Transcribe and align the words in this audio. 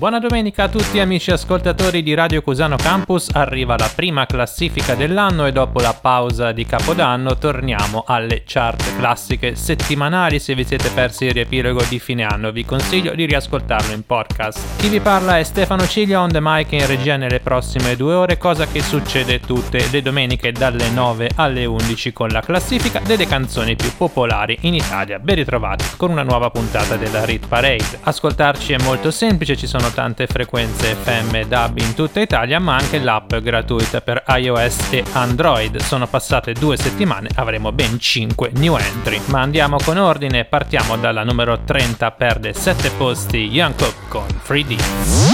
Buona 0.00 0.18
domenica 0.18 0.62
a 0.62 0.68
tutti 0.70 0.98
amici 0.98 1.30
ascoltatori 1.30 2.02
di 2.02 2.14
Radio 2.14 2.40
Cusano 2.40 2.76
Campus, 2.76 3.28
arriva 3.34 3.76
la 3.76 3.90
prima 3.94 4.24
classifica 4.24 4.94
dell'anno 4.94 5.44
e 5.44 5.52
dopo 5.52 5.78
la 5.80 5.92
pausa 5.92 6.52
di 6.52 6.64
Capodanno 6.64 7.36
torniamo 7.36 8.04
alle 8.06 8.44
chart 8.46 8.96
classiche 8.96 9.54
settimanali. 9.56 10.38
Se 10.38 10.54
vi 10.54 10.64
siete 10.64 10.88
persi 10.88 11.26
il 11.26 11.32
riepilogo 11.32 11.82
di 11.86 11.98
fine 11.98 12.24
anno 12.24 12.50
vi 12.50 12.64
consiglio 12.64 13.14
di 13.14 13.26
riascoltarlo 13.26 13.92
in 13.92 14.06
podcast. 14.06 14.80
Chi 14.80 14.88
vi 14.88 15.00
parla 15.00 15.38
è 15.38 15.42
Stefano 15.42 15.86
Ciglia 15.86 16.22
on 16.22 16.30
the 16.30 16.40
mic 16.40 16.72
in 16.72 16.86
regia 16.86 17.18
nelle 17.18 17.40
prossime 17.40 17.94
due 17.94 18.14
ore, 18.14 18.38
cosa 18.38 18.66
che 18.66 18.80
succede 18.80 19.38
tutte 19.40 19.86
le 19.90 20.00
domeniche 20.00 20.50
dalle 20.50 20.88
9 20.88 21.32
alle 21.34 21.66
11 21.66 22.10
con 22.14 22.28
la 22.30 22.40
classifica 22.40 23.00
delle 23.00 23.26
canzoni 23.26 23.76
più 23.76 23.94
popolari 23.94 24.56
in 24.62 24.72
Italia. 24.72 25.18
Ben 25.18 25.34
ritrovati 25.34 25.84
con 25.98 26.10
una 26.10 26.22
nuova 26.22 26.48
puntata 26.48 26.96
della 26.96 27.26
Rit 27.26 27.46
Parade. 27.46 27.98
Ascoltarci 28.00 28.72
è 28.72 28.82
molto 28.82 29.10
semplice, 29.10 29.58
ci 29.58 29.66
sono 29.66 29.88
tante 29.92 30.26
frequenze 30.26 30.94
FM 30.94 31.34
e 31.34 31.46
DAB 31.46 31.78
in 31.78 31.94
tutta 31.94 32.20
Italia, 32.20 32.58
ma 32.58 32.76
anche 32.76 32.98
l'app 32.98 33.34
gratuita 33.36 34.00
per 34.00 34.24
iOS 34.26 34.76
e 34.90 35.04
Android. 35.12 35.80
Sono 35.80 36.06
passate 36.06 36.52
due 36.52 36.76
settimane, 36.76 37.28
avremo 37.34 37.72
ben 37.72 37.98
5 37.98 38.52
new 38.54 38.76
entry. 38.76 39.20
Ma 39.26 39.40
andiamo 39.40 39.78
con 39.82 39.96
ordine, 39.98 40.44
partiamo 40.44 40.96
dalla 40.96 41.24
numero 41.24 41.60
30, 41.64 42.10
perde 42.12 42.52
7 42.52 42.90
posti 42.90 43.48
Young 43.48 43.74
Cook 43.74 44.08
con 44.08 44.26
3D. 44.46 44.76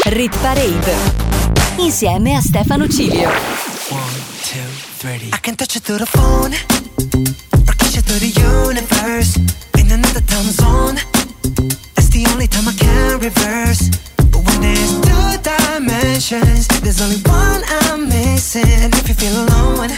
Rit 0.05 0.37
Parade. 0.39 0.95
Insieme 1.79 2.35
a 2.37 2.41
Stefano 2.41 2.89
Cilio. 2.89 3.31
I 5.03 5.41
can 5.41 5.55
touch 5.55 5.77
it 5.77 5.83
through 5.83 5.99
the 5.99 6.07
phone, 6.07 6.55
or 7.67 7.75
kiss 7.77 7.95
you 7.95 8.03
through 8.03 8.19
the 8.19 8.33
universe. 8.41 9.39
In 9.77 9.93
another 9.93 10.23
time 10.25 10.51
zone, 10.51 10.99
that's 11.95 12.09
the 12.09 12.27
only 12.33 12.49
time 12.49 12.67
I 12.67 12.75
can 12.75 13.21
reverse. 13.21 14.06
There's 14.61 14.93
two 15.07 15.29
dimensions, 15.43 16.69
there's 16.83 17.01
only 17.01 17.21
one 17.23 17.63
I'm 17.67 18.09
missing. 18.09 18.65
If 18.93 19.09
you 19.09 19.15
feel 19.15 19.37
alone, 19.45 19.91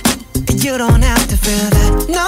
you 0.65 0.79
don't 0.79 1.03
have 1.03 1.27
to 1.29 1.37
feel 1.37 1.71
that 1.77 1.91
no 2.09 2.28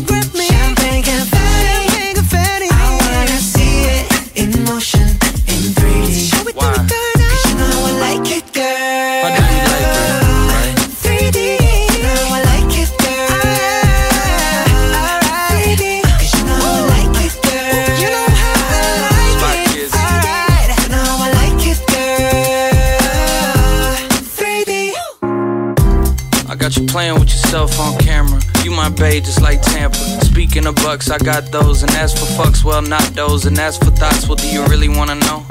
You 28.63 28.71
my 28.71 28.89
babe, 28.89 29.23
just 29.23 29.41
like 29.41 29.61
Tampa. 29.61 29.97
Speaking 30.23 30.67
of 30.67 30.75
bucks, 30.75 31.09
I 31.09 31.17
got 31.17 31.51
those, 31.51 31.81
and 31.83 31.91
as 31.93 32.13
for 32.13 32.25
fucks, 32.37 32.63
well, 32.63 32.81
not 32.81 33.03
those. 33.15 33.45
And 33.45 33.57
as 33.57 33.77
for 33.77 33.91
thoughts, 33.91 34.27
well, 34.27 34.35
do 34.35 34.47
you 34.47 34.63
really 34.65 34.87
wanna 34.87 35.15
know? 35.15 35.45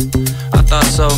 I 0.52 0.62
thought 0.62 0.84
so. 0.84 1.08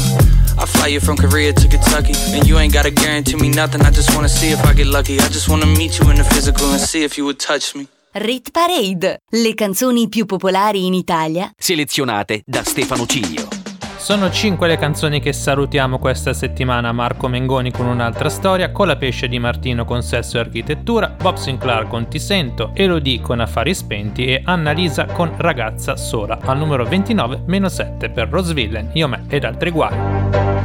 I 0.59 0.67
fly 0.67 0.89
you 0.89 1.01
from 1.01 1.17
Korea 1.17 1.53
to 1.53 1.69
Kentucky, 1.69 2.15
and 2.35 2.47
you 2.47 2.59
ain't 2.59 2.73
gotta 2.73 2.91
guarantee 2.91 3.37
me 3.37 3.51
nothing. 3.51 3.83
I 3.83 3.91
just 3.91 4.15
wanna 4.15 4.29
see 4.29 4.51
if 4.53 4.65
I 4.65 4.73
get 4.73 4.87
lucky. 4.87 5.19
I 5.19 5.29
just 5.29 5.49
wanna 5.49 5.67
meet 5.67 5.99
you 5.99 6.09
in 6.11 6.17
the 6.17 6.25
physical 6.25 6.71
and 6.71 6.81
see 6.81 7.05
if 7.05 7.17
you 7.19 7.25
would 7.25 7.39
touch 7.39 7.75
me. 7.75 7.87
Rit 8.15 8.51
Parade. 8.51 9.21
Le 9.31 9.55
canzoni 9.55 10.09
più 10.09 10.27
popolari 10.27 10.87
in 10.87 10.95
Italia. 10.95 11.53
Selezionate 11.59 12.43
da 12.47 12.63
Stefano 12.63 13.07
Cilio. 13.07 13.62
Sono 14.03 14.31
5 14.31 14.67
le 14.67 14.79
canzoni 14.79 15.21
che 15.21 15.33
salutiamo 15.33 16.01
questa 16.01 16.33
settimana. 16.33 16.91
Marco 16.91 17.29
Mengoni 17.29 17.71
con 17.71 17.87
un'altra 17.87 18.29
storia, 18.29 18.73
Colapesce 18.73 19.29
di 19.29 19.39
Martino 19.39 19.85
con 19.85 20.03
Sesso 20.03 20.39
e 20.39 20.41
Architettura, 20.41 21.15
Bob 21.17 21.37
Sinclair 21.37 21.87
con 21.87 22.09
Ti 22.09 22.19
Sento, 22.19 22.73
Elodie 22.75 23.21
con 23.21 23.39
Affari 23.39 23.73
Spenti 23.73 24.27
e 24.27 24.43
Annalisa 24.45 25.05
con 25.05 25.33
Ragazza 25.37 25.95
Sola. 25.95 26.37
Al 26.43 26.59
numero 26.59 26.85
29 26.85 27.43
meno 27.47 27.69
7 27.69 28.11
per 28.11 28.29
Rosvillen, 28.29 28.91
Io 28.95 29.07
Me 29.07 29.23
ed 29.29 29.45
altri 29.45 29.71
guai. 29.71 29.97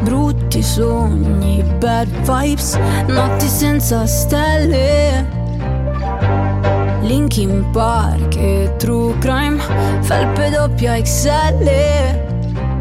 Brutti 0.01 0.63
sogni, 0.63 1.63
bad 1.77 2.07
vibes, 2.07 2.75
notti 3.05 3.45
senza 3.45 4.07
stelle. 4.07 5.45
Linkin 7.01 7.69
Park 7.69 8.35
e 8.35 8.73
True 8.77 9.15
Crime 9.19 9.57
Felpe 10.01 10.49
doppia 10.49 10.99
XL 10.99 12.26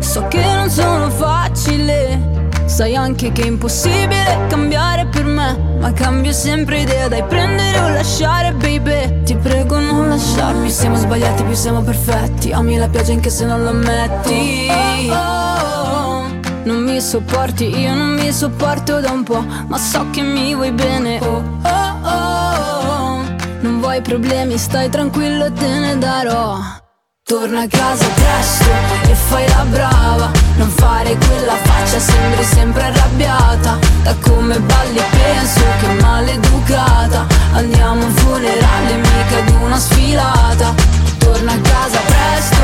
So 0.06 0.29
che 0.29 0.41
non 0.41 0.70
sono 0.70 1.11
facile. 1.11 2.55
Sai 2.64 2.94
anche 2.94 3.32
che 3.32 3.43
è 3.43 3.47
impossibile 3.47 4.47
cambiare 4.49 5.06
per 5.06 5.25
me 5.25 5.56
Ma 5.79 5.93
cambio 5.93 6.32
sempre 6.32 6.81
idea, 6.81 7.06
dai 7.06 7.23
prendere 7.25 7.79
o 7.81 7.88
lasciare 7.88 8.53
baby. 8.53 9.25
Ti 9.25 9.37
prego 9.37 9.79
non 9.79 10.08
lasciarmi, 10.08 10.70
siamo 10.70 10.97
sbagliati 10.97 11.43
più 11.43 11.55
siamo 11.55 11.82
perfetti. 11.82 12.53
Ami 12.53 12.76
la 12.76 12.88
pioggia 12.88 13.12
anche 13.12 13.31
se 13.31 13.44
non 13.44 13.62
lo 13.62 13.70
ammetti. 13.70 14.69
Oh, 14.70 15.12
oh, 15.12 16.20
oh. 16.20 16.25
Non 16.64 16.82
mi 16.85 17.00
sopporti, 17.00 17.76
io 17.76 17.93
non 17.93 18.14
mi 18.14 18.32
sopporto 18.32 19.00
da 19.00 19.11
un 19.11 19.25
po' 19.25 19.44
Ma 19.67 19.76
so 19.76 20.06
che 20.12 20.23
mi 20.23 20.55
vuoi 20.55 20.70
bene. 20.70 21.19
Oh, 21.20 21.43
oh, 21.62 22.08
oh. 22.08 23.23
Non 23.61 23.81
vuoi 23.81 24.00
problemi, 24.00 24.56
stai 24.56 24.88
tranquillo, 24.88 25.53
te 25.53 25.67
ne 25.67 25.99
darò 25.99 26.85
Torna 27.28 27.62
a 27.62 27.67
casa 27.67 28.06
presto 28.14 28.70
e 29.11 29.14
fai 29.17 29.49
la 29.49 29.64
brava. 29.69 30.31
Non 30.58 30.69
fare 30.69 31.17
quella 31.17 31.56
faccia, 31.56 31.99
sembri 31.99 32.44
sempre 32.44 32.84
arrabbiata. 32.84 33.78
Da 34.05 34.14
come 34.20 34.56
balli 34.61 35.02
penso 35.11 35.64
che 35.81 35.88
maleducata. 36.00 37.26
Andiamo 37.55 38.02
a 38.02 38.05
un 38.05 38.12
funerale, 38.12 38.94
mica 38.94 39.38
ad 39.38 39.50
una 39.61 39.76
sfilata. 39.76 40.73
Torna 41.19 41.52
a 41.52 41.58
casa 41.58 41.99
presto 42.06 42.56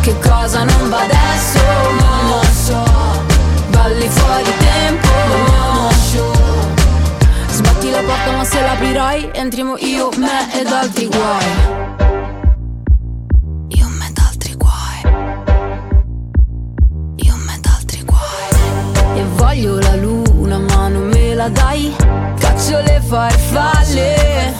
Che 0.00 0.18
cosa 0.18 0.64
non 0.64 0.88
va 0.88 1.02
adesso? 1.02 1.60
Non 2.00 2.30
lo 2.30 2.42
so 2.42 2.82
Balli 3.70 4.08
fuori 4.08 4.52
tempo 4.58 5.08
Sbatti 7.48 7.90
la 7.90 8.00
porta 8.00 8.32
ma 8.32 8.44
se 8.44 8.60
l'aprirai 8.60 9.30
Entriamo 9.32 9.76
io, 9.78 10.08
me 10.16 10.60
ed 10.60 10.66
altri 10.66 11.06
guai 11.06 12.11
voglio 19.42 19.78
la 19.80 19.96
luna 19.96 20.58
ma 20.58 20.86
non 20.86 21.08
me 21.08 21.34
la 21.34 21.48
dai. 21.48 21.92
Caccio 22.38 22.80
le 22.80 23.00
farfalle. 23.04 24.54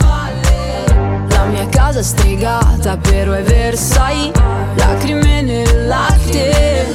La 1.29 1.44
mia 1.44 1.67
casa 1.69 2.02
stregata 2.02 2.96
però 2.96 3.32
è 3.32 3.43
Versailles 3.43 4.32
Lacrime 4.75 5.43
nel 5.43 5.87
latte. 5.87 6.93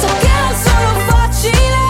So 0.00 0.08
che 0.20 0.30
non 0.40 0.54
sono 0.66 0.90
facile. 1.06 1.80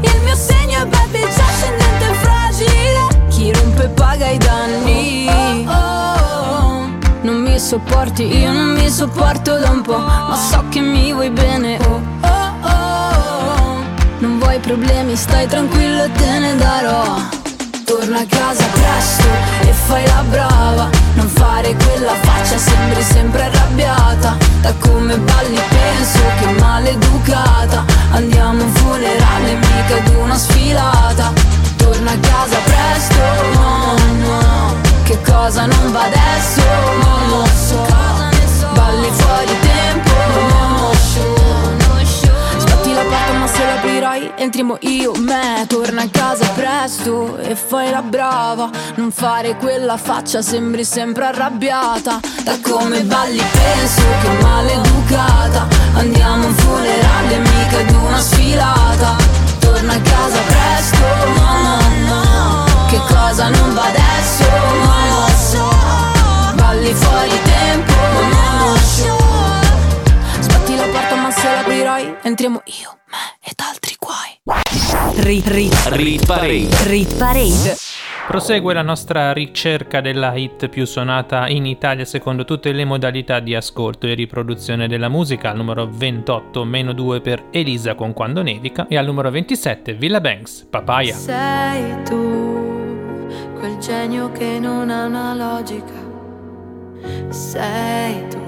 Il 0.00 0.20
mio 0.24 0.34
segno 0.34 0.82
è 0.82 0.86
baby 0.86 1.20
già 1.20 1.48
scendente 1.56 2.04
e 2.10 2.14
fragile. 2.24 3.26
Chi 3.28 3.52
rompe 3.52 3.88
paga 3.88 4.28
i 4.28 4.38
danni. 4.38 5.26
Non 7.20 7.42
mi 7.42 7.58
sopporti, 7.58 8.24
io 8.38 8.52
non 8.52 8.72
mi 8.72 8.88
sopporto 8.88 9.58
da 9.58 9.68
un 9.70 9.82
po' 9.82 9.98
Ma 9.98 10.34
so 10.50 10.64
che 10.70 10.80
mi 10.80 11.12
vuoi 11.12 11.28
bene 11.28 11.76
oh 11.84 12.17
hai 14.48 14.58
problemi, 14.60 15.14
stai 15.14 15.46
tranquillo 15.46 16.08
te 16.16 16.38
ne 16.38 16.56
darò. 16.56 17.16
Torna 17.84 18.20
a 18.20 18.26
casa 18.26 18.64
presto 18.72 19.28
e 19.60 19.72
fai 19.72 20.06
la 20.06 20.22
brava. 20.28 20.88
Non 21.14 21.28
fare 21.28 21.74
quella 21.74 22.14
faccia, 22.22 22.58
sembri 22.58 23.02
sempre 23.02 23.44
arrabbiata. 23.44 24.36
Da 24.60 24.72
come 24.78 25.16
balli 25.18 25.60
penso 25.68 26.20
che 26.40 26.60
maleducata. 26.60 27.84
Andiamo 28.12 28.62
a 28.62 28.64
un 28.64 28.72
funerale, 28.74 29.54
mica 29.54 29.96
ad 29.96 30.14
una 30.16 30.36
sfilata. 30.36 31.32
Torna 31.76 32.10
a 32.10 32.18
casa 32.18 32.56
presto, 32.64 33.20
no, 33.54 33.96
no 34.26 34.74
Che 35.04 35.18
cosa 35.22 35.64
non 35.64 35.92
va 35.92 36.02
adesso, 36.02 36.62
lo 37.28 37.46
so 37.46 37.86
Balli 38.74 39.10
fuori 39.10 39.56
tempo, 39.60 40.10
no, 40.48 41.37
porta 43.08 43.32
ma 43.32 43.46
se 43.46 43.64
l'aprirai 43.64 44.32
entriamo 44.36 44.76
io, 44.80 45.12
me 45.18 45.64
Torna 45.66 46.02
a 46.02 46.08
casa 46.10 46.46
presto 46.54 47.36
e 47.38 47.54
fai 47.54 47.90
la 47.90 48.00
brava. 48.00 48.70
Non 48.94 49.10
fare 49.10 49.56
quella 49.56 49.96
faccia, 49.96 50.40
sembri 50.40 50.84
sempre 50.84 51.26
arrabbiata. 51.26 52.20
Da 52.42 52.58
come 52.62 53.02
balli 53.02 53.42
penso 53.52 54.02
che 54.22 54.42
maleducata. 54.42 55.66
Andiamo 55.94 56.44
a 56.44 56.46
un 56.46 56.54
funerale, 56.54 57.38
mica 57.38 57.78
ad 57.80 57.90
una 57.90 58.18
sfilata. 58.18 59.16
Torna 59.58 59.92
a 59.92 60.00
casa 60.00 60.38
presto, 60.46 61.06
no, 61.36 61.62
no, 61.62 61.76
no. 62.08 62.86
Che 62.88 63.00
cosa 63.12 63.48
non 63.48 63.74
va 63.74 63.84
adesso, 63.84 64.44
non 64.48 65.08
lo 65.10 65.28
so. 65.36 66.54
Balli 66.54 66.94
fuori 66.94 67.40
tempo, 67.42 67.92
non 67.92 68.70
lo 68.72 68.76
so. 68.76 69.08
la 69.08 69.18
ma 69.18 69.27
se 71.38 71.52
l'aprirai 71.52 72.16
entriamo 72.22 72.62
io, 72.64 72.98
me 73.06 73.48
ed 73.48 73.60
altri 73.60 73.94
guai 73.98 74.40
Rit, 75.22 75.46
rit, 75.46 75.74
rit 75.90 76.26
parade 76.26 76.68
Rit 76.84 77.16
parade 77.16 77.76
Prosegue 78.26 78.74
la 78.74 78.82
nostra 78.82 79.32
ricerca 79.32 80.02
della 80.02 80.34
hit 80.34 80.68
più 80.68 80.84
suonata 80.84 81.48
in 81.48 81.64
Italia 81.64 82.04
secondo 82.04 82.44
tutte 82.44 82.72
le 82.72 82.84
modalità 82.84 83.40
di 83.40 83.54
ascolto 83.54 84.06
e 84.06 84.12
riproduzione 84.12 84.86
della 84.86 85.08
musica, 85.08 85.50
al 85.50 85.56
numero 85.56 85.88
28 85.90 86.62
meno 86.64 86.92
2 86.92 87.22
per 87.22 87.44
Elisa 87.50 87.94
con 87.94 88.12
Quando 88.12 88.42
nevica 88.42 88.86
e 88.86 88.98
al 88.98 89.06
numero 89.06 89.30
27 89.30 89.94
Villa 89.94 90.20
Banks, 90.20 90.66
Papaya. 90.68 91.14
Sei 91.14 92.02
tu, 92.04 93.26
quel 93.58 93.78
genio 93.78 94.30
che 94.32 94.58
non 94.58 94.90
ha 94.90 95.06
una 95.06 95.32
logica. 95.32 95.94
Sei 97.30 98.28
tu 98.28 98.47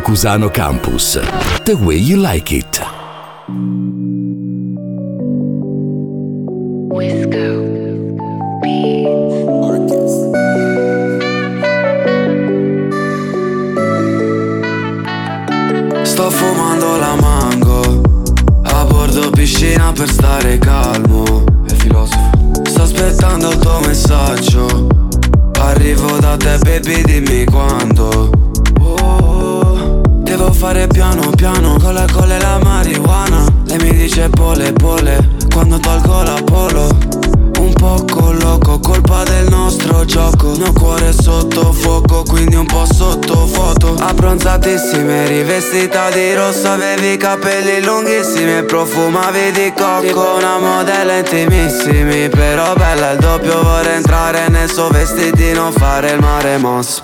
Radio 0.00 0.02
Cusano 0.02 0.50
Campus. 0.50 1.18
The 1.64 1.74
way 1.74 1.96
you 1.96 2.16
like 2.16 2.52
it. 2.52 2.89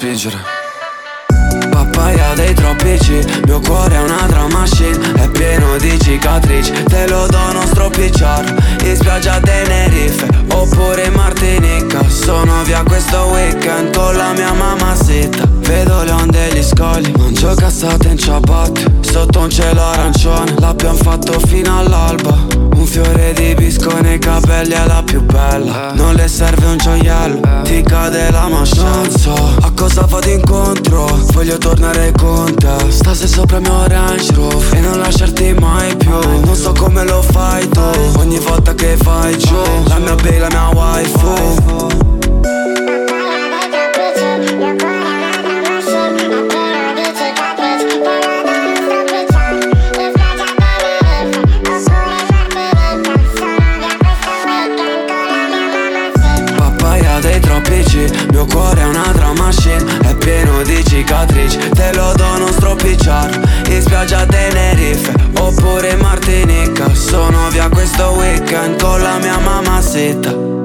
Ma 0.06 0.55
Voglio 31.46 31.58
tornare 31.58 32.10
con 32.10 32.52
te. 32.56 32.90
Stase 32.90 33.28
sopra 33.28 33.58
il 33.58 33.62
mio 33.62 33.86
Range 33.86 34.34
Rover 34.34 34.74
E 34.74 34.80
non 34.80 34.98
lasciarti 34.98 35.54
mai 35.54 35.94
più. 35.94 36.10
Non 36.10 36.56
so 36.56 36.72
come 36.72 37.04
lo 37.04 37.22
fai 37.22 37.68
tu 37.68 37.80
Ogni 38.16 38.40
volta 38.40 38.74
che 38.74 38.96
fai 38.96 39.38
giù. 39.38 39.54
La 39.86 39.98
mia 39.98 40.16
baby, 40.16 40.38
la 40.38 40.48
mia 40.50 40.68
waifu 40.74 42.05
Dei 57.20 57.40
troppi 57.40 57.84
Mio 58.30 58.46
cuore 58.46 58.80
è 58.80 58.84
una 58.84 59.10
drum 59.12 59.38
machine 59.38 59.98
È 60.00 60.14
pieno 60.16 60.62
di 60.62 60.84
cicatrici. 60.84 61.58
Te 61.70 61.92
lo 61.94 62.12
do 62.14 62.38
non 62.38 62.52
stropicciar 62.52 63.62
In 63.68 63.80
spiaggia 63.80 64.26
Tenerife. 64.26 65.12
Oppure 65.38 65.96
Martinica 65.96 66.94
Sono 66.94 67.48
via 67.50 67.68
questo 67.68 68.10
weekend 68.10 68.80
Con 68.80 69.00
la 69.00 69.18
mia 69.18 69.38
mamma 69.38 69.80
zitta. 69.80 70.56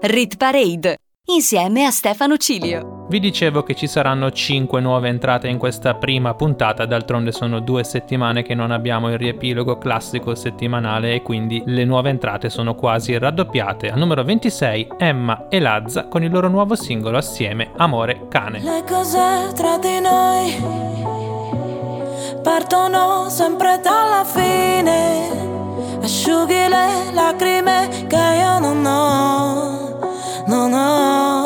Rit 0.00 0.36
Parade 0.36 0.98
insieme 1.26 1.84
a 1.84 1.90
Stefano 1.90 2.36
Cilio. 2.36 2.95
Vi 3.08 3.20
dicevo 3.20 3.62
che 3.62 3.76
ci 3.76 3.86
saranno 3.86 4.32
5 4.32 4.80
nuove 4.80 5.06
entrate 5.08 5.46
in 5.46 5.58
questa 5.58 5.94
prima 5.94 6.34
puntata, 6.34 6.86
d'altronde 6.86 7.30
sono 7.30 7.60
due 7.60 7.84
settimane 7.84 8.42
che 8.42 8.56
non 8.56 8.72
abbiamo 8.72 9.10
il 9.10 9.16
riepilogo 9.16 9.78
classico 9.78 10.34
settimanale 10.34 11.14
e 11.14 11.22
quindi 11.22 11.62
le 11.66 11.84
nuove 11.84 12.10
entrate 12.10 12.50
sono 12.50 12.74
quasi 12.74 13.16
raddoppiate. 13.16 13.92
Al 13.92 13.98
numero 13.98 14.24
26 14.24 14.88
Emma 14.98 15.46
e 15.48 15.60
Lazza 15.60 16.08
con 16.08 16.24
il 16.24 16.32
loro 16.32 16.48
nuovo 16.48 16.74
singolo 16.74 17.16
assieme 17.16 17.70
Amore 17.76 18.26
Cane. 18.28 18.60
Le 18.60 18.82
cose 18.84 19.52
tra 19.54 19.78
di 19.78 20.00
noi 20.00 21.04
partono 22.42 23.28
sempre 23.28 23.80
dalla 23.80 24.24
fine. 24.24 25.44
Asciughi 26.02 26.68
le 26.68 27.12
lacrime 27.12 27.88
che 28.08 28.16
io 28.16 28.58
non 28.58 28.84
ho, 28.84 30.44
non 30.46 30.72
ho. 30.72 31.45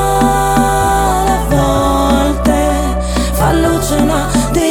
Krishna. 3.91 4.70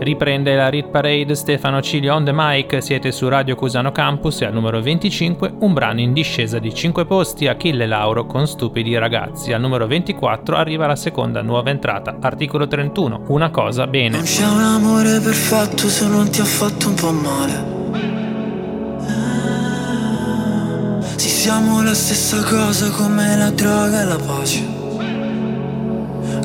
Riprende 0.00 0.54
la 0.54 0.68
Rit 0.68 0.90
Parade 0.90 1.34
Stefano 1.34 1.82
Cilio 1.82 2.14
on 2.14 2.24
the 2.24 2.30
mic, 2.32 2.80
siete 2.80 3.10
su 3.10 3.28
Radio 3.28 3.56
Cusano 3.56 3.90
Campus 3.90 4.42
e 4.42 4.44
al 4.44 4.52
numero 4.52 4.80
25 4.80 5.54
un 5.58 5.72
brano 5.72 6.00
in 6.00 6.12
discesa 6.12 6.60
di 6.60 6.72
5 6.72 7.04
posti 7.04 7.48
Achille 7.48 7.84
Lauro 7.84 8.24
con 8.24 8.46
Stupidi 8.46 8.96
ragazzi. 8.96 9.52
Al 9.52 9.60
numero 9.60 9.88
24 9.88 10.54
arriva 10.54 10.86
la 10.86 10.94
seconda 10.94 11.42
nuova 11.42 11.70
entrata, 11.70 12.16
articolo 12.20 12.68
31, 12.68 13.24
Una 13.28 13.50
cosa 13.50 13.88
bene. 13.88 14.18
Non 14.18 14.24
c'è 14.24 14.46
un 14.46 14.60
amore 14.60 15.18
perfetto 15.18 15.88
se 15.88 16.06
non 16.06 16.30
ti 16.30 16.40
ha 16.40 16.44
fatto 16.44 16.88
un 16.88 16.94
po' 16.94 17.12
male. 17.12 17.76
Sì, 21.16 21.28
siamo 21.28 21.82
la 21.82 21.94
stessa 21.94 22.40
cosa 22.44 22.88
come 22.90 23.36
la 23.36 23.50
droga 23.50 24.02
e 24.02 24.04
la 24.04 24.16
pace. 24.16 24.77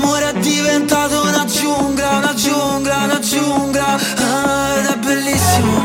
L'amore 0.00 0.30
è 0.30 0.38
diventato 0.38 1.20
una 1.24 1.44
giungla, 1.44 2.08
una 2.16 2.32
giungla, 2.34 2.96
una 3.04 3.18
giungla. 3.18 3.98
Ah, 4.16 4.78
Ed 4.78 4.86
è 4.86 4.96
bellissimo 4.96 5.78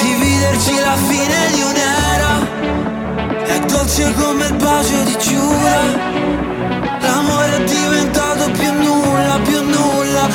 Dividerci 0.00 0.74
la 0.80 0.96
fine 0.96 1.50
di 1.52 1.60
un'era. 1.60 3.44
È 3.44 3.58
dolce 3.66 4.14
come 4.14 4.46
il 4.46 4.54
bacio 4.54 5.02
di 5.04 5.16
Giura. 5.18 5.80
L'amore 7.00 7.56
è 7.56 7.64
diventato 7.64 8.50
più 8.52 8.72
nulla, 8.72 9.38
più 9.44 9.60
nulla. 9.60 10.28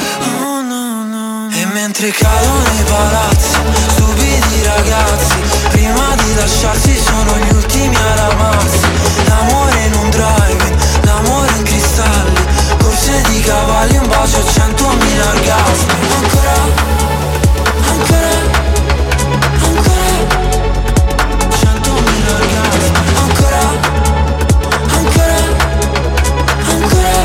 Oh, 0.45 0.61
no, 0.61 1.03
no. 1.03 1.49
E 1.51 1.65
mentre 1.73 2.11
cadono 2.11 2.61
i 2.61 2.83
palazzi 2.83 3.57
Stupidi 3.89 4.63
ragazzi 4.63 5.35
Prima 5.71 6.15
di 6.15 6.35
lasciarsi 6.35 6.95
sono 6.95 7.37
gli 7.39 7.55
ultimi 7.55 7.95
ad 7.95 8.19
amarsi. 8.19 8.87
L'amore 9.25 9.86
Corse 13.07 13.31
di 13.31 13.39
cavalli, 13.39 13.95
un 13.95 14.07
bacio, 14.07 14.43
centomila 14.43 15.29
orgasmi. 15.29 15.93
Ancora, 16.17 16.55
ancora, 17.87 18.33
ancora 19.63 20.11
Centomila 21.57 22.31
orgasmi. 22.35 22.89
Ancora, 23.15 23.63
ancora, 24.91 25.39
ancora. 26.67 27.15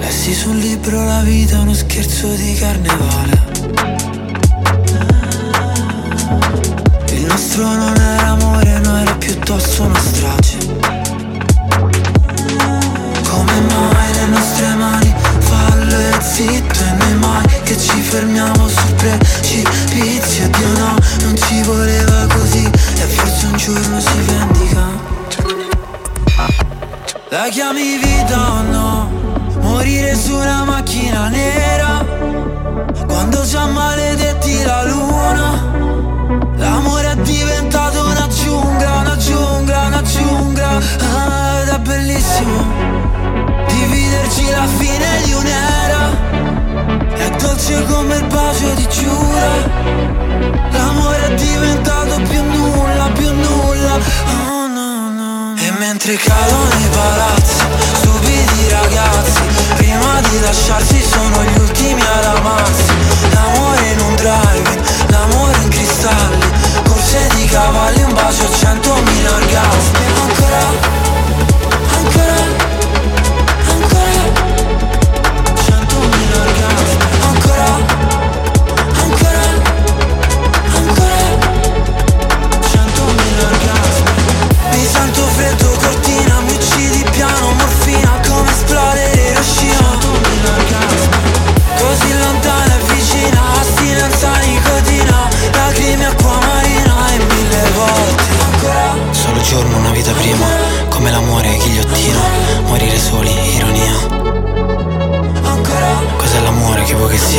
Lessi 0.00 0.34
sul 0.34 0.56
libro 0.56 1.04
la 1.04 1.20
vita 1.20 1.58
è 1.58 1.60
uno 1.60 1.74
scherzo 1.74 2.26
di 2.26 2.54
carnevale. 2.54 3.40
Il 7.06 7.24
nostro 7.24 7.64
non 7.64 7.94
era 7.96 8.26
amore, 8.30 8.80
no 8.80 8.98
era 8.98 9.14
piuttosto 9.14 9.84
una 9.84 10.00
strage 10.00 11.01
e 16.46 16.56
E 16.56 16.92
noi 16.98 17.14
mai 17.14 17.46
che 17.62 17.78
ci 17.78 18.00
fermiamo 18.00 18.68
sul 18.68 18.94
precipizio 18.94 20.48
Dio 20.48 20.68
no, 20.78 20.96
non 21.22 21.36
ci 21.36 21.62
voleva 21.62 22.26
così 22.34 22.64
E 22.64 23.06
forse 23.06 23.46
un 23.46 23.56
giorno 23.56 24.00
si 24.00 24.20
vendica 24.26 24.80
La 27.28 27.48
chiami 27.48 27.98
vita 27.98 28.52
o 28.52 28.62
no? 28.62 29.10
Morire 29.60 30.14
su 30.16 30.34
una 30.34 30.64
macchina 30.64 31.28
nera 31.28 32.04
Quando 33.06 33.44
già 33.44 33.66
maledetti 33.66 34.62
la 34.64 34.84
luna 34.84 35.81
mentre 56.04 56.16
cadono 56.16 56.68
i 56.78 56.88
palazzi 56.88 57.64
Stupidi 57.94 58.68
ragazzi 58.70 59.42
Prima 59.76 60.20
di 60.28 60.40
lasciarsi 60.40 61.00
sono 61.00 61.44
gli 61.44 61.58
ultimi 61.58 62.00
ad 62.00 62.24
amarsi. 62.24 62.92
L'amore 63.32 63.86
in 63.90 64.00
un 64.00 64.14
drive 64.16 64.82
l'amore 65.08 65.56
in 65.62 65.68
cristalli 65.68 66.50
Corse 66.84 67.28
di 67.36 67.44
cavalli, 67.44 68.02
un 68.02 68.14
bacio, 68.14 68.50
centomila 68.52 69.34
orgasmi 69.34 70.01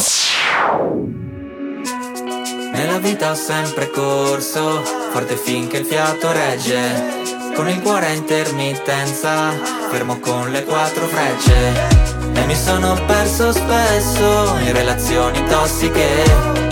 Nella 2.72 2.98
vita 2.98 3.30
ho 3.30 3.34
sempre 3.34 3.90
corso, 3.90 4.82
forte 5.12 5.36
finché 5.36 5.78
il 5.78 5.84
fiato 5.84 6.32
regge. 6.32 7.20
Con 7.54 7.68
il 7.68 7.80
cuore 7.82 8.06
a 8.06 8.12
intermittenza, 8.12 9.52
fermo 9.90 10.18
con 10.18 10.50
le 10.50 10.64
quattro 10.64 11.06
frecce. 11.06 12.00
E 12.34 12.46
mi 12.46 12.56
sono 12.56 12.94
perso 13.06 13.52
spesso 13.52 14.56
in 14.64 14.72
relazioni 14.72 15.44
tossiche. 15.44 16.71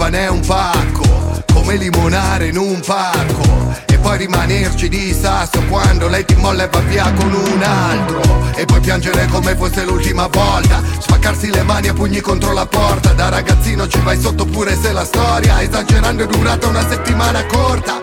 giovane 0.00 0.18
è 0.20 0.28
un 0.28 0.40
pacco, 0.40 1.42
come 1.52 1.76
limonare 1.76 2.46
in 2.46 2.56
un 2.56 2.80
pacco. 2.80 3.74
E 3.86 3.98
poi 3.98 4.16
rimanerci 4.16 4.88
di 4.88 5.12
sasso 5.12 5.62
quando 5.68 6.08
lei 6.08 6.24
ti 6.24 6.34
molla 6.36 6.64
e 6.64 6.68
va 6.68 6.78
via 6.80 7.12
con 7.12 7.30
un 7.30 7.62
altro. 7.62 8.22
E 8.54 8.64
poi 8.64 8.80
piangere 8.80 9.26
come 9.26 9.54
fosse 9.56 9.84
l'ultima 9.84 10.26
volta. 10.26 10.82
Spaccarsi 10.98 11.50
le 11.50 11.62
mani 11.62 11.88
a 11.88 11.92
pugni 11.92 12.20
contro 12.20 12.52
la 12.54 12.66
porta. 12.66 13.12
Da 13.12 13.28
ragazzino 13.28 13.86
ci 13.88 14.00
vai 14.00 14.18
sotto 14.18 14.46
pure 14.46 14.74
se 14.80 14.92
la 14.92 15.04
storia, 15.04 15.60
esagerando, 15.60 16.24
è 16.24 16.26
durata 16.26 16.66
una 16.66 16.88
settimana 16.88 17.44
corta. 17.44 18.00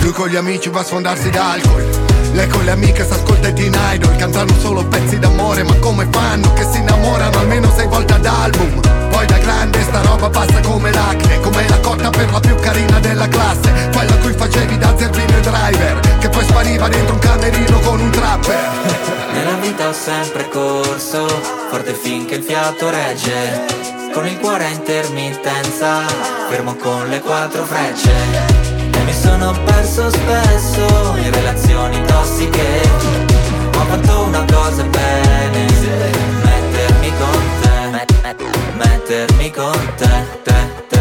Lui 0.00 0.12
con 0.12 0.28
gli 0.28 0.36
amici 0.36 0.68
va 0.68 0.80
a 0.80 0.84
sfondarsi 0.84 1.30
d'alcol 1.30 2.09
lei 2.32 2.48
con 2.48 2.64
le 2.64 2.70
amiche 2.70 3.06
s'ascolta 3.06 3.48
i 3.48 3.52
teen 3.52 3.76
idol 3.92 4.16
Cantano 4.16 4.52
solo 4.58 4.84
pezzi 4.84 5.18
d'amore 5.18 5.62
Ma 5.62 5.74
come 5.76 6.06
fanno 6.10 6.52
che 6.52 6.66
si 6.70 6.78
innamorano 6.78 7.38
almeno 7.38 7.72
sei 7.74 7.86
volte 7.86 8.14
ad 8.14 8.26
album? 8.26 8.80
Poi 9.10 9.26
da 9.26 9.38
grande 9.38 9.82
sta 9.82 10.00
roba 10.02 10.28
passa 10.28 10.60
come 10.60 10.92
l'acne 10.92 11.40
Come 11.40 11.68
la 11.68 11.78
cotta 11.80 12.10
per 12.10 12.30
la 12.30 12.40
più 12.40 12.54
carina 12.56 12.98
della 13.00 13.28
classe 13.28 13.72
Quella 13.92 14.14
cui 14.16 14.32
facevi 14.32 14.78
da 14.78 14.94
zerbino 14.96 15.36
e 15.36 15.40
driver 15.40 16.18
Che 16.18 16.28
poi 16.28 16.44
spariva 16.44 16.88
dentro 16.88 17.14
un 17.14 17.20
camerino 17.20 17.80
con 17.80 18.00
un 18.00 18.10
trapper. 18.10 18.58
Nella 19.32 19.56
vita 19.60 19.88
ho 19.88 19.92
sempre 19.92 20.48
corso 20.48 21.26
Forte 21.70 21.94
finché 21.94 22.36
il 22.36 22.42
fiato 22.42 22.90
regge 22.90 23.64
Con 24.12 24.26
il 24.26 24.38
cuore 24.38 24.64
a 24.64 24.68
intermittenza 24.68 26.04
Fermo 26.48 26.74
con 26.74 27.08
le 27.08 27.20
quattro 27.20 27.64
frecce 27.64 28.59
mi 29.04 29.12
sono 29.12 29.52
perso 29.64 30.10
spesso 30.10 31.16
in 31.16 31.30
relazioni 31.32 32.02
tossiche 32.04 32.80
Ho 33.76 33.84
fatto 33.84 34.22
una 34.22 34.44
cosa 34.50 34.82
bene 34.84 35.66
Mettermi 36.42 37.12
con 37.18 37.42
te 37.60 38.06
Mettermi 38.74 39.50
con 39.50 39.94
te, 39.96 40.24
te, 40.42 40.54
te. 40.88 40.98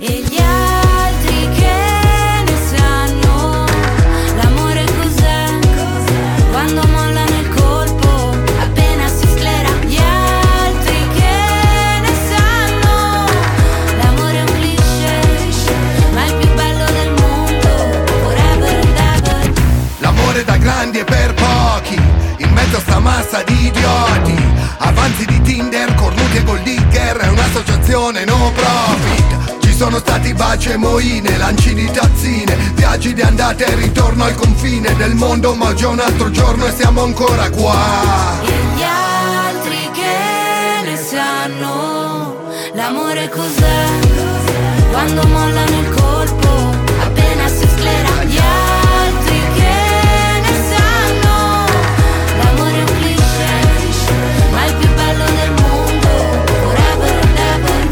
E 0.00 0.20
gli 0.20 0.38
altri 0.38 1.48
che 1.54 2.03
stati 30.74 30.76
baci 30.76 30.76
e 30.76 30.76
moine, 30.76 31.36
lanci 31.38 31.74
di 31.74 31.90
tazzine 31.90 32.56
Viaggi 32.74 33.14
di 33.14 33.22
andata 33.22 33.64
e 33.64 33.74
ritorno 33.76 34.24
al 34.24 34.34
confine 34.34 34.94
del 34.96 35.14
mondo 35.14 35.54
Ma 35.54 35.74
è 35.74 35.84
un 35.84 36.00
altro 36.00 36.30
giorno 36.30 36.66
e 36.66 36.72
siamo 36.72 37.02
ancora 37.02 37.48
qua. 37.50 38.40
E 38.42 38.76
gli 38.76 38.82
altri 38.82 39.90
che 39.92 40.90
ne 40.90 40.96
sanno 40.96 42.42
L'amore 42.74 43.28
cos'è? 43.28 43.84
Quando 44.90 45.26
mollano 45.26 45.80
il 45.80 45.88
colpo 45.90 46.48
Appena 47.00 47.48
si 47.48 47.66
sclera 47.68 48.24
Gli 48.24 48.38
altri 48.38 49.40
che 49.54 49.74
ne 50.40 50.54
sanno 50.70 51.64
L'amore 52.38 52.76
è 52.76 52.80
un 52.80 52.96
cliché 52.98 53.52
Ma 54.50 54.64
il 54.66 54.74
più 54.74 54.94
bello 54.94 55.24
del 55.24 55.52
mondo 55.62 56.08
Forever 56.62 57.14
and 57.22 57.38
ever 57.38 57.82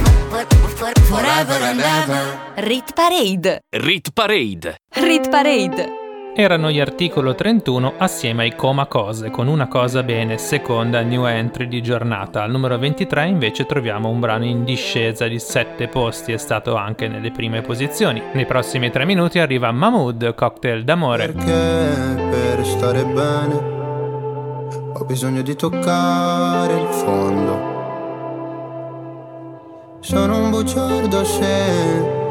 Forever 1.03 1.63
and 1.63 1.81
ever 1.81 2.22
Rit 2.55 2.93
Parade. 2.93 3.63
Rit 3.71 4.11
Parade. 4.13 4.77
Rit 4.91 5.31
Parade. 5.31 5.89
Erano 6.37 6.71
gli 6.71 6.81
articolo 6.81 7.35
31 7.35 7.95
assieme 7.97 8.43
ai 8.43 8.55
Coma 8.55 8.85
Cose, 8.85 9.31
con 9.31 9.49
una 9.49 9.69
cosa 9.69 10.03
bene, 10.03 10.37
seconda 10.37 11.01
new 11.01 11.25
entry 11.25 11.67
di 11.67 11.81
giornata. 11.81 12.43
Al 12.43 12.51
numero 12.51 12.77
23 12.79 13.27
invece 13.27 13.65
troviamo 13.65 14.11
un 14.11 14.21
brano 14.21 14.45
in 14.45 14.65
discesa 14.65 15.27
di 15.27 15.39
7 15.39 15.89
posti, 15.89 16.33
è 16.33 16.37
stato 16.37 16.75
anche 16.75 17.09
nelle 17.09 17.31
prime 17.31 17.63
posizioni. 17.63 18.23
Nei 18.33 18.45
prossimi 18.45 18.91
3 18.91 19.07
minuti 19.07 19.39
arriva 19.39 19.73
Mahmood, 19.73 20.35
cocktail 20.35 20.85
d'amore. 20.85 21.33
Perché 21.33 22.29
per 22.31 22.67
stare 22.67 23.03
bene 23.05 23.55
ho 24.93 25.05
bisogno 25.07 25.41
di 25.41 25.57
toccare 25.57 26.75
il 26.75 26.89
fondo. 26.89 27.71
Sono 30.01 30.37
un 30.37 30.51
bugiardo 30.51 31.25
se 31.25 32.31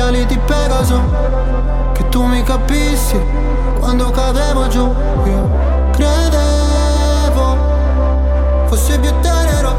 ali 0.00 0.24
di 0.26 0.38
Pegaso, 0.38 1.00
che 1.92 2.08
tu 2.08 2.24
mi 2.24 2.42
capissi 2.42 3.20
quando 3.78 4.10
cadevo 4.10 4.68
giù. 4.68 4.94
Io 5.24 5.50
credevo 5.92 7.56
fosse 8.66 8.98
più 8.98 9.10
tenero 9.20 9.76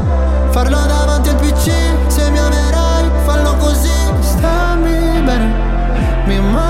farlo 0.50 0.78
davanti 0.86 1.28
al 1.28 1.36
PC. 1.36 1.72
Se 2.08 2.30
mi 2.30 2.38
amerai, 2.38 3.10
fallo 3.24 3.56
così. 3.56 3.90
Stammi 4.20 5.22
bene, 5.22 5.54
mi 6.26 6.40
mancherà 6.40 6.69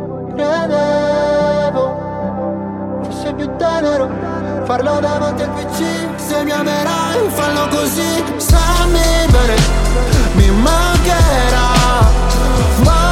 credevo 0.33 1.99
fosse 3.03 3.33
più 3.33 3.49
tenero 3.57 4.09
farlo 4.63 4.99
davanti 4.99 5.41
al 5.43 5.49
PC 5.49 5.83
Se 6.15 6.43
mi 6.43 6.51
amerai 6.51 7.29
fallo 7.29 7.67
così. 7.67 8.23
Stammi 8.37 9.27
bene 9.29 9.55
Mi 10.33 10.49
mancherà 10.51 11.69
Ma 12.83 13.11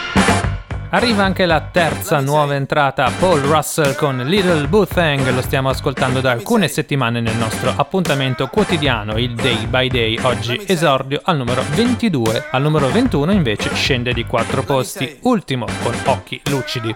Arriva 0.93 1.23
anche 1.23 1.45
la 1.45 1.61
terza 1.61 2.19
nuova 2.19 2.55
entrata, 2.55 3.09
Paul 3.17 3.39
Russell 3.39 3.95
con 3.95 4.17
Little 4.25 4.67
Boothang, 4.67 5.25
lo 5.33 5.41
stiamo 5.41 5.69
ascoltando 5.69 6.19
da 6.19 6.31
alcune 6.31 6.67
settimane 6.67 7.21
nel 7.21 7.37
nostro 7.37 7.73
appuntamento 7.73 8.47
quotidiano, 8.47 9.17
il 9.17 9.33
Day 9.33 9.67
by 9.67 9.87
Day, 9.87 10.19
oggi 10.21 10.61
esordio 10.67 11.21
al 11.23 11.37
numero 11.37 11.63
22, 11.75 12.49
al 12.51 12.61
numero 12.61 12.91
21 12.91 13.31
invece 13.31 13.73
scende 13.73 14.11
di 14.11 14.25
4 14.25 14.63
posti, 14.63 15.19
ultimo 15.21 15.65
con 15.81 15.95
occhi 16.07 16.41
lucidi. 16.49 16.93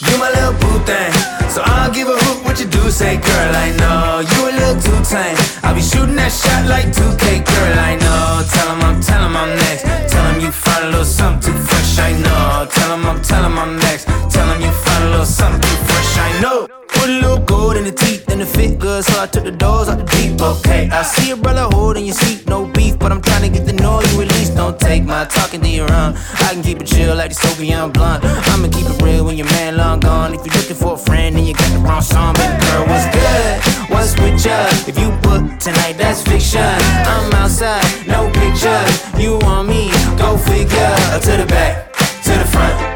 You 0.00 0.18
my 0.18 0.28
little 0.34 0.52
boothang, 0.58 1.12
so 1.46 1.62
I'll 1.62 1.92
give 1.92 2.10
a 2.10 2.14
hoot 2.14 2.44
what 2.44 2.58
you 2.58 2.66
do 2.68 2.90
say 2.90 3.16
girl 3.16 3.54
I 3.54 3.70
know, 3.76 4.22
you 4.22 4.48
a 4.48 4.50
little 4.50 4.82
too 4.82 5.00
tame, 5.08 5.36
I'll 5.62 5.72
be 5.72 5.82
shooting 5.82 6.16
that 6.16 6.32
shot 6.32 6.66
like 6.66 6.88
2K 6.88 7.44
girl 7.44 7.78
I 7.78 7.94
know, 7.94 8.44
tell 8.50 8.74
him 8.74 8.82
I'm, 8.82 9.00
tell 9.00 9.22
him 9.22 9.36
I'm 9.36 9.54
next, 9.54 9.84
tell 10.10 10.24
him 10.32 10.40
you 10.40 10.50
find 10.50 10.86
a 10.86 10.88
little 10.88 11.04
something 11.04 11.54
too 11.54 11.60
fresh 11.60 11.98
I 12.00 12.10
know, 12.18 12.66
tell 12.68 12.92
him 12.92 13.06
I'm, 13.06 13.22
tell 13.22 13.35
him 13.44 13.58
I'm 13.58 13.76
next. 13.78 14.04
Tell 14.32 14.46
him 14.52 14.60
you 14.60 14.70
find 14.70 15.04
a 15.04 15.10
little 15.10 15.26
something 15.26 15.76
fresh, 15.88 16.18
I 16.18 16.40
know. 16.40 16.68
Put 16.88 17.08
a 17.08 17.18
little 17.20 17.38
gold 17.38 17.76
in 17.76 17.84
the 17.84 17.92
teeth 17.92 18.28
and 18.28 18.40
it 18.40 18.46
fit 18.46 18.78
good, 18.78 19.04
so 19.04 19.22
I 19.22 19.26
took 19.26 19.44
the 19.44 19.52
doors 19.52 19.88
out 19.88 19.98
the 19.98 20.04
deep. 20.16 20.40
Okay, 20.40 20.88
I 20.90 21.02
see 21.02 21.30
a 21.30 21.36
brother 21.36 21.68
holding 21.76 22.06
your 22.06 22.14
seat, 22.14 22.46
no 22.48 22.66
beef, 22.66 22.98
but 22.98 23.12
I'm 23.12 23.20
trying 23.20 23.42
to 23.42 23.58
get 23.58 23.66
know 23.80 24.00
you 24.00 24.22
at. 24.22 24.36
Don't 24.56 24.80
take 24.80 25.04
my 25.04 25.24
talking 25.26 25.60
to 25.60 25.68
your 25.68 25.90
own. 25.92 26.14
I 26.16 26.48
can 26.52 26.62
keep 26.62 26.80
it 26.80 26.86
chill 26.86 27.14
like 27.14 27.30
the 27.30 27.36
Soviet 27.36 27.88
blunt. 27.92 28.24
I'ma 28.24 28.68
keep 28.68 28.88
it 28.88 29.00
real 29.02 29.24
when 29.24 29.36
your 29.36 29.46
man 29.46 29.76
long 29.76 30.00
gone. 30.00 30.34
If 30.34 30.44
you're 30.44 30.54
looking 30.56 30.76
for 30.76 30.94
a 30.94 30.96
friend 30.96 31.36
and 31.36 31.46
you 31.46 31.54
got 31.54 31.70
the 31.72 31.78
wrong 31.78 32.02
song, 32.02 32.34
baby 32.34 32.56
girl, 32.66 32.86
what's 32.86 33.06
good? 33.14 33.90
What's 33.92 34.12
with 34.18 34.44
ya? 34.44 34.66
If 34.90 34.98
you 34.98 35.10
book 35.22 35.58
tonight, 35.60 35.96
that's 35.98 36.22
fiction. 36.22 36.60
I'm 36.60 37.32
outside, 37.34 37.84
no 38.08 38.30
pictures. 38.32 38.90
You 39.20 39.38
want 39.42 39.68
me? 39.68 39.90
Go 40.18 40.36
figure. 40.36 40.96
To 41.26 41.32
the 41.36 41.46
back, 41.46 41.92
to 42.24 42.32
the 42.32 42.48
front. 42.50 42.95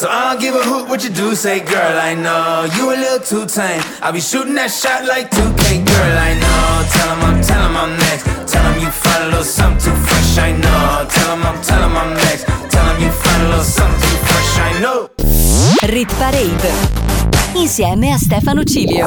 So 0.00 0.08
I 0.08 0.32
don't 0.32 0.40
give 0.40 0.54
a 0.54 0.64
hoot 0.64 0.88
what 0.88 1.04
you 1.04 1.10
do, 1.10 1.34
say, 1.34 1.60
girl, 1.60 1.98
I 2.00 2.14
know 2.14 2.64
you 2.74 2.88
a 2.88 2.96
little 2.96 3.20
too 3.20 3.44
tame. 3.44 3.82
I'll 4.00 4.14
be 4.14 4.20
shooting 4.22 4.54
that 4.54 4.70
shot 4.70 5.04
like 5.04 5.28
2K, 5.28 5.84
girl, 5.84 6.16
I 6.16 6.32
know. 6.40 6.88
Tell 6.88 7.08
him 7.12 7.20
I'm, 7.28 7.42
tell 7.42 7.68
him 7.68 7.76
I'm 7.76 7.92
next. 8.08 8.24
Tell 8.50 8.64
him 8.64 8.80
you 8.80 8.88
find 8.88 9.24
a 9.24 9.26
little 9.26 9.44
something 9.44 9.92
too 9.92 10.00
fresh, 10.00 10.38
I 10.38 10.52
know. 10.56 11.06
Tell 11.06 11.36
him 11.36 11.44
I'm, 11.44 11.60
tell 11.60 11.82
him 11.84 11.94
I'm 11.98 12.14
next. 12.16 12.46
Tell 12.72 12.86
him 12.88 13.02
you 13.02 13.10
find 13.10 13.42
a 13.42 13.48
little 13.50 13.62
something 13.62 14.00
too 14.00 14.16
fresh, 14.24 14.58
I 14.58 14.80
know. 14.80 15.10
Rit 15.82 16.14
Parade 16.16 16.72
insieme 17.52 18.10
a 18.14 18.16
Stefano 18.16 18.64
Cilio. 18.64 19.06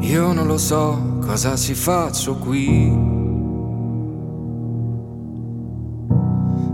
Io 0.00 0.32
non 0.32 0.48
lo 0.48 0.58
so 0.58 1.20
cosa 1.24 1.54
si 1.54 1.74
faccio 1.74 2.34
qui. 2.34 2.90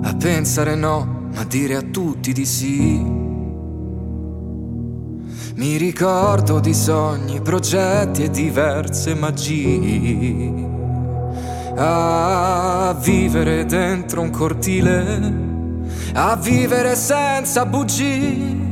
A 0.04 0.14
pensare 0.16 0.74
no 0.76 1.20
ma 1.34 1.44
dire 1.44 1.76
a 1.76 1.82
tutti 1.82 2.32
di 2.32 2.44
sì. 2.44 3.20
Mi 5.54 5.76
ricordo 5.76 6.60
di 6.60 6.74
sogni, 6.74 7.40
progetti 7.40 8.24
e 8.24 8.30
diverse 8.30 9.14
magie. 9.14 10.70
A 11.76 12.96
vivere 13.00 13.64
dentro 13.64 14.20
un 14.22 14.30
cortile, 14.30 15.32
a 16.14 16.36
vivere 16.36 16.94
senza 16.96 17.64
bugie. 17.66 18.71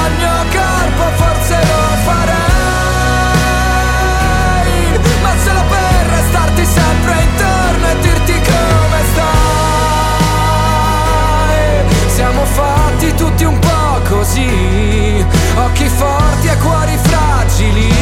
così, 14.31 15.25
occhi 15.55 15.87
forti 15.87 16.47
e 16.47 16.57
cuori 16.57 16.97
fragili. 17.01 17.93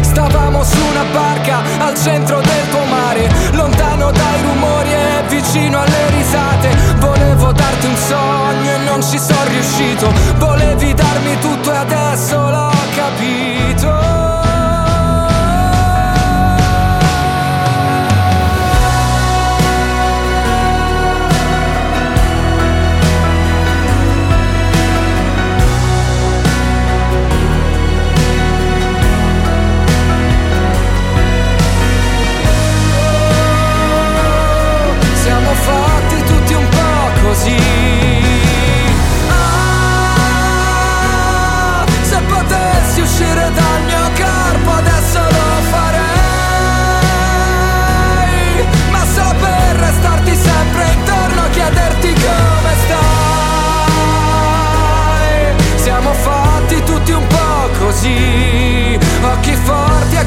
Stavamo 0.00 0.64
su 0.64 0.78
una 0.90 1.04
barca 1.12 1.62
al 1.78 1.94
centro 1.94 2.40
del 2.40 2.68
tuo 2.70 2.84
mare, 2.84 3.28
lontano 3.52 4.10
dai 4.10 4.42
rumori 4.42 4.92
e 4.92 5.22
vicino 5.28 5.80
alle 5.80 6.10
risate. 6.10 6.74
Volevo 6.98 7.52
darti 7.52 7.86
un 7.86 7.96
sogno 7.96 8.70
e 8.70 8.78
non 8.84 9.02
ci 9.02 9.18
sono 9.18 9.44
riuscito. 9.48 10.10
Volevi 10.38 10.94
darmi 10.94 11.38
tutto 11.40 11.72
e 11.72 11.76
adesso 11.76 12.36
l'ho 12.48 12.72
capito. 12.94 14.15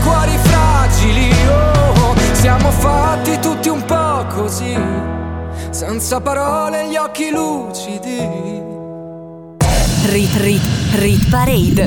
cuori 0.10 0.38
fragili, 0.42 1.32
oh, 1.48 2.16
siamo 2.32 2.72
fatti 2.72 3.38
tutti 3.40 3.70
un 3.70 3.86
po' 3.86 4.26
così, 4.34 4.76
senza 5.70 6.20
parole 6.20 6.82
e 6.82 6.90
gli 6.90 6.96
occhi 6.96 7.30
lucidi. 7.30 8.68
Rit, 10.06 10.36
rit, 10.38 10.62
rit 10.96 11.30
parade. 11.30 11.86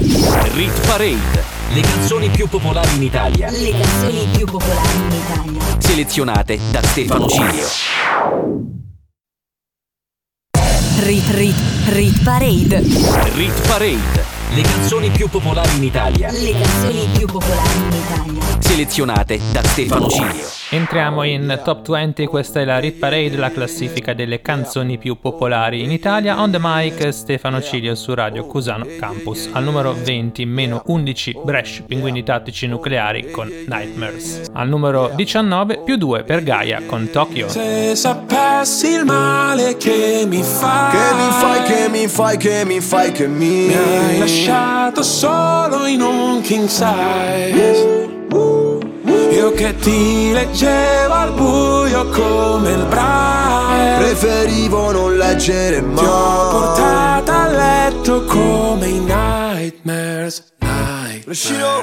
Rit 0.53 0.87
parade. 0.87 1.51
Le 1.73 1.81
canzoni 1.81 2.29
più 2.29 2.47
popolari 2.49 2.95
in 2.95 3.03
Italia. 3.03 3.51
Le 3.51 3.71
canzoni 3.71 4.29
più 4.37 4.47
popolari 4.47 4.97
in 4.97 5.13
Italia. 5.13 5.61
Selezionate 5.79 6.61
da 6.71 6.83
Stefano 6.83 7.27
Cilio. 7.27 7.67
Rit, 11.01 11.29
rit, 11.31 11.57
rit 11.89 12.23
parade. 12.23 12.83
Rit 13.35 13.67
parade 13.67 14.41
le 14.55 14.61
canzoni 14.61 15.09
più 15.09 15.31
popolari 15.31 15.77
in 15.79 15.85
Italia. 15.85 16.31
Le 16.31 16.53
canzoni 16.53 17.09
più 17.17 17.27
popolari 17.27 17.79
in 17.79 17.93
Italia. 17.93 18.61
Selezionate 18.61 19.41
da 19.51 19.62
Stefano 19.62 20.09
Cilio. 20.09 20.45
Entriamo 20.71 21.23
in 21.23 21.61
Top 21.65 21.88
20, 21.88 22.27
questa 22.27 22.61
è 22.61 22.65
la 22.65 22.79
Rit 22.79 22.99
Parade, 22.99 23.37
la 23.37 23.51
classifica 23.51 24.12
delle 24.12 24.43
canzoni 24.43 24.99
più 24.99 25.19
popolari 25.19 25.83
in 25.83 25.91
Italia. 25.91 26.38
On 26.38 26.51
the 26.51 26.59
mic 26.61 27.15
Stefano 27.15 27.62
Cilio 27.62 27.95
su 27.95 28.12
Radio 28.12 28.45
Cusano 28.45 28.87
Campus. 28.99 29.49
Al 29.53 29.65
numero 29.65 29.95
20, 29.99 30.45
meno 30.45 30.83
11 30.85 31.38
Brescia, 31.43 31.83
Pinguini 31.87 32.23
Tattici 32.23 32.67
Nucleari 32.67 33.31
con 33.31 33.49
Nightmares. 33.49 34.51
Al 34.53 34.69
numero 34.69 35.12
19, 35.15 35.79
più 35.79 35.97
2 35.97 36.25
per 36.25 36.43
Gaia 36.43 36.83
con 36.85 37.09
Tokyo. 37.11 37.49
Se 37.49 37.95
sapessi 37.95 38.88
il 38.88 39.05
male 39.05 39.79
che 39.79 40.25
mi 40.27 40.43
fai 40.43 40.91
Che 40.91 41.15
mi 41.15 41.31
fai, 41.31 41.62
che 41.62 41.88
mi 41.88 42.09
fai, 42.09 42.37
che 42.37 42.65
mi 42.65 42.81
fai, 42.81 43.12
che 43.12 43.27
mi 43.27 43.67
Mi 43.67 43.75
hai 43.75 44.19
lasciato 44.19 44.41
solo 45.02 45.87
in 45.87 46.00
un 46.00 46.40
king 46.40 46.66
size 46.66 48.09
Io 49.31 49.52
che 49.52 49.74
ti 49.76 50.33
leggevo 50.33 51.14
al 51.14 51.33
buio 51.33 52.09
come 52.09 52.70
il 52.72 52.85
braille. 52.87 53.98
Preferivo 53.98 54.92
non 54.92 55.16
leggere 55.16 55.81
mai 55.81 55.96
Ti 55.96 56.05
ho 56.05 56.48
portata 56.50 57.42
a 57.42 57.48
letto 57.48 58.24
come 58.24 58.87
i 58.87 58.98
nightmares 59.00 60.52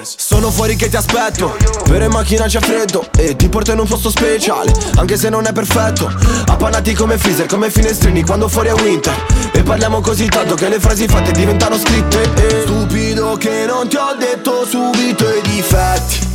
Sono 0.01 0.51
fuori 0.51 0.75
che 0.75 0.89
ti 0.89 0.97
aspetto. 0.97 1.55
Per 1.83 2.01
in 2.01 2.09
macchina 2.09 2.45
c'è 2.45 2.59
freddo 2.59 3.07
E 3.17 3.35
ti 3.35 3.47
porto 3.47 3.71
in 3.71 3.79
un 3.79 3.87
posto 3.87 4.09
speciale 4.09 4.71
Anche 4.95 5.17
se 5.17 5.29
non 5.29 5.45
è 5.45 5.53
perfetto. 5.53 6.11
Appannati 6.45 6.93
come 6.93 7.17
freezer, 7.17 7.45
come 7.47 7.69
finestrini 7.71 8.23
Quando 8.23 8.49
fuori 8.49 8.69
è 8.69 8.73
winter. 8.73 9.13
E 9.53 9.63
parliamo 9.63 10.01
così 10.01 10.27
tanto 10.27 10.55
che 10.55 10.67
le 10.67 10.79
frasi 10.79 11.07
fatte 11.07 11.31
diventano 11.31 11.77
scritte. 11.77 12.21
E 12.35 12.61
Stupido 12.63 13.37
che 13.37 13.65
non 13.65 13.87
ti 13.87 13.95
ho 13.95 14.15
detto 14.17 14.65
subito 14.65 15.25
i 15.33 15.41
difetti. 15.41 16.27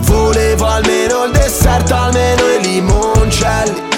Volevo 0.00 0.66
almeno 0.66 1.24
il 1.24 1.32
dessert, 1.32 1.90
almeno 1.90 2.42
i 2.42 2.62
limoncelli 2.62 3.97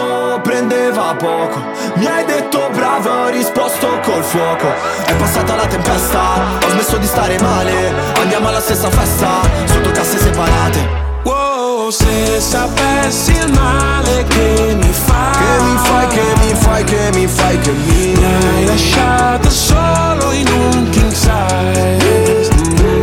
poco. 1.15 1.59
Mi 1.95 2.05
hai 2.05 2.25
detto 2.25 2.69
bravo, 2.73 3.09
ho 3.09 3.29
risposto 3.29 3.87
col 4.03 4.23
fuoco. 4.23 4.67
È 5.05 5.15
passata 5.15 5.55
la 5.55 5.65
tempesta, 5.65 6.19
ho 6.63 6.69
smesso 6.69 6.97
di 6.97 7.05
stare 7.07 7.39
male. 7.39 7.93
Andiamo 8.19 8.47
alla 8.47 8.59
stessa 8.59 8.89
festa, 8.89 9.41
sotto 9.65 9.91
casse 9.91 10.17
separate. 10.17 10.99
Wow, 11.23 11.89
se 11.89 12.39
sapessi 12.39 13.31
il 13.31 13.51
male 13.51 14.23
che 14.27 14.75
mi 14.75 14.91
fai 14.91 15.31
Che 15.33 15.63
mi 15.63 15.77
fai, 15.77 16.07
che 16.07 16.23
mi 16.39 16.53
fai, 16.55 16.83
che 16.83 17.09
mi 17.13 17.27
fai, 17.27 17.59
che 17.59 17.71
mi 17.71 18.13
Mi 18.17 18.25
hai 18.25 18.65
lasciato 18.65 19.49
solo 19.51 20.31
in 20.31 20.47
un 20.47 20.89
king 20.89 21.11
size. 21.11 22.49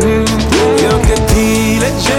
Mm, 0.03 0.25
Io 0.79 0.99
che 0.99 1.23
ti 1.25 1.79
leggevo 1.79 2.18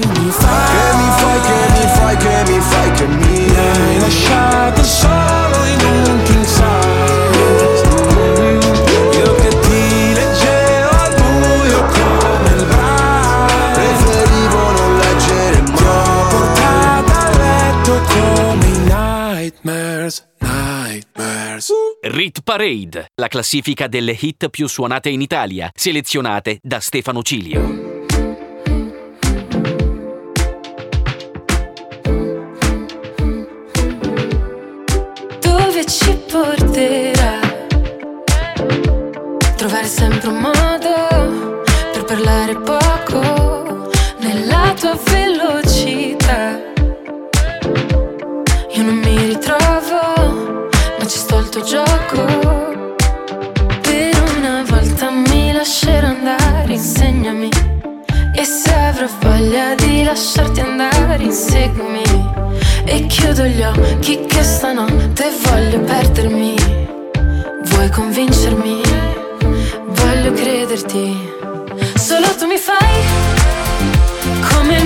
lasciato 4.11 4.83
solo 4.83 5.65
in 5.65 5.79
un 6.09 6.23
king 6.23 6.43
size 6.43 7.87
Io 9.17 9.35
che 9.35 9.49
ti 9.61 10.13
leggevo 10.13 10.89
al 10.89 11.13
buio 11.15 11.85
come 11.85 12.49
il 12.55 12.65
braille 12.65 13.73
Preferivo 13.73 14.71
non 14.71 14.97
leggere 14.97 15.63
Ti 15.63 15.71
ho 15.71 15.85
mai. 15.85 16.29
Portata 16.29 17.13
a 17.19 17.37
letto 17.37 18.01
come 18.07 18.65
i 18.65 18.77
nightmares, 18.79 20.27
nightmares. 20.39 21.71
Rit 22.03 22.41
Parade, 22.41 23.07
la 23.15 23.27
classifica 23.27 23.87
delle 23.87 24.17
hit 24.19 24.49
più 24.49 24.67
suonate 24.67 25.09
in 25.09 25.21
Italia, 25.21 25.69
selezionate 25.73 26.59
da 26.61 26.79
Stefano 26.79 27.21
Cilio. 27.21 28.00
Insegnami. 56.81 57.49
E 58.33 58.43
se 58.43 58.73
avrò 58.73 59.05
voglia 59.19 59.75
di 59.75 60.03
lasciarti 60.03 60.61
andare, 60.61 61.23
inseguimi. 61.23 62.03
E 62.85 63.05
chiudo 63.05 63.43
gli 63.43 63.61
occhi 63.61 64.25
che 64.25 64.43
stanotte 64.43 65.31
voglio 65.43 65.79
perdermi. 65.81 66.55
Vuoi 67.65 67.89
convincermi? 67.91 68.81
Voglio 69.99 70.31
crederti. 70.33 71.29
Solo 71.95 72.27
tu 72.35 72.47
mi 72.47 72.57
fai 72.57 72.93
come 74.49 74.77
il 74.77 74.85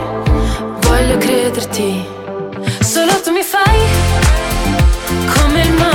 Voglio 1.01 1.17
crederti. 1.17 2.05
Solo 2.79 3.19
tu 3.23 3.31
mi 3.31 3.41
fai 3.41 3.79
come 5.33 5.61
il 5.63 5.73
mare. 5.73 5.90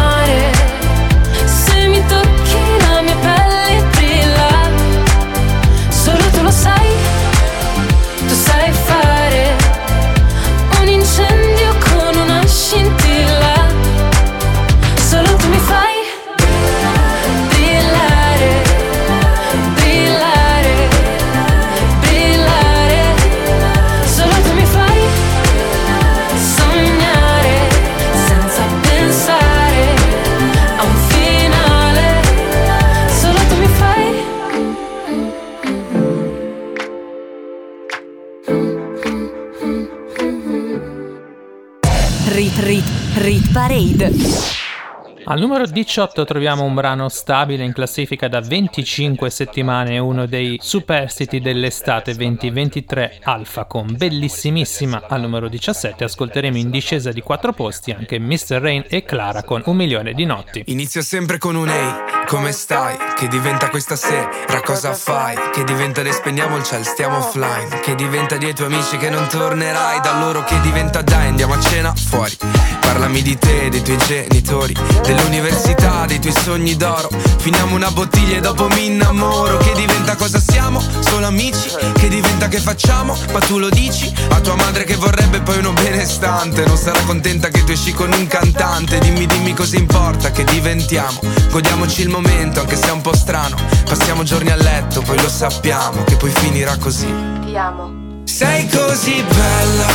Al 45.29 45.41
numero 45.41 45.67
18 45.67 46.25
troviamo 46.25 46.63
un 46.63 46.75
brano 46.75 47.09
stabile 47.09 47.65
in 47.65 47.73
classifica 47.73 48.29
da 48.29 48.41
25 48.41 49.29
settimane, 49.29 49.99
uno 49.99 50.27
dei 50.27 50.57
superstiti 50.63 51.41
dell'estate 51.41 52.15
2023, 52.15 53.19
Alfa 53.25 53.65
con 53.65 53.93
bellissimissima. 53.97 55.03
Al 55.09 55.23
numero 55.23 55.49
17 55.49 56.05
ascolteremo 56.05 56.59
in 56.59 56.71
discesa 56.71 57.11
di 57.11 57.23
4 57.23 57.53
posti 57.55 57.91
anche 57.91 58.21
Mr. 58.21 58.61
Rain 58.61 58.85
e 58.89 59.03
Clara 59.03 59.43
con 59.43 59.63
Un 59.65 59.75
milione 59.75 60.13
di 60.13 60.25
notti. 60.25 60.63
Inizio 60.67 61.03
sempre 61.03 61.39
con 61.39 61.57
un 61.57 61.71
ehi, 61.71 61.93
come 62.29 62.53
stai? 62.53 62.97
Che 63.17 63.27
diventa 63.27 63.69
questa 63.69 63.97
sera, 63.97 64.29
cosa 64.65 64.93
fai? 64.95 65.35
Che 65.53 65.65
diventa 65.65 66.03
le 66.03 66.13
spegniamo 66.13 66.57
il 66.57 66.65
ciel, 66.65 66.85
stiamo 66.85 67.19
offline 67.19 67.81
Che 67.81 67.95
diventa 67.95 68.37
dei 68.37 68.53
tuoi 68.53 68.73
amici 68.73 68.97
che 68.97 69.09
non 69.09 69.27
tornerai 69.29 70.01
Da 70.01 70.19
loro 70.19 70.43
che 70.45 70.61
diventa 70.61 71.03
dai, 71.03 71.29
andiamo 71.29 71.55
a 71.55 71.61
cena 71.61 71.95
fuori 71.95 72.37
Parlami 72.81 73.23
di 73.23 73.39
te, 73.39 73.69
dei 73.69 73.83
tuoi 73.83 73.97
genitori 73.99 74.75
Dell'università, 75.17 76.05
dei 76.05 76.21
tuoi 76.21 76.35
sogni 76.45 76.77
d'oro 76.77 77.09
Finiamo 77.39 77.75
una 77.75 77.91
bottiglia 77.91 78.37
e 78.37 78.41
dopo 78.41 78.69
mi 78.69 78.85
innamoro 78.85 79.57
Che 79.57 79.73
diventa 79.73 80.15
cosa 80.15 80.39
siamo? 80.39 80.79
Solo 81.01 81.27
amici? 81.27 81.71
Che 81.95 82.09
diventa 82.09 82.49
che 82.49 82.59
facciamo? 82.59 83.17
Ma 83.33 83.39
tu 83.39 83.59
lo 83.59 83.71
dici? 83.71 84.13
A 84.29 84.41
tua 84.41 84.57
madre 84.57 84.85
che 84.85 84.95
vorrebbe 84.97 85.41
poi 85.41 85.57
uno 85.57 85.73
benestante 85.73 86.67
Non 86.67 86.77
sarà 86.77 87.01
contenta 87.07 87.49
che 87.49 87.65
tu 87.65 87.73
esci 87.73 87.93
con 87.95 88.13
un 88.13 88.27
cantante 88.27 88.99
Dimmi, 88.99 89.27
dimmi 89.27 89.55
cosa 89.55 89.77
importa 89.77 90.31
che 90.31 90.45
diventiamo 90.45 91.19
Godiamoci 91.51 92.03
il 92.03 92.11
momento 92.11 92.61
anche 92.61 92.77
se 92.77 92.89
è 92.89 92.91
un 92.91 93.01
po' 93.01 93.17
strano 93.17 93.57
Passiamo 93.87 94.23
giorni 94.23 94.51
a 94.51 94.57
letto, 94.57 95.01
poi 95.01 95.19
lo 95.19 95.31
sappiamo 95.31 96.05
Che 96.05 96.17
poi 96.17 96.31
finirà 96.31 96.77
così 96.77 97.11
Ti 97.43 97.57
amo. 97.57 98.23
sei 98.25 98.69
così 98.69 99.23
bella, 99.23 99.87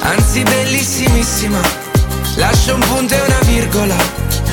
anzi 0.00 0.42
bellissimissima. 0.42 1.58
Lascio 2.36 2.74
un 2.74 2.80
punto 2.80 3.14
e 3.14 3.20
una 3.20 3.38
virgola 3.42 4.25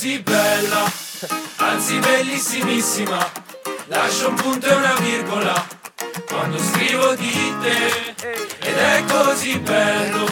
Così 0.00 0.18
bella, 0.20 0.90
anzi 1.56 1.98
bellissimissima. 1.98 3.32
Lascio 3.88 4.30
un 4.30 4.34
punto 4.34 4.66
e 4.66 4.74
una 4.74 4.94
virgola 4.94 5.66
quando 6.26 6.56
scrivo 6.56 7.14
di 7.16 7.54
te. 7.60 8.14
Ed 8.60 8.76
è 8.78 9.04
così 9.06 9.58
bello, 9.58 10.24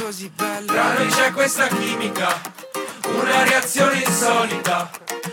tra 0.65 0.95
noi 0.95 1.09
c'è 1.09 1.33
questa 1.33 1.67
chimica, 1.67 2.41
una 3.09 3.43
reazione 3.43 4.03
insolita. 4.07 4.91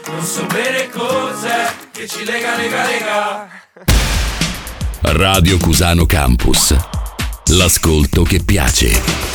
Non 0.08 0.26
so 0.26 0.46
bene 0.48 0.90
cos'è 0.90 1.74
che 1.94 2.06
ci 2.06 2.26
lega, 2.26 2.58
lega, 2.58 2.84
lega. 2.84 3.48
Radio 5.00 5.58
Cusano 5.60 6.06
Campus. 6.06 6.76
L'ascolto 7.52 8.24
che 8.24 8.44
piace. 8.44 9.35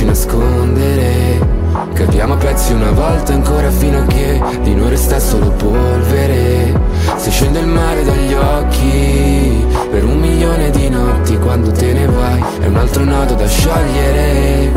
volerci 0.00 0.04
nascondere. 0.04 1.48
Capiamo 1.94 2.34
a 2.34 2.36
pezzi 2.36 2.72
una 2.72 2.90
volta 2.90 3.32
ancora 3.32 3.70
fino 3.70 3.98
a 3.98 4.06
che 4.06 4.40
di 4.62 4.74
noi 4.74 4.90
resta 4.90 5.18
solo 5.18 5.50
polvere. 5.50 6.78
Se 7.16 7.30
scende 7.30 7.60
il 7.60 7.66
mare 7.66 8.04
dagli 8.04 8.34
occhi 8.34 9.66
per 9.90 10.04
un 10.04 10.18
milione 10.18 10.70
di 10.70 10.88
notti 10.88 11.36
quando 11.38 11.70
te 11.72 11.92
ne 11.92 12.06
vai 12.06 12.42
è 12.60 12.66
un 12.66 12.76
altro 12.76 13.04
nodo 13.04 13.34
da 13.34 13.46
sciogliere. 13.46 14.72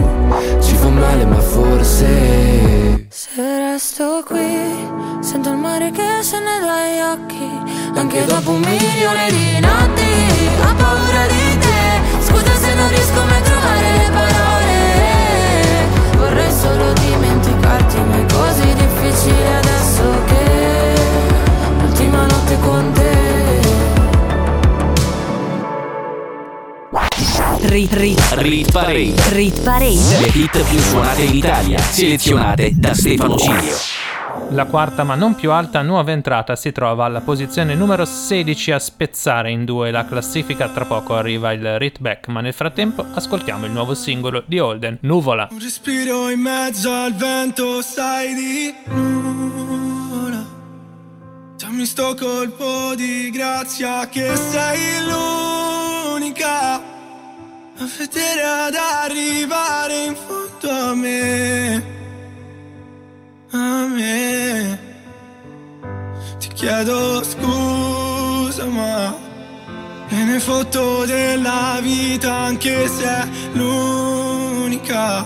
Ci 0.61 0.75
fa 0.75 0.89
male 0.89 1.25
ma 1.25 1.39
forse 1.39 3.05
Se 3.09 3.29
resto 3.35 4.23
qui, 4.25 5.21
sento 5.21 5.49
il 5.49 5.57
mare 5.57 5.91
che 5.91 6.03
scende 6.21 6.59
dai 6.59 7.01
occhi, 7.01 7.49
anche 7.95 8.25
dopo 8.25 8.51
un 8.51 8.59
milione 8.59 9.29
di 9.29 9.59
notti, 9.59 10.11
ho 10.61 10.73
paura 10.75 11.25
di 11.27 11.57
te, 11.59 12.23
scusa 12.25 12.55
se 12.55 12.73
non 12.73 12.89
riesco 12.89 13.23
mai 13.25 13.37
a 13.37 13.41
trovare 13.41 13.97
le 13.97 14.09
parole, 14.11 14.32
solo 16.63 16.93
dimenticarti, 16.93 17.99
ma 17.99 18.15
è 18.15 18.25
così 18.33 18.73
difficile 18.73 19.57
adesso 19.57 20.03
che 20.27 20.95
l'ultima 21.79 22.25
notte 22.25 22.57
con 22.59 22.91
te. 22.93 23.11
Rit, 27.65 27.93
rit, 27.93 28.21
Rit 28.33 28.71
Parade. 28.71 29.13
rit 29.31 29.61
parade. 29.61 30.19
Le 30.19 30.31
hit 30.33 30.63
più 30.63 30.79
suonate 30.79 31.23
in 31.23 31.35
Italia, 31.35 31.79
selezionate 31.79 32.71
da 32.75 32.93
Stefano 32.93 33.35
Cilio. 33.35 34.02
La 34.53 34.65
quarta 34.65 35.03
ma 35.03 35.15
non 35.15 35.33
più 35.33 35.49
alta 35.49 35.81
nuova 35.81 36.11
entrata 36.11 36.55
si 36.55 36.71
trova 36.71 37.05
alla 37.05 37.21
posizione 37.21 37.73
numero 37.73 38.05
16 38.05 38.71
a 38.71 38.77
spezzare 38.77 39.49
in 39.49 39.65
due 39.65 39.89
la 39.89 40.05
classifica. 40.05 40.69
Tra 40.69 40.85
poco 40.85 41.15
arriva 41.15 41.51
il 41.53 41.79
Rit 41.79 41.97
Back, 41.99 42.27
ma 42.27 42.39
nel 42.39 42.53
frattempo 42.53 43.03
ascoltiamo 43.15 43.65
il 43.65 43.71
nuovo 43.71 43.95
singolo 43.95 44.43
di 44.45 44.59
Holden, 44.59 44.99
Nuvola. 45.01 45.47
Un 45.49 45.59
respiro 45.59 46.29
in 46.29 46.39
mezzo 46.39 46.91
al 46.91 47.15
vento, 47.15 47.81
sai 47.81 48.35
di 48.35 48.75
nulla. 48.93 50.45
Dammi 51.57 51.85
sto 51.85 52.15
colpo 52.15 52.93
di 52.93 53.31
grazia 53.31 54.07
che 54.07 54.35
sei 54.35 55.03
l'unica 55.03 56.75
a 56.75 57.89
vedere 57.97 58.43
ad 58.43 58.75
arrivare 58.75 60.03
in 60.03 60.15
fondo 60.15 60.69
a 60.69 60.93
me. 60.93 62.02
Chiedo 66.63 67.21
scusa, 67.25 68.65
ma 68.67 69.13
me 70.09 70.23
ne 70.23 70.39
fotto 70.39 71.03
della 71.03 71.79
vita 71.81 72.33
anche 72.33 72.87
se 72.87 73.03
è 73.03 73.27
l'unica. 73.51 75.25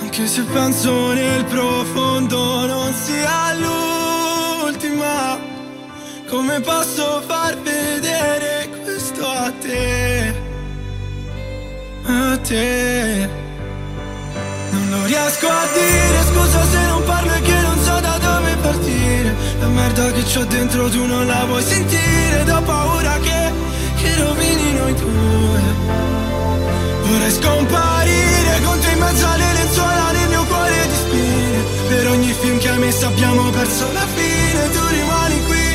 Anche 0.00 0.26
se 0.28 0.42
penso 0.42 1.12
nel 1.12 1.44
profondo 1.46 2.66
non 2.66 2.92
sia 2.94 3.52
l'ultima, 3.62 5.38
come 6.28 6.60
posso 6.60 7.20
far 7.26 7.58
vedere 7.58 8.68
questo 8.80 9.26
a 9.26 9.52
te? 9.60 10.34
A 12.06 12.38
te. 12.38 13.28
Non 14.70 14.90
lo 14.90 15.04
riesco 15.06 15.48
a 15.48 15.66
dire, 15.72 16.22
scusa 16.30 16.64
se 16.64 16.80
non 16.86 17.02
parlo 17.02 17.32
e 17.34 17.40
che 17.40 17.53
La 19.60 19.68
merda 19.68 20.10
che 20.12 20.22
c'ho 20.22 20.44
dentro 20.44 20.88
tu 20.88 21.04
non 21.04 21.26
la 21.26 21.44
vuoi 21.46 21.62
sentire, 21.62 22.50
ho 22.50 22.62
paura 22.62 23.18
che, 23.18 23.52
che 23.96 24.16
rovini 24.22 24.72
noi 24.72 24.94
due. 24.94 25.60
Vorrei 27.06 27.30
scomparire 27.30 28.60
con 28.64 28.78
te 28.80 28.90
in 28.90 28.98
mezzo 28.98 29.26
alle 29.26 29.52
lenzuola 29.52 30.10
nel 30.12 30.28
mio 30.28 30.44
cuore 30.44 30.86
di 30.86 30.94
spine. 30.94 31.58
Per 31.88 32.08
ogni 32.08 32.32
film 32.40 32.58
che 32.58 32.68
hai 32.68 32.78
messo 32.78 33.06
abbiamo 33.06 33.50
perso 33.50 33.92
la 33.92 34.06
fine. 34.14 34.70
Tu 34.70 34.86
rimani 34.88 35.44
qui, 35.44 35.66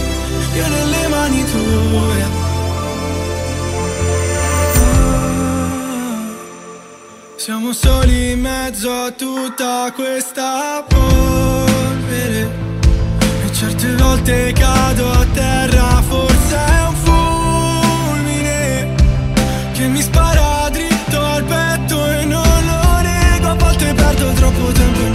io 0.56 0.68
nelle 0.68 1.08
mani 1.08 1.46
tue. 1.46 2.48
Siamo 7.36 7.74
soli 7.74 8.32
in 8.32 8.42
mezzo 8.42 8.92
a 8.92 9.12
tutta 9.12 9.92
questa 9.96 10.86
E 10.86 11.69
certe 13.60 13.94
volte 13.98 14.54
cado 14.54 15.12
a 15.12 15.26
terra, 15.34 16.02
forse 16.08 16.56
è 16.56 16.88
un 16.88 16.96
fulmine 18.16 18.96
che 19.74 19.86
mi 19.88 20.02
spara 20.02 20.70
dritto 20.70 21.22
al 21.22 21.44
petto 21.44 22.10
e 22.10 22.24
non 22.24 22.42
lo 22.42 23.02
nego. 23.02 23.50
A 23.50 23.56
volte 23.56 23.94
perdo 23.94 24.32
troppo 24.32 24.72
tempo 24.72 25.00
e 25.02 25.10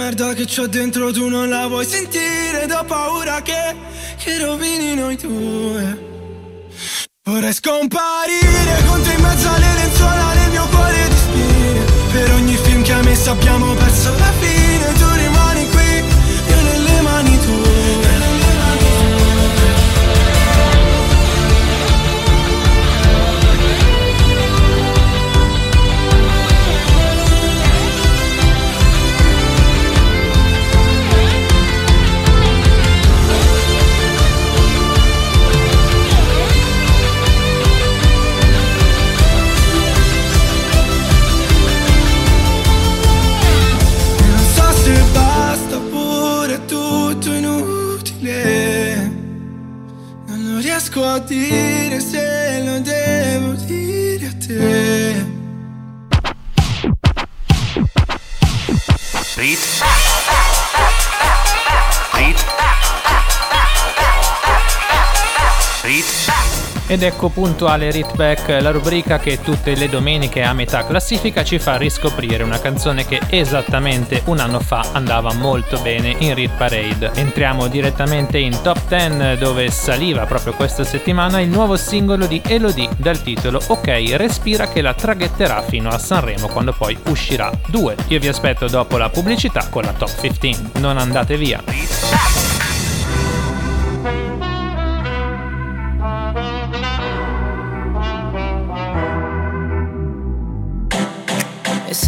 merda 0.00 0.32
che 0.32 0.46
c'ho 0.46 0.66
dentro 0.66 1.12
tu 1.12 1.28
non 1.28 1.50
la 1.50 1.66
vuoi 1.66 1.84
sentire. 1.84 2.62
Ed 2.62 2.70
ho 2.70 2.84
paura 2.84 3.42
che, 3.42 3.76
che 4.16 4.38
rovini 4.38 4.94
noi 4.94 5.16
due. 5.16 6.08
Vorrei 7.22 7.52
scomparire 7.52 8.74
con 8.86 9.02
te 9.02 9.12
in 9.12 9.20
mezzo 9.20 9.48
alle 9.50 9.72
lenzuola 9.74 10.32
nel 10.32 10.50
mio 10.50 10.66
cuore 10.68 11.08
di 11.08 11.16
spine. 11.16 11.84
Per 12.12 12.32
ogni 12.32 12.56
film 12.56 12.82
che 12.82 12.92
hai 12.94 13.04
messo 13.04 13.30
abbiamo 13.30 13.74
perso 13.74 14.10
la 14.18 14.32
fine 14.40 14.59
Non 51.00 51.08
lo 51.08 51.14
riesco 51.14 51.14
a 51.14 51.18
dire 51.20 52.00
se 52.00 52.62
lo 52.62 52.80
devo 52.80 53.52
dire 53.64 54.26
a 54.26 54.32
te 54.38 55.29
Ed 66.90 67.04
ecco 67.04 67.28
puntuale 67.28 67.92
Ritback, 67.92 68.48
la 68.60 68.72
rubrica 68.72 69.20
che 69.20 69.40
tutte 69.40 69.76
le 69.76 69.88
domeniche 69.88 70.42
a 70.42 70.52
metà 70.52 70.84
classifica 70.84 71.44
ci 71.44 71.60
fa 71.60 71.76
riscoprire 71.76 72.42
una 72.42 72.58
canzone 72.58 73.06
che 73.06 73.20
esattamente 73.28 74.22
un 74.24 74.40
anno 74.40 74.58
fa 74.58 74.88
andava 74.90 75.32
molto 75.34 75.78
bene 75.82 76.16
in 76.18 76.34
Rit 76.34 76.50
Parade. 76.56 77.12
Entriamo 77.14 77.68
direttamente 77.68 78.38
in 78.38 78.60
Top 78.60 78.88
10 78.88 79.38
dove 79.38 79.70
saliva 79.70 80.26
proprio 80.26 80.52
questa 80.54 80.82
settimana 80.82 81.38
il 81.38 81.48
nuovo 81.48 81.76
singolo 81.76 82.26
di 82.26 82.42
Elodie 82.44 82.88
dal 82.96 83.22
titolo 83.22 83.60
Ok, 83.68 84.14
respira 84.16 84.66
che 84.66 84.80
la 84.80 84.92
traghetterà 84.92 85.62
fino 85.62 85.90
a 85.90 85.98
Sanremo 85.98 86.48
quando 86.48 86.72
poi 86.72 86.98
uscirà 87.04 87.52
2. 87.68 87.94
Io 88.08 88.18
vi 88.18 88.26
aspetto 88.26 88.66
dopo 88.66 88.96
la 88.96 89.08
pubblicità 89.10 89.68
con 89.70 89.84
la 89.84 89.92
Top 89.92 90.12
15. 90.18 90.70
Non 90.80 90.98
andate 90.98 91.36
via. 91.36 92.49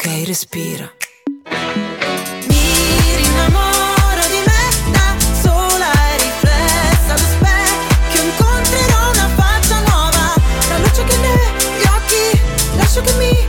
Ok, 0.00 0.06
respira. 0.26 0.92
Mi 2.46 3.16
rinnamoro 3.16 4.22
di 4.30 4.40
me 4.46 4.62
sola 5.42 5.90
e 5.90 6.16
riflessa 6.22 7.14
allo 7.14 7.26
specchio 7.26 8.22
Incontrerò 8.22 9.10
una 9.10 9.28
faccia 9.34 9.80
nuova 9.80 10.34
La 10.68 10.78
luce 10.78 11.02
che 11.02 11.16
negli 11.16 11.82
occhi 11.82 12.40
Lascio 12.76 13.00
che 13.00 13.12
mi 13.14 13.48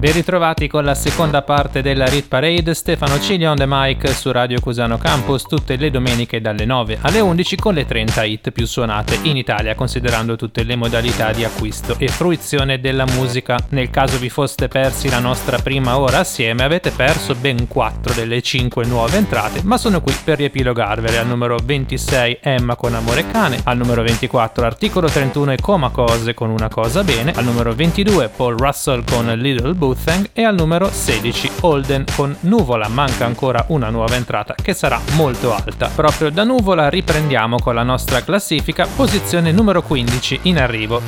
Ben 0.00 0.12
ritrovati 0.14 0.66
con 0.66 0.82
la 0.82 0.94
seconda 0.94 1.42
parte 1.42 1.82
della 1.82 2.06
Rit 2.06 2.26
Parade, 2.26 2.72
Stefano 2.72 3.20
Cilio 3.20 3.50
on 3.50 3.58
the 3.58 3.66
mic 3.66 4.08
su 4.14 4.32
Radio 4.32 4.58
Cusano 4.58 4.96
Campus 4.96 5.42
tutte 5.42 5.76
le 5.76 5.90
domeniche 5.90 6.40
dalle 6.40 6.64
9 6.64 7.00
alle 7.02 7.20
11 7.20 7.56
con 7.56 7.74
le 7.74 7.84
30 7.84 8.24
hit 8.24 8.50
più 8.50 8.66
suonate 8.66 9.18
in 9.24 9.36
Italia 9.36 9.74
considerando 9.74 10.36
tutte 10.36 10.62
le 10.62 10.74
modalità 10.74 11.32
di 11.32 11.44
acquisto 11.44 11.96
e 11.98 12.08
fruizione 12.08 12.80
della 12.80 13.04
musica. 13.04 13.58
Nel 13.68 13.90
caso 13.90 14.16
vi 14.16 14.30
foste 14.30 14.68
persi 14.68 15.10
la 15.10 15.18
nostra 15.18 15.58
prima 15.58 15.98
ora 15.98 16.20
assieme 16.20 16.62
avete 16.62 16.92
perso 16.92 17.34
ben 17.34 17.68
4 17.68 18.14
delle 18.14 18.40
5 18.40 18.86
nuove 18.86 19.18
entrate 19.18 19.60
ma 19.64 19.76
sono 19.76 20.00
qui 20.00 20.16
per 20.24 20.38
riepilogarvele. 20.38 21.18
Al 21.18 21.26
numero 21.26 21.58
26 21.62 22.38
Emma 22.40 22.74
con 22.74 22.94
Amore 22.94 23.26
Cane, 23.30 23.60
al 23.64 23.76
numero 23.76 24.02
24 24.02 24.64
articolo 24.64 25.08
31 25.08 25.52
e 25.52 25.56
Coma 25.60 25.90
Cose 25.90 26.32
con 26.32 26.48
Una 26.48 26.70
Cosa 26.70 27.04
Bene, 27.04 27.32
al 27.32 27.44
numero 27.44 27.74
22 27.74 28.30
Paul 28.34 28.56
Russell 28.56 29.04
con 29.04 29.26
Little 29.26 29.88
Boothang 29.90 30.30
e 30.32 30.44
al 30.44 30.54
numero 30.54 30.88
16 30.88 31.50
Holden 31.60 32.04
con 32.14 32.36
Nuvola. 32.42 32.86
Manca 32.86 33.24
ancora 33.26 33.64
una 33.68 33.90
nuova 33.90 34.14
entrata 34.14 34.54
che 34.54 34.72
sarà 34.72 35.00
molto 35.14 35.52
alta. 35.52 35.90
Proprio 35.92 36.30
da 36.30 36.44
Nuvola 36.44 36.88
riprendiamo 36.88 37.58
con 37.58 37.74
la 37.74 37.82
nostra 37.82 38.22
classifica, 38.22 38.86
posizione 38.86 39.50
numero 39.50 39.82
15 39.82 40.40
in 40.42 40.58
arrivo. 40.58 41.02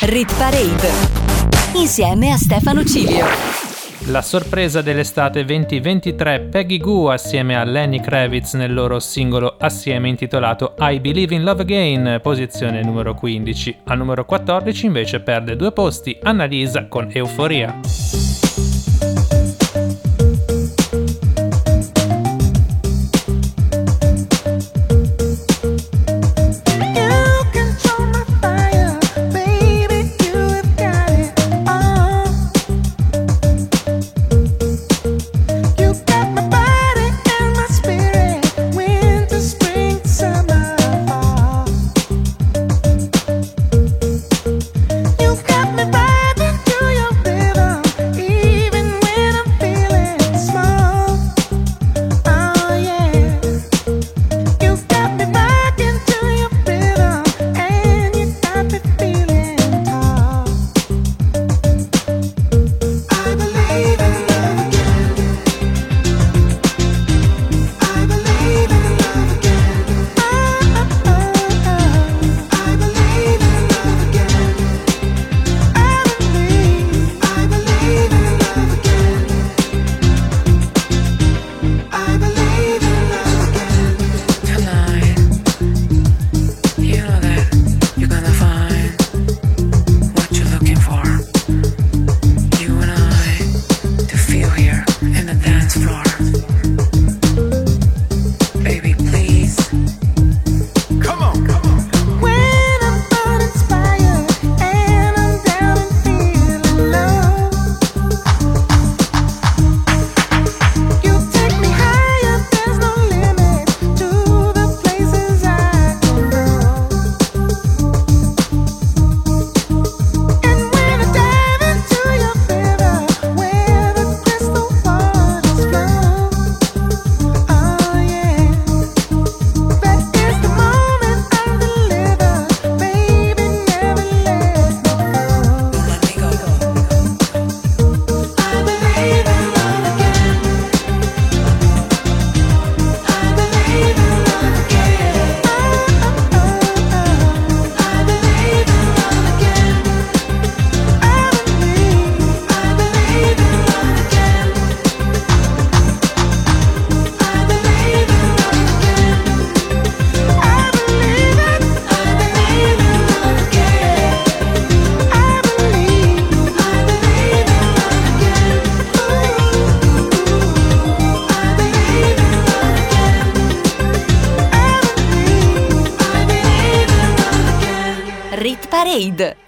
Rit 0.00 0.34
Parade. 0.36 0.90
Insieme 1.74 2.32
a 2.32 2.38
Stefano 2.38 2.82
Cilio. 2.84 3.63
La 4.08 4.20
sorpresa 4.20 4.82
dell'estate 4.82 5.46
2023 5.46 6.40
Peggy 6.50 6.76
Goo 6.76 7.08
assieme 7.08 7.56
a 7.56 7.64
Lenny 7.64 8.00
Kravitz 8.00 8.52
nel 8.52 8.74
loro 8.74 9.00
singolo 9.00 9.56
assieme 9.58 10.10
intitolato 10.10 10.74
I 10.78 11.00
Believe 11.00 11.34
in 11.34 11.42
Love 11.42 11.62
Again, 11.62 12.20
posizione 12.20 12.82
numero 12.82 13.14
15. 13.14 13.78
Al 13.84 13.96
numero 13.96 14.26
14 14.26 14.86
invece 14.86 15.20
perde 15.20 15.56
due 15.56 15.72
posti 15.72 16.18
Annalisa 16.22 16.86
con 16.86 17.08
Euforia. 17.10 18.23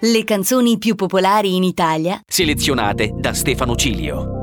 Le 0.09 0.23
canzoni 0.23 0.77
più 0.77 0.95
popolari 0.95 1.57
in 1.57 1.63
Italia, 1.63 2.21
selezionate 2.25 3.11
da 3.13 3.33
Stefano 3.33 3.75
Cilio. 3.75 4.35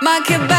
Ma 0.00 0.22
che 0.24 0.38
bello! 0.38 0.55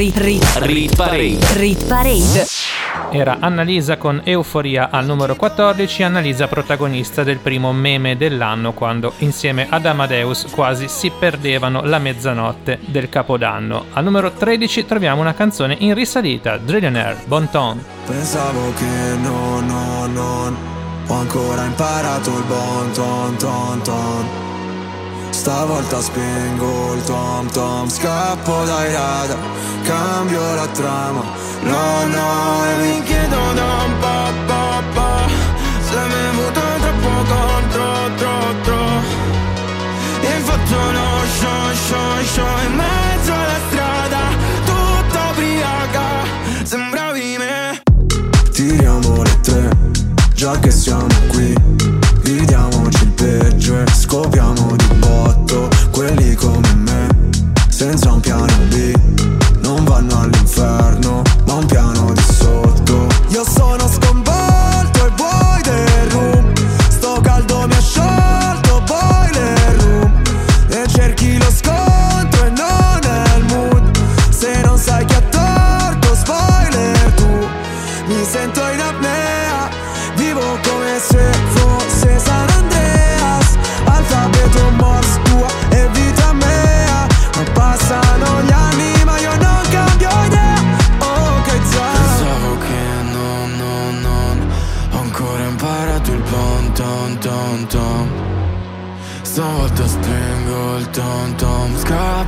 Rit, 0.00 0.16
rit, 0.16 0.56
rit 0.60 0.96
parade. 0.96 1.38
Rit 1.58 1.84
parade. 1.84 2.46
Era 3.10 3.36
Annalisa 3.38 3.98
con 3.98 4.22
Euforia 4.24 4.88
al 4.90 5.04
numero 5.04 5.36
14, 5.36 6.04
Annalisa 6.04 6.48
protagonista 6.48 7.22
del 7.22 7.36
primo 7.36 7.70
meme 7.74 8.16
dell'anno 8.16 8.72
quando 8.72 9.12
insieme 9.18 9.66
ad 9.68 9.84
Amadeus 9.84 10.46
quasi 10.50 10.88
si 10.88 11.10
perdevano 11.10 11.82
la 11.82 11.98
mezzanotte 11.98 12.78
del 12.86 13.10
Capodanno. 13.10 13.88
Al 13.92 14.04
numero 14.04 14.32
13 14.32 14.86
troviamo 14.86 15.20
una 15.20 15.34
canzone 15.34 15.76
in 15.80 15.92
risalita, 15.92 16.56
Drillionaire, 16.56 17.18
Bon 17.26 17.50
Ton. 17.50 17.84
Pensavo 18.06 18.72
che 18.72 19.16
no, 19.20 19.60
no, 19.60 20.06
non 20.06 20.56
ho 21.08 21.12
ancora 21.12 21.62
imparato 21.64 22.30
il 22.30 22.44
bon 22.44 22.90
ton 22.92 23.36
ton 23.36 23.82
ton 23.82 24.49
Stavolta 25.30 26.00
spingo 26.00 26.94
il 26.94 27.02
tom 27.04 27.48
tom 27.50 27.88
Scappo 27.88 28.64
dai 28.64 28.92
radar 28.92 29.38
Cambio 29.84 30.54
la 30.54 30.66
trama. 30.68 31.22
No 31.62 32.06
no 32.06 32.64
e 32.64 32.76
mi 32.82 33.02
chiedo 33.04 33.52
da 33.54 33.82
un 33.86 33.98
po' 33.98 34.32
po' 34.46 34.82
po' 34.94 35.28
Se 35.88 35.96
mi 35.96 36.12
è 36.12 36.32
muto 36.32 36.60
troppo 36.80 37.08
contro 37.32 38.14
tro 38.16 38.54
tro. 38.62 38.84
E 40.20 40.40
faccio 40.42 40.76
uno 40.76 41.06
show 41.38 41.74
show 41.86 42.24
show 42.24 42.58
In 42.66 42.74
mezzo 42.76 43.32
alla 43.32 43.60
strada 43.68 44.18
Tutta 44.64 45.30
ubriaca 45.30 46.08
Sembravi 46.64 47.36
me 47.38 47.82
Tiriamo 48.52 49.22
le 49.22 49.40
tre 49.40 49.70
Già 50.34 50.58
che 50.58 50.70
siamo 50.70 51.06
qui 51.28 51.54
Vediamoci 52.22 52.99
peggio 53.20 53.78
e 53.78 53.84
scopriamo 53.86 54.76
di 54.76 54.94
botto 54.94 55.68
quelli 55.90 56.34
come 56.34 56.74
me, 56.74 57.08
senza 57.68 58.12
un 58.12 58.20
piano 58.20 58.46
B, 58.68 58.94
non 59.60 59.84
vanno 59.84 60.20
all'inferno 60.20 61.22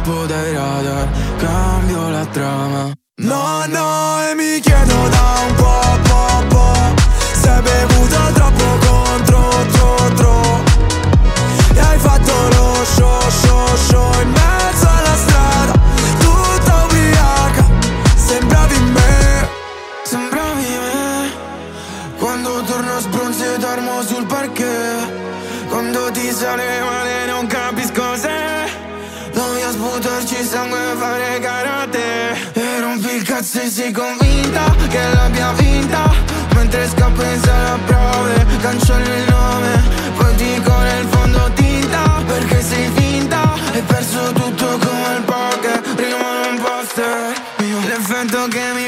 scappo 0.03 0.27
dai 0.27 0.53
radar 0.53 1.09
Cambio 1.37 2.09
la 2.09 2.27
trama. 2.27 2.93
No, 3.17 3.65
no, 3.67 4.21
e 4.29 4.35
mi 4.35 4.61
chiedo 4.61 5.09
da 5.09 5.35
un 5.47 5.55
po', 5.55 5.99
po', 6.03 6.47
po' 6.49 7.03
Se 7.41 7.49
hai 7.49 7.63
bevuto 7.63 8.33
troppo 8.33 8.42
cazzo 33.53 33.69
sei 33.69 33.93
convinta 33.93 34.75
che 34.89 35.01
l'abbia 35.13 35.53
vinta. 35.53 36.11
Mentre 36.55 36.89
scappo 36.89 37.23
in 37.23 37.41
sala 37.43 37.79
prove 37.85 38.47
Cancello 38.61 39.15
il 39.15 39.25
nome. 39.29 39.83
Poi 40.17 40.35
dico 40.37 40.79
nel 40.79 41.07
fondo 41.09 41.51
tinta 41.55 42.23
Perché 42.27 42.63
sei 42.63 42.91
finta. 42.95 43.53
Hai 43.73 43.83
perso 43.83 44.33
tutto 44.33 44.79
come 44.79 45.17
il 45.17 45.23
poker 45.25 45.81
Prima 45.97 46.43
non 46.45 46.61
poster 46.61 47.33
L'effetto 47.87 48.47
che 48.49 48.73
mi 48.75 48.82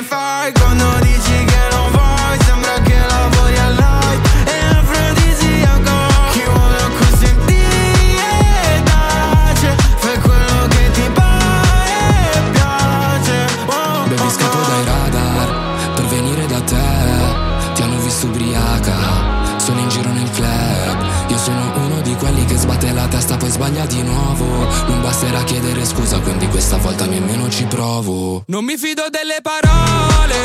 sbaglia 23.64 23.86
di 23.86 24.02
nuovo 24.02 24.44
Non 24.86 25.00
basterà 25.00 25.42
chiedere 25.44 25.84
scusa 25.86 26.18
quindi 26.20 26.46
questa 26.48 26.76
volta 26.76 27.06
nemmeno 27.06 27.48
ci 27.48 27.64
provo 27.64 28.42
Non 28.48 28.64
mi 28.64 28.76
fido 28.76 29.04
delle 29.10 29.38
parole 29.40 30.36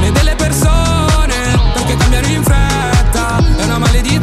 né 0.00 0.12
delle 0.12 0.36
persone 0.36 1.34
perché 1.74 1.96
cambiano 1.96 2.26
in 2.28 2.42
fretta 2.42 3.38
è 3.56 3.64
una 3.64 3.78
maledizione. 3.78 4.17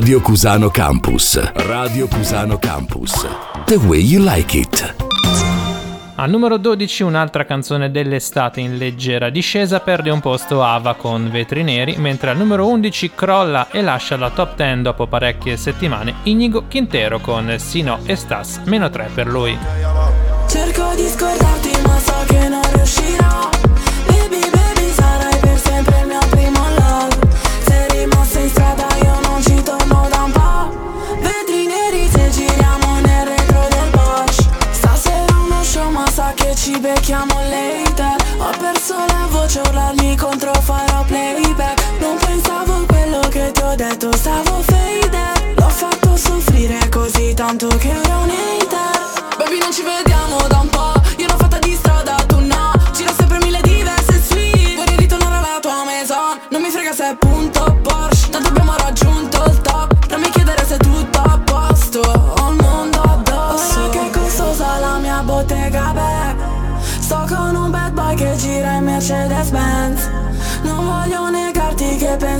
Radio 0.00 0.22
Cusano 0.22 0.70
Campus. 0.70 1.52
Radio 1.56 2.08
Cusano 2.08 2.58
Campus. 2.58 3.28
The 3.66 3.74
way 3.74 4.00
you 4.00 4.24
like 4.24 4.56
it. 4.56 4.94
Al 6.14 6.30
numero 6.30 6.56
12 6.56 7.02
un'altra 7.02 7.44
canzone 7.44 7.90
dell'estate 7.90 8.60
in 8.60 8.78
leggera 8.78 9.28
discesa 9.28 9.80
perde 9.80 10.08
un 10.08 10.20
posto 10.20 10.62
Ava 10.62 10.94
con 10.94 11.28
Vetri 11.30 11.62
Neri, 11.62 11.96
mentre 11.98 12.30
al 12.30 12.38
numero 12.38 12.66
11 12.66 13.10
crolla 13.14 13.68
e 13.70 13.82
lascia 13.82 14.16
la 14.16 14.30
top 14.30 14.56
10 14.56 14.80
dopo 14.80 15.06
parecchie 15.06 15.58
settimane 15.58 16.14
Inigo 16.22 16.62
Quintero 16.62 17.20
con 17.20 17.54
Sino 17.58 17.98
e 18.04 18.16
Stas, 18.16 18.62
meno 18.64 18.88
3 18.88 19.10
per 19.14 19.26
lui. 19.26 19.54
Cerco 20.48 20.94
di 20.96 21.06
scordarti 21.06 21.82
ma 21.82 21.98
so 21.98 22.14
che 22.26 22.48
non 22.48 22.69
ci 36.70 36.78
becchiamo 36.78 37.34
later. 37.48 38.16
Ho 38.38 38.50
perso 38.58 38.94
la 38.94 39.26
voce 39.28 39.60
urlarmi 39.60 39.99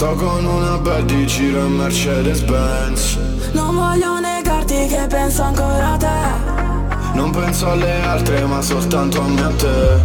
Sto 0.00 0.14
con 0.14 0.46
una 0.46 0.78
bad 0.78 1.04
di 1.04 1.26
giro 1.26 1.66
in 1.66 1.76
Mercedes 1.76 2.40
Benz 2.40 3.18
Non 3.52 3.74
voglio 3.74 4.18
negarti 4.18 4.86
che 4.86 5.06
penso 5.06 5.42
ancora 5.42 5.92
a 5.92 5.96
te. 5.98 7.12
Non 7.12 7.30
penso 7.30 7.68
alle 7.68 8.00
altre 8.00 8.46
ma 8.46 8.62
soltanto 8.62 9.20
a 9.20 9.28
me 9.28 9.40
e 9.42 9.44
a 9.44 9.50
te. 9.50 10.00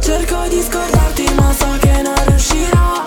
Cerco 0.00 0.36
di 0.50 0.60
scordarti 0.60 1.32
ma 1.34 1.50
so 1.50 1.66
che 1.80 2.02
non 2.02 2.14
riuscirò 2.26 3.01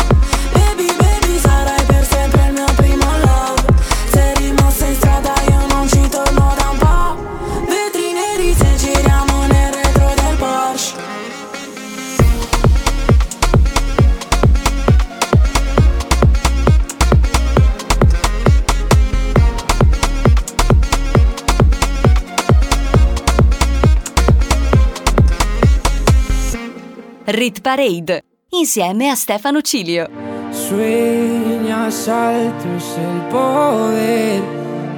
Parade 27.66 28.24
insieme 28.52 29.10
a 29.10 29.16
Stefano 29.16 29.60
Cilio. 29.66 30.08
Sueña 30.52 31.90
saltos 31.90 32.96
el 32.96 33.22
poder 33.32 34.40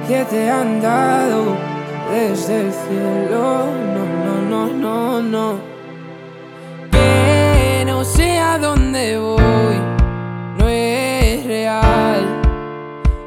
que 0.06 0.22
te 0.26 0.50
han 0.50 0.82
dado 0.82 1.56
desde 2.12 2.66
el 2.66 2.70
cielo. 2.70 3.64
No, 3.94 4.04
no, 4.26 4.42
no, 4.50 4.66
no, 4.66 5.22
no. 5.22 5.60
Que 6.90 7.84
no 7.86 8.04
sé 8.04 8.36
a 8.36 8.58
dónde 8.58 9.16
voy, 9.16 9.76
no 10.58 10.68
es 10.68 11.46
real. 11.46 12.22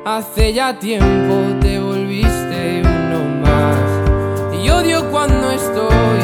Hace 0.05 0.53
ya 0.53 0.77
tiempo 0.77 1.33
te 1.59 1.79
volviste 1.79 2.83
uno 2.85 3.41
más. 3.41 4.63
Y 4.63 4.69
odio 4.69 5.09
cuando 5.09 5.49
estoy 5.49 6.19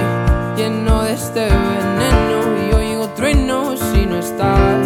lleno 0.55 1.01
de 1.01 1.13
este 1.13 1.45
veneno 1.45 2.26
no 4.17 4.19
estás. 4.19 4.85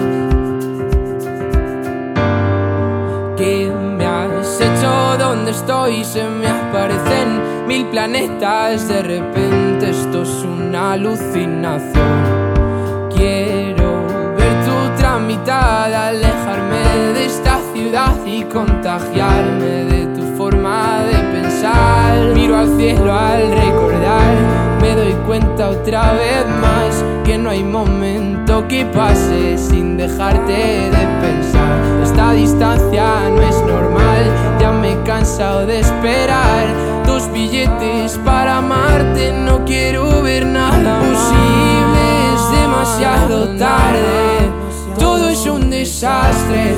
¿Qué 3.38 3.72
me 3.72 4.06
has 4.06 4.62
hecho? 4.62 5.18
¿Dónde 5.18 5.52
estoy? 5.52 6.04
Se 6.04 6.24
me 6.24 6.48
aparecen 6.48 7.68
mil 7.68 7.86
planetas. 7.88 8.88
De 8.88 9.02
repente 9.02 9.90
esto 9.90 10.24
es 10.24 10.44
una 10.44 10.94
alucinación. 10.94 13.10
Quiero 13.16 14.04
ver 14.38 14.54
tu 14.66 15.02
tramitada, 15.02 16.08
alejarme 16.08 17.14
de 17.14 17.26
esta 17.26 17.60
ciudad 17.74 18.16
y 18.26 18.44
contagiarme 18.44 19.86
de 19.94 20.06
tu 20.16 20.24
forma 20.38 21.04
de 21.04 21.40
pensar. 21.40 22.34
Miro 22.34 22.58
al 22.58 22.78
cielo 22.78 23.14
al 23.14 23.52
recordar, 23.52 24.36
me 24.82 24.96
doy 24.96 25.14
cuenta 25.26 25.70
otra 25.70 26.14
vez 26.14 26.46
más 26.62 27.11
que 27.32 27.38
no 27.38 27.50
hay 27.50 27.64
momento 27.64 28.68
que 28.68 28.86
pase 28.88 29.58
sin 29.58 29.96
dejarte 29.96 30.52
de 30.52 31.04
pensar. 31.22 31.80
Esta 32.04 32.34
distancia 32.34 33.30
no 33.30 33.42
es 33.42 33.56
normal, 33.62 34.26
ya 34.60 34.74
me 34.74 34.92
he 34.92 35.04
cansado 35.04 35.66
de 35.66 35.80
esperar. 35.80 36.66
Dos 37.06 37.32
billetes 37.32 38.20
para 38.26 38.58
amarte, 38.58 39.32
no 39.32 39.64
quiero 39.64 40.22
ver 40.22 40.46
nada 40.46 41.00
posible, 41.00 42.04
es 42.36 42.62
demasiado 42.62 43.48
tarde. 43.58 44.52
Todo 45.00 45.30
es 45.30 45.46
un 45.46 45.70
desastre, 45.70 46.76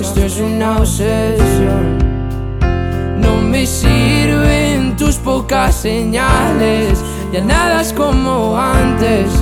esto 0.00 0.20
es 0.20 0.40
una 0.40 0.78
obsesión. 0.78 1.98
No 3.20 3.36
me 3.36 3.64
sirven 3.64 4.96
tus 4.96 5.14
pocas 5.18 5.76
señales, 5.76 6.98
ya 7.32 7.40
nada 7.44 7.82
es 7.82 7.92
como 7.92 8.58
antes, 8.58 9.41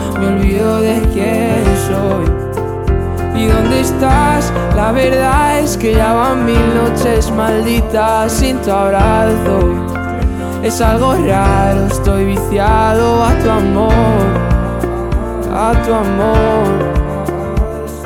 Me 0.21 0.27
olvido 0.27 0.81
de 0.81 1.01
quién 1.13 1.63
soy. 1.87 2.25
¿Y 3.41 3.47
dónde 3.47 3.81
estás? 3.81 4.53
La 4.75 4.91
verdad 4.91 5.59
es 5.59 5.75
que 5.77 5.95
ya 5.95 6.13
van 6.13 6.45
mil 6.45 6.61
noches 6.75 7.31
malditas 7.31 8.31
sin 8.31 8.61
tu 8.61 8.69
abrazo. 8.69 9.59
Es 10.61 10.79
algo 10.79 11.15
raro, 11.15 11.87
estoy 11.87 12.25
viciado 12.25 13.23
a 13.23 13.33
tu 13.39 13.49
amor, 13.49 13.91
a 15.51 15.73
tu 15.83 15.91
amor, 15.91 16.67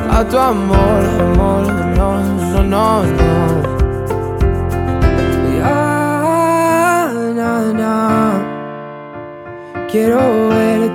a 0.09 0.23
tu 0.23 0.37
amor, 0.39 1.03
amor, 1.19 1.67
no, 1.97 2.21
no, 2.23 2.63
no, 2.63 3.03
no. 3.03 3.25
Ya, 5.59 7.11
na, 7.35 7.73
na. 7.73 7.95
Quiero 9.91 10.44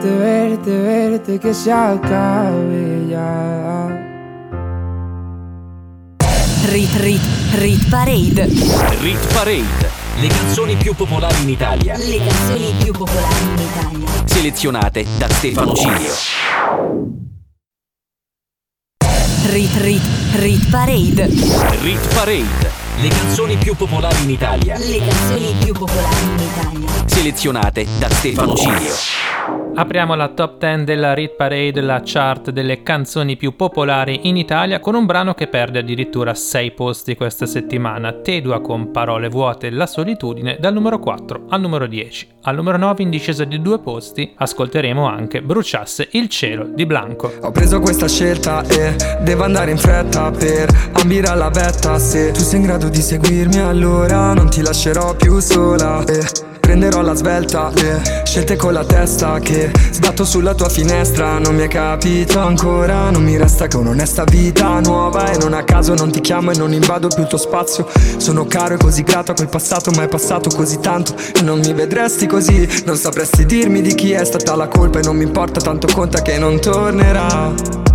verte, 0.01 0.09
verte, 0.09 0.71
verte, 0.71 1.39
que 1.39 1.55
se 1.55 1.71
acabe 1.71 3.07
ya. 3.09 4.09
Rit 6.69 6.95
Rit 6.97 7.21
Rit 7.55 7.89
Parade. 7.89 8.49
Rit 9.01 9.33
Parade. 9.33 9.99
Le 10.21 10.29
canzoni 10.29 10.77
più 10.77 10.95
popolari 10.95 11.43
in 11.43 11.49
Italia. 11.49 11.97
Le 11.97 12.19
canzoni 12.19 12.75
più 12.83 12.93
popolari 12.93 13.45
in 13.45 13.59
Italia. 13.59 14.09
Selezionate 14.25 15.07
da 15.19 15.29
Stefano 15.29 15.75
Cilio. 15.75 16.13
Rit 19.47 19.77
Rit 19.77 20.03
Rit 20.35 20.71
Parade. 20.71 21.27
Rit 21.81 22.15
Parade. 22.15 22.71
Le 23.01 23.09
canzoni 23.09 23.57
più 23.57 23.75
popolari 23.75 24.23
in 24.23 24.31
Italia. 24.31 24.79
Le 24.79 24.99
canzoni 24.99 25.55
più 25.65 25.73
popolari 25.73 26.25
in 26.25 26.39
Italia. 26.39 26.89
Selezionate 27.07 27.87
da 27.99 28.11
Stefano 28.11 28.55
Cilio. 28.55 29.40
Apriamo 29.73 30.15
la 30.15 30.29
top 30.29 30.59
10 30.59 30.85
della 30.85 31.15
Rit 31.15 31.37
Parade, 31.37 31.81
la 31.81 32.03
chart 32.05 32.51
delle 32.51 32.83
canzoni 32.83 33.37
più 33.37 33.57
popolari 33.57 34.29
in 34.29 34.37
Italia, 34.37 34.81
con 34.81 34.95
un 34.95 35.07
brano 35.07 35.33
che 35.33 35.47
perde 35.47 35.79
addirittura 35.79 36.35
6 36.35 36.73
posti 36.73 37.17
questa 37.17 37.47
settimana. 37.47 38.13
Tedua 38.13 38.61
con 38.61 38.91
parole 38.91 39.29
vuote 39.29 39.71
La 39.71 39.87
solitudine, 39.87 40.59
dal 40.61 40.75
numero 40.75 40.99
4 40.99 41.47
al 41.49 41.61
numero 41.61 41.87
10. 41.87 42.29
Al 42.43 42.57
numero 42.57 42.77
9, 42.79 43.03
in 43.03 43.11
discesa 43.11 43.45
di 43.45 43.63
due 43.63 43.79
posti, 43.79 44.33
ascolteremo 44.35 45.07
anche 45.07 45.41
Bruciasse 45.41 46.09
il 46.13 46.29
cielo 46.29 46.65
di 46.65 46.85
Blanco. 46.85 47.33
Ho 47.41 47.51
preso 47.51 47.81
questa 47.81 48.09
scelta 48.09 48.63
e 48.67 48.97
devo 49.21 49.45
andare 49.45 49.71
in 49.71 49.79
fretta 49.79 50.31
per 50.31 50.91
ambire 50.93 51.29
alla 51.29 51.49
vetta 51.49 51.99
Se 51.99 52.33
tu 52.33 52.41
sei 52.41 52.61
in 52.61 52.67
grado 52.67 52.89
di 52.89 53.01
seguirmi 53.01 53.59
allora 53.61 54.35
non 54.35 54.51
ti 54.51 54.63
lascerò 54.63 55.15
più 55.15 55.39
sola 55.39 56.05
e 56.05 56.50
prenderò 56.61 57.01
la 57.01 57.15
svelta 57.15 57.71
Le 57.75 58.01
scelte 58.25 58.55
con 58.55 58.73
la 58.73 58.85
testa 58.85 59.41
che 59.41 59.73
sbatto 59.91 60.25
sulla 60.25 60.55
tua 60.55 60.69
finestra. 60.69 61.39
Non 61.39 61.57
mi 61.57 61.63
è 61.63 61.69
capito 61.69 62.39
ancora, 62.39 63.11
non 63.11 63.25
mi 63.25 63.37
resta 63.37 63.67
che 63.67 63.77
un'onesta 63.77 64.25
vita 64.25 64.79
nuova. 64.81 65.31
E 65.33 65.39
non 65.39 65.55
a 65.55 65.65
caso 65.65 65.95
non 65.95 66.13
ti 66.13 66.21
chiamo 66.21 66.53
e 66.53 66.57
non 66.57 66.73
invado 66.73 67.09
più 67.09 67.23
il 67.23 67.29
tuo 67.29 67.39
spazio. 67.39 67.89
Sono 68.19 68.47
caro 68.47 68.75
e 68.75 68.77
così 68.77 69.03
grato 69.03 69.33
a 69.33 69.35
quel 69.35 69.49
passato 69.49 69.91
ma 69.93 70.05
è 70.05 70.09
passato 70.09 70.51
così 70.51 70.79
tanto. 70.79 71.15
E 71.35 71.43
non 71.43 71.59
mi 71.59 71.73
vedresti 71.73 72.27
così, 72.27 72.69
non 72.85 72.97
sapresti 72.97 73.45
dirmi 73.47 73.81
di 73.83 73.95
chi 73.95 74.13
è 74.13 74.25
stata 74.25 74.55
la 74.55 74.69
colpa. 74.69 75.01
E 75.01 75.03
non 75.03 75.17
mi 75.17 75.25
importa 75.25 75.61
tanto 75.61 75.89
conta 75.93 76.23
che 76.23 76.39
non 76.39 76.61
tornerà 76.61 77.90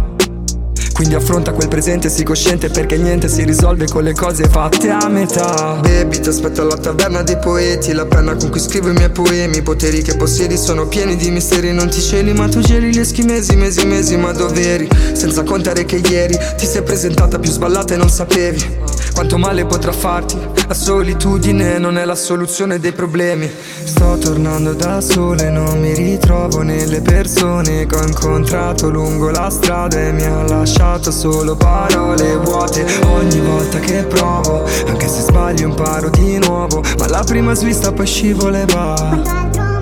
quindi 0.95 1.13
affronta 1.15 1.51
quel 1.51 1.67
presente, 1.67 2.07
sii 2.07 2.23
cosciente 2.23 2.69
perché 2.69 2.95
niente 2.95 3.27
si 3.27 3.43
risolve 3.43 3.85
con 3.85 4.01
le 4.01 4.13
cose 4.13 4.47
fatte 4.47 4.89
a 4.89 5.09
metà. 5.09 5.77
Baby, 5.81 6.21
ti 6.21 6.29
aspetto 6.29 6.61
alla 6.61 6.77
taverna 6.77 7.21
dei 7.21 7.37
poeti 7.37 7.91
La 7.91 8.05
penna 8.05 8.33
con 8.35 8.49
cui 8.49 8.61
scrivo 8.61 8.87
i 8.87 8.93
miei 8.93 9.09
poemi. 9.09 9.57
I 9.57 9.61
poteri 9.61 10.01
che 10.01 10.15
possiedi 10.15 10.55
sono 10.55 10.87
pieni 10.87 11.17
di 11.17 11.31
misteri 11.31 11.73
Non 11.73 11.89
ti 11.89 11.99
celi 11.99 12.31
ma 12.31 12.47
tu 12.47 12.61
geli 12.61 12.91
gli 12.91 12.99
eschimesi, 12.99 13.57
mesi, 13.57 13.85
mesi 13.85 14.15
Ma 14.15 14.31
doveri, 14.31 14.87
senza 15.11 15.43
contare 15.43 15.83
che 15.83 15.97
ieri 15.97 16.37
Ti 16.55 16.65
sei 16.65 16.81
presentata 16.81 17.39
più 17.39 17.51
sballata 17.51 17.93
e 17.93 17.97
non 17.97 18.09
sapevi 18.09 18.83
Quanto 19.13 19.37
male 19.37 19.65
potrà 19.65 19.91
farti. 19.91 20.37
La 20.67 20.73
solitudine 20.73 21.77
non 21.77 21.97
è 21.97 22.03
la 22.03 22.15
soluzione 22.15 22.79
dei 22.79 22.91
problemi. 22.91 23.49
Sto 23.83 24.17
tornando 24.17 24.73
da 24.73 24.99
sole, 24.99 25.49
non 25.49 25.79
mi 25.79 25.93
ritrovo 25.93 26.63
nelle 26.63 27.01
persone 27.01 27.85
Che 27.85 27.95
ho 27.95 28.03
incontrato 28.03 28.89
lungo 28.89 29.29
la 29.29 29.49
strada 29.49 30.01
e 30.01 30.11
mi 30.11 30.23
ha 30.23 30.43
lasciato 30.43 30.84
solo 31.11 31.55
parole 31.55 32.37
vuote. 32.37 32.85
Ogni 33.05 33.39
volta 33.39 33.79
che 33.79 34.03
provo, 34.03 34.63
anche 34.87 35.07
se 35.07 35.21
sbaglio 35.21 35.67
imparo 35.67 36.09
di 36.09 36.37
nuovo. 36.37 36.81
Ma 36.99 37.07
la 37.07 37.23
prima 37.25 37.53
svista 37.53 37.91
poi 37.91 38.05
scivola 38.05 39.74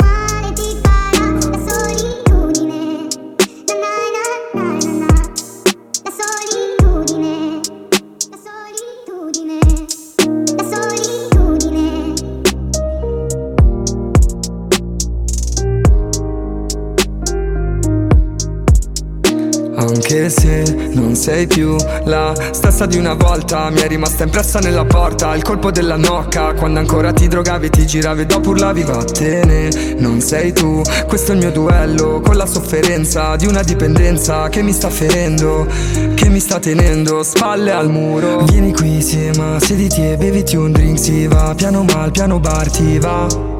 Se 20.29 20.89
non 20.93 21.15
sei 21.15 21.47
più 21.47 21.75
la 22.05 22.33
stessa 22.51 22.85
di 22.85 22.97
una 22.97 23.13
volta. 23.13 23.69
Mi 23.69 23.81
è 23.81 23.87
rimasta 23.87 24.23
impressa 24.23 24.59
nella 24.59 24.85
porta 24.85 25.35
Il 25.35 25.43
colpo 25.43 25.71
della 25.71 25.97
nocca. 25.97 26.53
Quando 26.53 26.79
ancora 26.79 27.11
ti 27.11 27.27
drogavi 27.27 27.69
ti 27.69 27.85
giravi 27.85 28.25
dopo 28.25 28.49
urlavi 28.49 28.83
vattene 28.83 29.95
Non 29.97 30.21
sei 30.21 30.53
tu 30.53 30.81
Questo 31.07 31.31
è 31.31 31.35
il 31.35 31.41
mio 31.41 31.51
duello 31.51 32.21
Con 32.21 32.35
la 32.35 32.45
sofferenza 32.45 33.35
di 33.35 33.45
una 33.47 33.63
dipendenza 33.63 34.49
Che 34.49 34.61
mi 34.61 34.71
sta 34.71 34.89
ferendo 34.89 35.67
Che 36.13 36.29
mi 36.29 36.39
sta 36.39 36.59
tenendo 36.59 37.23
spalle 37.23 37.71
al 37.71 37.89
muro. 37.89 38.43
Vieni 38.43 38.73
qui 38.73 38.95
insieme, 38.95 39.59
siediti 39.59 40.05
e 40.05 40.17
beviti 40.17 40.55
un 40.55 40.71
drink 40.71 40.99
Si 40.99 41.27
va. 41.27 41.53
Piano 41.55 41.83
mal, 41.83 42.11
piano 42.11 42.39
bar 42.39 42.69
ti 42.71 42.97
va 42.99 43.52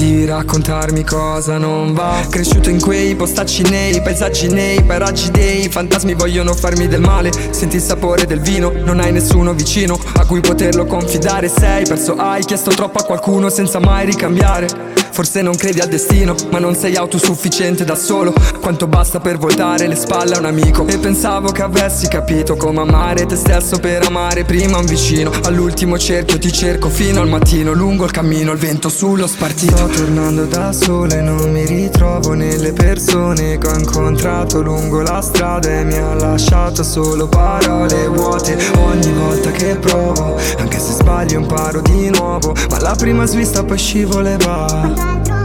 di 0.00 0.24
raccontarmi 0.24 1.04
cosa 1.04 1.58
non 1.58 1.92
va. 1.92 2.26
Cresciuto 2.30 2.70
in 2.70 2.80
quei 2.80 3.14
postacci 3.14 3.62
nei, 3.64 4.00
paesaggi 4.00 4.48
nei, 4.48 4.82
paraggi 4.82 5.30
dei. 5.30 5.68
Fantasmi 5.68 6.14
vogliono 6.14 6.54
farmi 6.54 6.88
del 6.88 7.02
male, 7.02 7.30
senti 7.50 7.76
il 7.76 7.82
sapore 7.82 8.24
del 8.24 8.40
vino 8.40 8.72
Non 8.72 8.98
hai 8.98 9.12
nessuno 9.12 9.52
vicino 9.52 9.98
a 10.16 10.24
cui 10.24 10.40
poterlo 10.40 10.86
confidare. 10.86 11.48
Sei 11.48 11.84
perso, 11.84 12.14
hai 12.14 12.42
chiesto 12.42 12.70
troppo 12.70 12.98
a 12.98 13.04
qualcuno 13.04 13.50
senza 13.50 13.78
mai 13.78 14.06
ricambiare 14.06 14.99
Forse 15.20 15.42
non 15.42 15.54
credi 15.54 15.80
al 15.80 15.88
destino, 15.88 16.34
ma 16.50 16.58
non 16.58 16.74
sei 16.74 16.96
autosufficiente 16.96 17.84
da 17.84 17.94
solo. 17.94 18.32
Quanto 18.58 18.86
basta 18.86 19.20
per 19.20 19.36
voltare 19.36 19.86
le 19.86 19.94
spalle 19.94 20.34
a 20.34 20.38
un 20.38 20.46
amico. 20.46 20.86
E 20.86 20.96
pensavo 20.96 21.52
che 21.52 21.60
avessi 21.60 22.08
capito 22.08 22.56
come 22.56 22.80
amare 22.80 23.26
te 23.26 23.36
stesso 23.36 23.78
per 23.78 24.06
amare 24.06 24.44
prima 24.44 24.78
un 24.78 24.86
vicino. 24.86 25.30
All'ultimo 25.42 25.98
cerchio 25.98 26.38
ti 26.38 26.50
cerco 26.50 26.88
fino 26.88 27.20
al 27.20 27.28
mattino. 27.28 27.74
Lungo 27.74 28.06
il 28.06 28.12
cammino, 28.12 28.52
il 28.52 28.58
vento 28.58 28.88
sullo 28.88 29.26
spartito. 29.26 29.76
Sto 29.76 29.88
tornando 29.88 30.46
da 30.46 30.72
solo 30.72 31.12
e 31.12 31.20
non 31.20 31.52
mi 31.52 31.66
ritrovo 31.66 32.32
nelle 32.32 32.72
persone 32.72 33.58
che 33.58 33.68
ho 33.68 33.76
incontrato 33.76 34.62
lungo 34.62 35.02
la 35.02 35.20
strada 35.20 35.68
E 35.68 35.84
mi 35.84 35.98
ha 35.98 36.14
lasciato 36.14 36.82
solo 36.82 37.28
parole 37.28 38.08
vuote. 38.08 38.56
Ogni 38.78 39.12
volta 39.12 39.50
che 39.50 39.76
provo, 39.76 40.38
anche 40.56 40.78
se 40.78 40.92
sbaglio 40.92 41.40
imparo 41.40 41.82
di 41.82 42.08
nuovo. 42.08 42.54
Ma 42.70 42.80
la 42.80 42.94
prima 42.96 43.26
svista 43.26 43.62
poi 43.62 43.76
scivola 43.76 45.09
e 45.10 45.22
va 45.28 45.39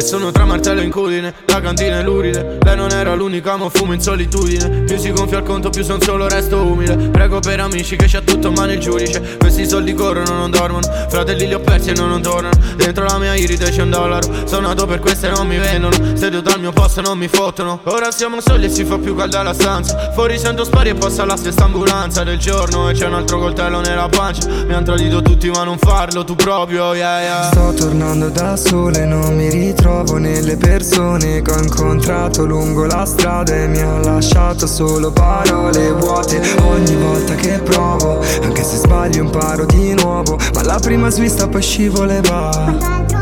E 0.00 0.02
sono 0.02 0.30
tra 0.30 0.46
martello 0.46 0.80
e 0.80 0.84
incudine, 0.84 1.34
la 1.44 1.60
cantina 1.60 1.98
è 1.98 2.02
luride. 2.02 2.56
Lei 2.62 2.74
non 2.74 2.90
era 2.90 3.14
l'unica 3.14 3.58
ma 3.58 3.68
fumo 3.68 3.92
in 3.92 4.00
solitudine. 4.00 4.84
Più 4.84 4.96
si 4.96 5.12
gonfia 5.12 5.36
il 5.36 5.44
conto 5.44 5.68
più 5.68 5.84
son 5.84 6.00
solo 6.00 6.26
resto 6.26 6.56
umile. 6.56 6.96
Prego 7.10 7.40
per 7.40 7.60
amici 7.60 7.96
che 7.96 8.06
c'ha 8.08 8.22
tutto 8.22 8.50
ma 8.50 8.64
nel 8.64 8.78
giudice. 8.78 9.36
Questi 9.38 9.68
soldi 9.68 9.92
corrono 9.92 10.32
non 10.32 10.50
dormono. 10.50 10.86
Fratelli 11.10 11.46
li 11.46 11.52
ho 11.52 11.60
persi 11.60 11.90
e 11.90 11.92
non, 11.92 12.08
non 12.08 12.22
tornano. 12.22 12.56
Dentro 12.76 13.04
la 13.04 13.18
mia 13.18 13.34
iride 13.34 13.68
c'è 13.68 13.82
un 13.82 13.90
dollaro. 13.90 14.46
Sono 14.46 14.68
nato 14.68 14.86
per 14.86 15.00
queste 15.00 15.28
non 15.28 15.46
mi 15.46 15.58
vendono. 15.58 15.94
Seduto 16.16 16.50
al 16.50 16.60
mio 16.60 16.72
posto 16.72 17.02
non 17.02 17.18
mi 17.18 17.28
fottono. 17.28 17.80
Ora 17.84 18.10
siamo 18.10 18.40
soli 18.40 18.64
e 18.64 18.68
si 18.70 18.86
fa 18.86 18.96
più 18.96 19.14
calda 19.14 19.42
la 19.42 19.52
stanza. 19.52 20.12
Fuori 20.14 20.38
sento 20.38 20.64
spari 20.64 20.88
e 20.88 20.94
passa 20.94 21.26
la 21.26 21.36
stessa 21.36 21.64
ambulanza 21.64 22.24
del 22.24 22.38
giorno. 22.38 22.88
E 22.88 22.94
c'è 22.94 23.04
un 23.04 23.16
altro 23.16 23.38
coltello 23.38 23.80
nella 23.80 24.08
pancia. 24.08 24.48
Mi 24.48 24.72
han 24.72 24.82
tradito 24.82 25.20
tutti 25.20 25.50
ma 25.50 25.62
non 25.64 25.76
farlo 25.76 26.24
tu 26.24 26.34
proprio 26.36 26.94
yeah 26.94 27.20
yeah. 27.20 27.50
Sto 27.50 27.74
tornando 27.74 28.30
da 28.30 28.56
sole 28.56 29.04
non 29.04 29.36
mi 29.36 29.50
ritrovo 29.50 29.89
trovo 29.90 30.18
nelle 30.18 30.56
persone 30.56 31.42
che 31.42 31.50
ho 31.50 31.60
incontrato 31.60 32.44
lungo 32.44 32.84
la 32.84 33.04
strada 33.04 33.56
e 33.56 33.66
mi 33.66 33.80
ha 33.80 33.98
lasciato 33.98 34.68
solo 34.68 35.10
parole 35.10 35.90
vuote. 35.92 36.40
Ogni 36.62 36.94
volta 36.94 37.34
che 37.34 37.58
provo, 37.58 38.20
anche 38.42 38.62
se 38.62 38.76
sbaglio 38.76 39.24
imparo 39.24 39.66
di 39.66 39.92
nuovo, 39.94 40.38
ma 40.54 40.62
la 40.62 40.78
prima 40.80 41.10
svista 41.10 41.48
poi 41.48 41.62
scivola 41.62 43.19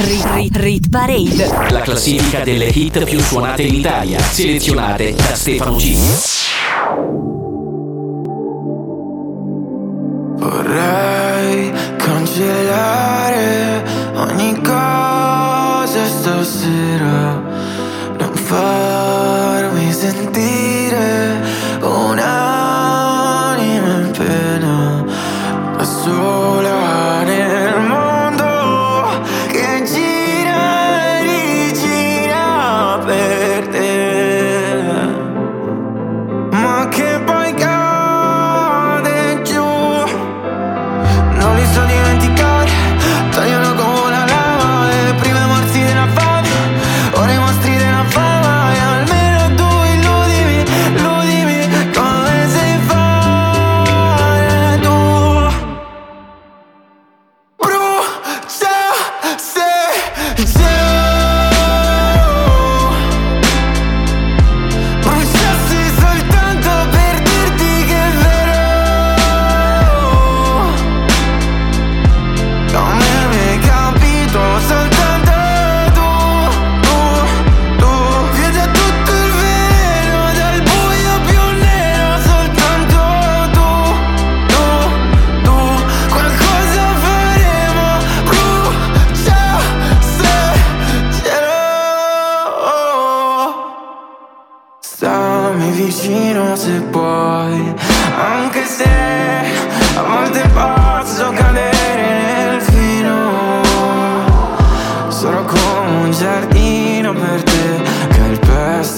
rit, 0.00 0.56
rit 0.56 0.88
Parade. 0.88 1.50
La 1.70 1.80
classifica 1.80 2.42
delle 2.42 2.66
hit 2.66 3.04
più 3.04 3.20
suonate 3.20 3.62
in 3.62 3.74
Italia, 3.74 4.20
selezionate 4.20 5.14
da 5.14 5.34
Stefano 5.34 5.76
G. 5.76 5.96
Vorrei 10.38 11.72
cancellare 11.98 13.84
ogni 14.14 14.60
cosa 14.62 16.06
stasera, 16.06 17.42
non 18.18 18.32
farmi 18.34 19.92
sentire 19.92 20.29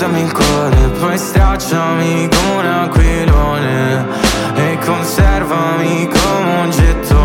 Calpestami 0.03 0.21
il 0.23 0.33
cuore 0.33 0.89
Poi 0.99 1.17
stracciami 1.17 2.29
come 2.29 2.59
un 2.59 2.67
aquilone 2.67 4.07
E 4.55 4.79
conservami 4.85 6.09
come 6.09 6.61
un 6.63 6.71
gettone 6.71 7.22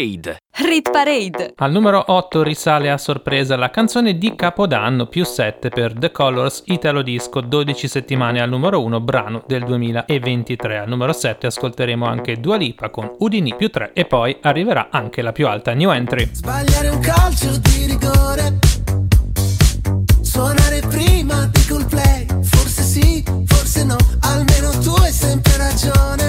Parade. 0.00 0.38
Rit 0.52 0.90
Parade. 0.90 1.52
Al 1.56 1.70
numero 1.70 2.02
8 2.06 2.42
risale 2.42 2.90
a 2.90 2.96
sorpresa 2.96 3.56
la 3.56 3.68
canzone 3.68 4.16
di 4.16 4.34
Capodanno 4.34 5.06
più 5.06 5.24
7 5.24 5.68
per 5.68 5.92
The 5.92 6.10
Colors 6.10 6.62
Italo 6.66 7.02
Disco, 7.02 7.42
12 7.42 7.86
settimane 7.86 8.40
al 8.40 8.48
numero 8.48 8.82
1, 8.82 9.00
brano 9.00 9.44
del 9.46 9.64
2023. 9.64 10.78
Al 10.78 10.88
numero 10.88 11.12
7 11.12 11.48
ascolteremo 11.48 12.06
anche 12.06 12.40
Dua 12.40 12.56
Lipa 12.56 12.88
con 12.88 13.14
Udini 13.18 13.54
più 13.54 13.68
3 13.68 13.92
e 13.92 14.06
poi 14.06 14.38
arriverà 14.40 14.88
anche 14.90 15.20
la 15.20 15.32
più 15.32 15.46
alta 15.46 15.74
new 15.74 15.90
entry. 15.90 16.30
Sbagliare 16.32 16.88
un 16.88 17.00
calcio 17.00 17.58
di 17.58 17.86
rigore. 17.86 18.58
Suonare 20.22 20.80
prima 20.88 21.46
di 21.46 21.66
cool 21.68 21.84
play. 21.84 22.26
Forse 22.42 22.82
sì, 22.82 23.22
forse 23.44 23.84
no, 23.84 23.96
almeno 24.20 24.70
tu 24.78 24.94
hai 24.94 25.12
sempre 25.12 25.56
ragione 25.58 26.19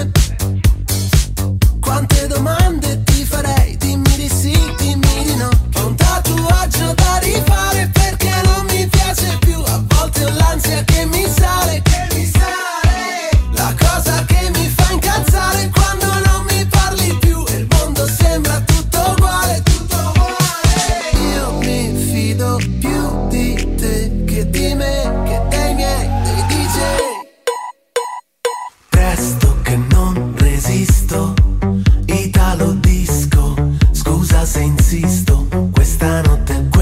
insisto, 34.72 35.46
questa 35.70 36.22
notte 36.22 36.56
è 36.56 36.68
quella 36.68 36.81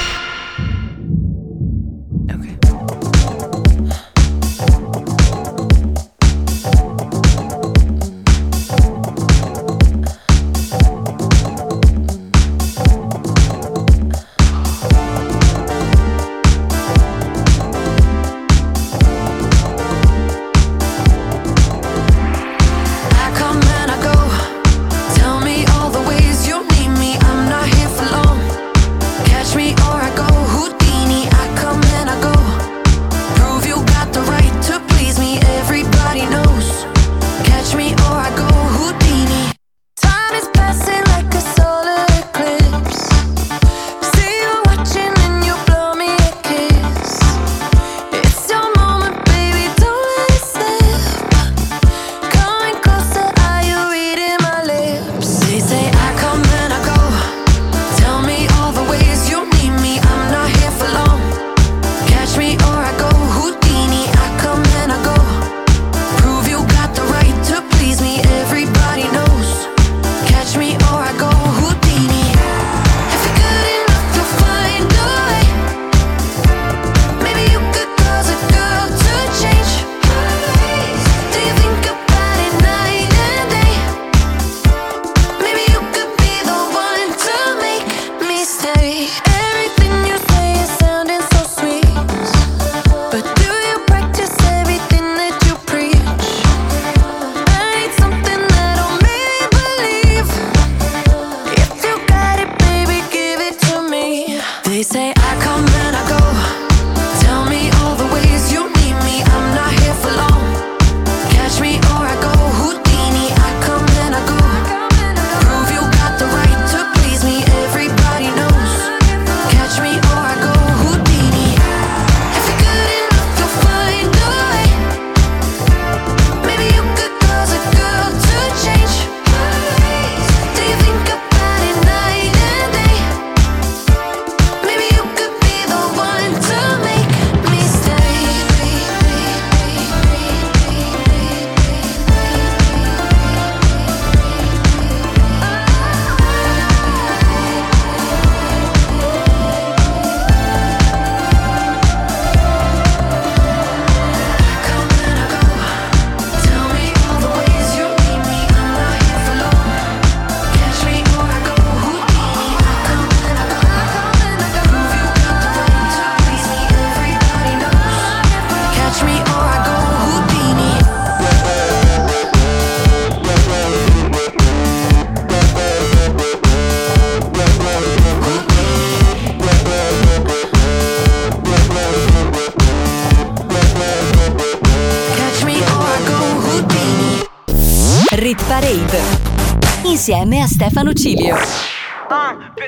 Insieme 190.01 190.41
a 190.41 190.47
Stefano 190.47 190.93
Cilio. 190.93 191.35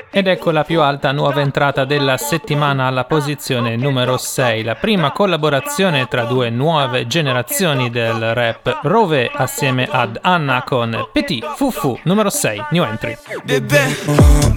Ed 0.08 0.28
ecco 0.28 0.52
la 0.52 0.62
più 0.62 0.80
alta 0.82 1.10
nuova 1.10 1.40
entrata 1.40 1.84
della 1.84 2.16
settimana 2.16 2.86
alla 2.86 3.02
posizione 3.06 3.74
numero 3.74 4.16
6, 4.16 4.62
la 4.62 4.76
prima 4.76 5.10
collaborazione 5.10 6.06
tra 6.06 6.26
due 6.26 6.48
nuove 6.50 7.08
generazioni 7.08 7.90
del 7.90 8.34
rap, 8.34 8.78
Rove 8.82 9.28
assieme 9.34 9.88
ad 9.90 10.16
Anna 10.22 10.62
con 10.62 11.08
Petit 11.10 11.44
Fufu, 11.56 11.98
numero 12.04 12.30
6, 12.30 12.66
new 12.70 12.84
entry. 12.84 13.16
Bebè, 13.42 14.53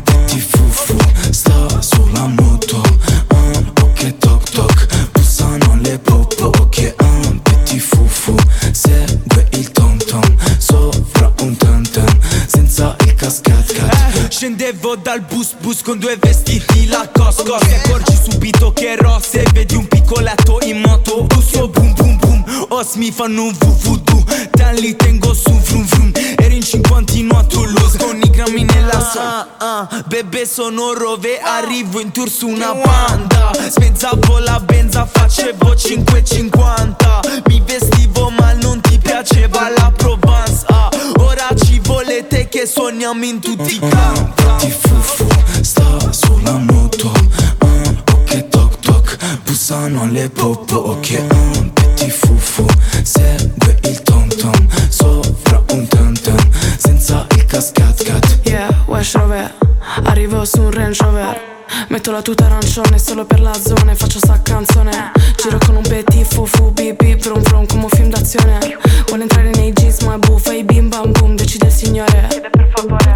fanno 23.18 23.45
un 23.45 23.53
vuvudu. 23.57 24.23
Te 24.52 24.73
li 24.80 24.95
tengo 24.95 25.34
su 25.34 25.49
vrum 25.49 25.85
vrum. 25.85 26.11
Ero 26.38 26.53
in 26.53 26.61
cinquantino 26.61 27.35
a 27.38 27.44
Toulouse 27.44 27.98
Con 27.98 28.22
i 28.22 28.30
grammi 28.30 28.64
nella 28.64 28.99
so. 28.99 29.19
Ah, 29.19 29.48
ah, 29.57 30.03
Bebe 30.06 30.45
sono 30.45 30.94
rove 30.94 31.39
Arrivo 31.39 31.99
in 31.99 32.11
tour 32.11 32.30
su 32.30 32.48
una 32.48 32.73
banda. 32.73 33.52
Spezzavo 33.69 34.38
la 34.38 34.60
benza 34.60 35.07
Facevo 35.11 35.73
5,50 35.73 37.41
Mi 37.48 37.61
vestivo 37.65 38.30
ma 38.30 38.53
non 38.53 38.81
ti 38.81 38.99
piaceva 38.99 39.69
la 39.76 39.91
Provence 39.95 40.64
ah, 40.68 40.89
Ora 41.19 41.48
ci 41.56 41.80
volete 41.84 42.48
che 42.49 42.68
suoniamo 42.68 43.26
in 43.26 43.39
tutti 43.39 43.76
i 43.76 43.80
campi 43.80 44.44
Petit 44.57 44.88
fufu, 44.88 45.27
sta 45.61 46.07
bussano 49.68 50.06
le 50.10 50.30
popo, 50.30 50.76
ok 50.77 51.26
un 51.57 51.73
petit 51.73 52.10
fufu, 52.10 52.65
segue 53.03 53.77
il 53.84 54.02
tom 54.03 54.30
tom, 54.30 54.68
sopra 54.88 55.61
un 55.73 55.85
tam 55.88 56.14
tam, 56.14 56.38
senza 56.77 57.27
il 57.35 57.45
cascat 57.45 58.03
cat. 58.03 58.39
Yeah, 58.44 58.69
Wesh 58.85 59.15
Rover 59.15 59.53
Arrivo 60.06 60.45
su 60.45 60.61
un 60.61 60.72
Range 60.72 61.03
Rover 61.03 61.47
Metto 61.98 62.11
la 62.11 62.22
tuta 62.22 62.45
arancione 62.45 62.99
solo 62.99 63.26
per 63.26 63.41
la 63.41 63.56
zona 63.56 63.95
faccio 63.95 64.19
sta 64.19 64.40
canzone. 64.44 65.14
Giro 65.36 65.57
con 65.65 65.78
un 65.78 65.82
petit 65.82 66.32
fufu 66.32 66.69
bip 66.69 67.03
bip 67.03 67.19
vrum 67.24 67.41
vrum 67.41 67.65
come 67.65 67.86
un 67.86 67.90
film 67.90 68.10
d'azione. 68.10 68.60
Vuole 69.07 69.24
entrare 69.24 69.49
nei 69.56 69.74
jeans 69.74 70.02
ma 70.02 70.15
buffa 70.19 70.53
e 70.53 70.64
bim 70.64 70.90
bam 70.90 71.11
boom 71.11 71.36
decide 71.36 71.65
il 71.65 71.72
signore. 71.72 72.30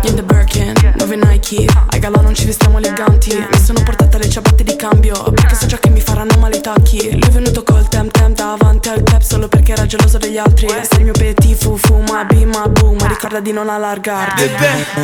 In 0.05 0.15
the 0.15 0.23
Birkin, 0.23 0.73
nuove 0.97 1.15
Nike. 1.15 1.67
Ai 1.91 1.99
gala 1.99 2.21
non 2.21 2.33
ci 2.33 2.45
vestiamo 2.47 2.79
eleganti. 2.79 3.35
Mi 3.35 3.59
sono 3.63 3.83
portata 3.83 4.17
le 4.17 4.27
ciabatte 4.27 4.63
di 4.63 4.75
cambio 4.75 5.13
Perché 5.31 5.53
so 5.53 5.67
già 5.67 5.77
che 5.77 5.91
mi 5.91 6.01
faranno 6.01 6.35
male 6.39 6.57
i 6.57 6.61
tacchi. 6.61 7.11
Lui 7.11 7.21
è 7.21 7.29
venuto 7.29 7.61
col 7.61 7.87
tem 7.87 8.09
tem 8.09 8.33
davanti 8.33 8.89
al 8.89 9.03
cap 9.03 9.21
Solo 9.21 9.47
perché 9.47 9.73
era 9.73 9.85
geloso 9.85 10.17
degli 10.17 10.39
altri. 10.39 10.67
Sei 10.67 10.97
il 10.97 11.03
mio 11.03 11.13
petit 11.13 11.55
fufu 11.55 12.01
ma 12.09 12.23
bim 12.25 12.49
ma 12.49 12.67
boom 12.67 12.97
Ma 12.99 13.05
ricorda 13.05 13.39
di 13.41 13.51
non 13.51 13.69
allargarti 13.69 14.49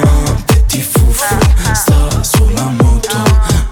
Un 0.01 0.43
petit 0.47 0.81
fufu, 0.81 1.35
sta 1.73 2.23
sulla 2.23 2.71
moto, 2.75 3.66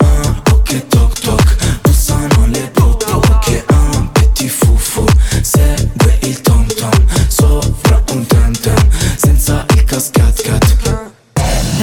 ok 0.75 0.87
toc 0.87 1.19
toc, 1.19 1.79
bussano 1.81 2.47
le 2.47 2.69
popo, 2.73 3.05
ok 3.15 3.63
un 3.93 4.11
petit 4.11 4.49
fufu, 4.49 5.05
segue 5.41 6.17
il 6.23 6.41
tom 6.41 6.65
tom, 6.65 7.05
sopra 7.27 8.03
un 8.11 8.25
tam 8.25 8.51
tam, 8.59 8.89
senza 9.15 9.65
il 9.73 9.83
cascat 9.85 10.41
cat. 10.41 11.13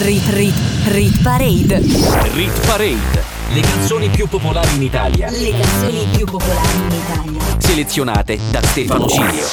Rit 0.02 0.28
Rit 0.30 0.54
Rit 0.88 1.22
Parade. 1.22 1.80
Rit 2.34 2.66
Parade. 2.66 3.24
Le 3.54 3.60
canzoni 3.60 4.08
più 4.08 4.26
popolari 4.28 4.74
in 4.74 4.82
Italia. 4.82 5.30
Le 5.30 5.50
canzoni 5.50 6.06
più 6.14 6.26
popolari 6.26 6.76
in 6.76 6.92
Italia. 6.92 7.40
Selezionate 7.58 8.38
da 8.50 8.62
Stefano 8.62 9.06
Cilio. 9.06 9.46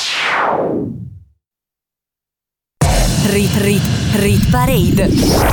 Rit 3.28 3.56
Rit 3.58 3.84
Rit 4.16 4.50
Parade. 4.50 5.10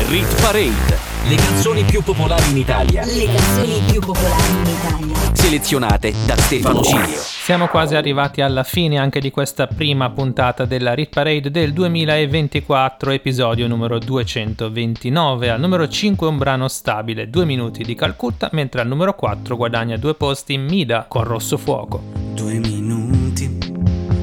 Rit 0.09 0.41
Parade. 0.41 1.06
Le 1.29 1.35
canzoni 1.35 1.83
più 1.83 2.05
popolari 2.05 2.51
in 2.51 2.57
Italia. 2.59 3.05
Le 3.05 3.25
canzoni 3.25 3.83
più 3.91 4.01
popolari 4.01 4.53
in 4.53 4.61
Italia. 4.61 5.35
Selezionate 5.35 6.15
da 6.25 6.37
Stefano 6.37 6.83
Cilio. 6.83 7.19
Siamo 7.19 7.67
quasi 7.67 7.97
arrivati 7.97 8.43
alla 8.43 8.63
fine 8.63 8.99
anche 8.99 9.19
di 9.19 9.33
questa 9.33 9.67
prima 9.67 10.09
puntata 10.11 10.65
della 10.67 10.95
Rit 10.95 11.13
Parade 11.13 11.51
del 11.51 11.73
2024, 11.73 13.11
episodio 13.11 13.67
numero 13.67 13.99
229. 13.99 15.51
Al 15.51 15.59
numero 15.59 15.89
5 15.89 16.29
un 16.29 16.39
brano 16.39 16.69
stabile, 16.69 17.29
2 17.29 17.45
minuti 17.45 17.83
di 17.83 17.97
Calcutta, 17.97 18.49
mentre 18.53 18.83
al 18.83 18.87
numero 18.87 19.17
4 19.17 19.57
guadagna 19.57 19.97
due 19.97 20.15
posti 20.15 20.57
Mida 20.57 21.07
con 21.09 21.25
Rosso 21.25 21.57
Fuoco. 21.57 22.03
Due 22.35 22.55
minuti, 22.61 23.59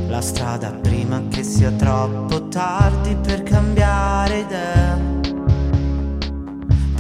la 0.08 0.22
strada 0.22 0.70
prima 0.70 1.22
che 1.30 1.44
sia 1.44 1.72
troppo 1.72 2.48
tardi 2.48 3.18
per 3.22 3.44
cambiare 3.44 4.38
idea. 4.40 5.12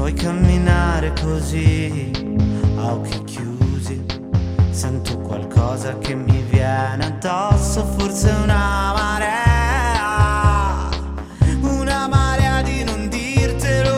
Puoi 0.03 0.15
camminare 0.15 1.13
così, 1.13 2.11
a 2.75 2.91
occhi 2.91 3.23
chiusi. 3.23 4.03
Sento 4.69 5.17
qualcosa 5.19 5.97
che 5.99 6.13
mi 6.13 6.41
viene 6.41 7.05
addosso, 7.05 7.85
forse 7.97 8.29
una 8.31 8.91
marea. 8.97 9.29
Una 11.61 12.09
marea 12.09 12.61
di 12.63 12.83
non 12.83 13.07
dirtelo. 13.07 13.97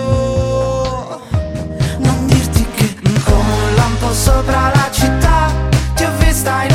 Non 1.98 2.28
dirti 2.28 2.64
che 2.76 2.94
come 3.24 3.54
un 3.68 3.74
lampo 3.76 4.14
sopra 4.14 4.72
la 4.76 4.92
città 4.92 5.52
ti 5.96 6.04
ho 6.04 6.12
vista 6.20 6.66
in 6.66 6.75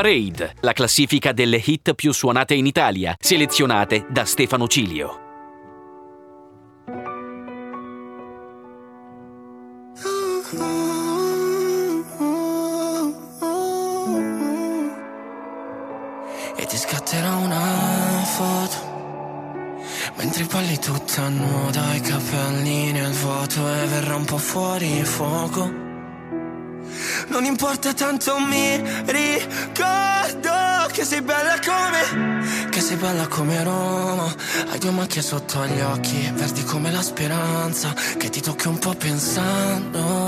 Parade, 0.00 0.54
la 0.60 0.72
classifica 0.72 1.32
delle 1.32 1.56
hit 1.56 1.94
più 1.94 2.12
suonate 2.12 2.54
in 2.54 2.66
Italia, 2.66 3.16
selezionate 3.18 4.06
da 4.08 4.24
Stefano 4.24 4.68
Cilio. 4.68 5.18
E 16.54 16.64
ti 16.64 16.76
scatterò 16.76 17.38
una 17.38 18.22
foto 18.24 18.76
Mentre 20.14 20.44
balli 20.44 20.78
tutta 20.78 21.28
nuda, 21.28 21.94
i 21.96 22.00
capelli 22.02 22.92
nel 22.92 23.10
vuoto 23.10 23.68
e 23.68 23.86
verrà 23.86 24.14
un 24.14 24.24
po' 24.24 24.38
fuori 24.38 25.02
fuoco 25.02 25.86
non 27.28 27.44
importa 27.44 27.92
tanto 27.92 28.38
mi 28.38 28.77
Macchie 35.08 35.22
sotto 35.22 35.62
agli 35.62 35.80
occhi 35.80 36.30
Verdi 36.34 36.62
come 36.64 36.90
la 36.90 37.00
speranza 37.00 37.94
Che 38.18 38.28
ti 38.28 38.42
tocchi 38.42 38.68
un 38.68 38.78
po' 38.78 38.92
pensandomi 38.92 40.27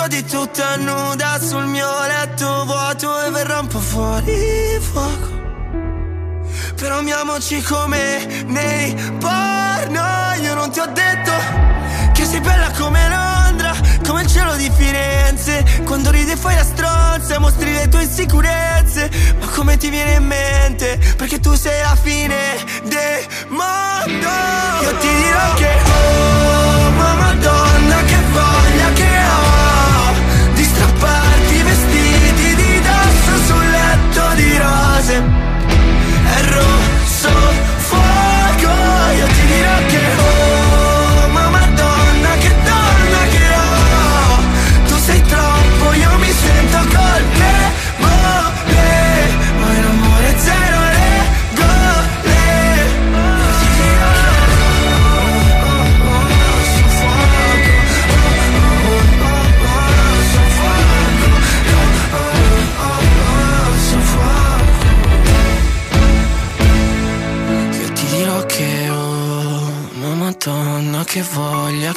Godi 0.00 0.24
tutta 0.24 0.76
nuda 0.76 1.38
sul 1.38 1.66
mio 1.66 1.86
letto 2.06 2.64
vuoto 2.64 3.22
E 3.22 3.30
verrà 3.32 3.58
un 3.58 3.66
po' 3.66 3.80
fuori 3.80 4.80
fuoco. 4.80 5.28
Però 6.74 6.96
amiamoci 7.00 7.60
come 7.60 8.44
nei 8.46 8.94
porno 9.18 10.02
Io 10.40 10.54
non 10.54 10.70
ti 10.70 10.80
ho 10.80 10.86
detto 10.86 11.32
che 12.14 12.24
sei 12.24 12.40
bella 12.40 12.70
come 12.78 13.08
Londra 13.10 13.76
Come 14.06 14.22
il 14.22 14.26
cielo 14.28 14.56
di 14.56 14.70
Firenze. 14.74 15.82
Quando 15.84 16.10
ridi 16.10 16.34
fai 16.34 16.54
la 16.54 16.64
stronza 16.64 17.38
Mostri 17.38 17.70
le 17.70 17.86
tue 17.88 18.04
insicurezze. 18.04 19.10
Ma 19.38 19.48
come 19.48 19.76
ti 19.76 19.90
viene 19.90 20.14
in 20.14 20.24
mente? 20.24 20.98
Perché 21.18 21.40
tu 21.40 21.52
sei 21.52 21.78
la 21.82 21.94
fine 21.94 22.56
del 22.84 23.26
mondo. 23.48 24.28
Io 24.80 24.96
ti 24.96 25.08
dirò 25.14 25.54
che 25.56 25.68
Oh 25.92 26.90
ma 26.92 27.14
madonna 27.16 27.69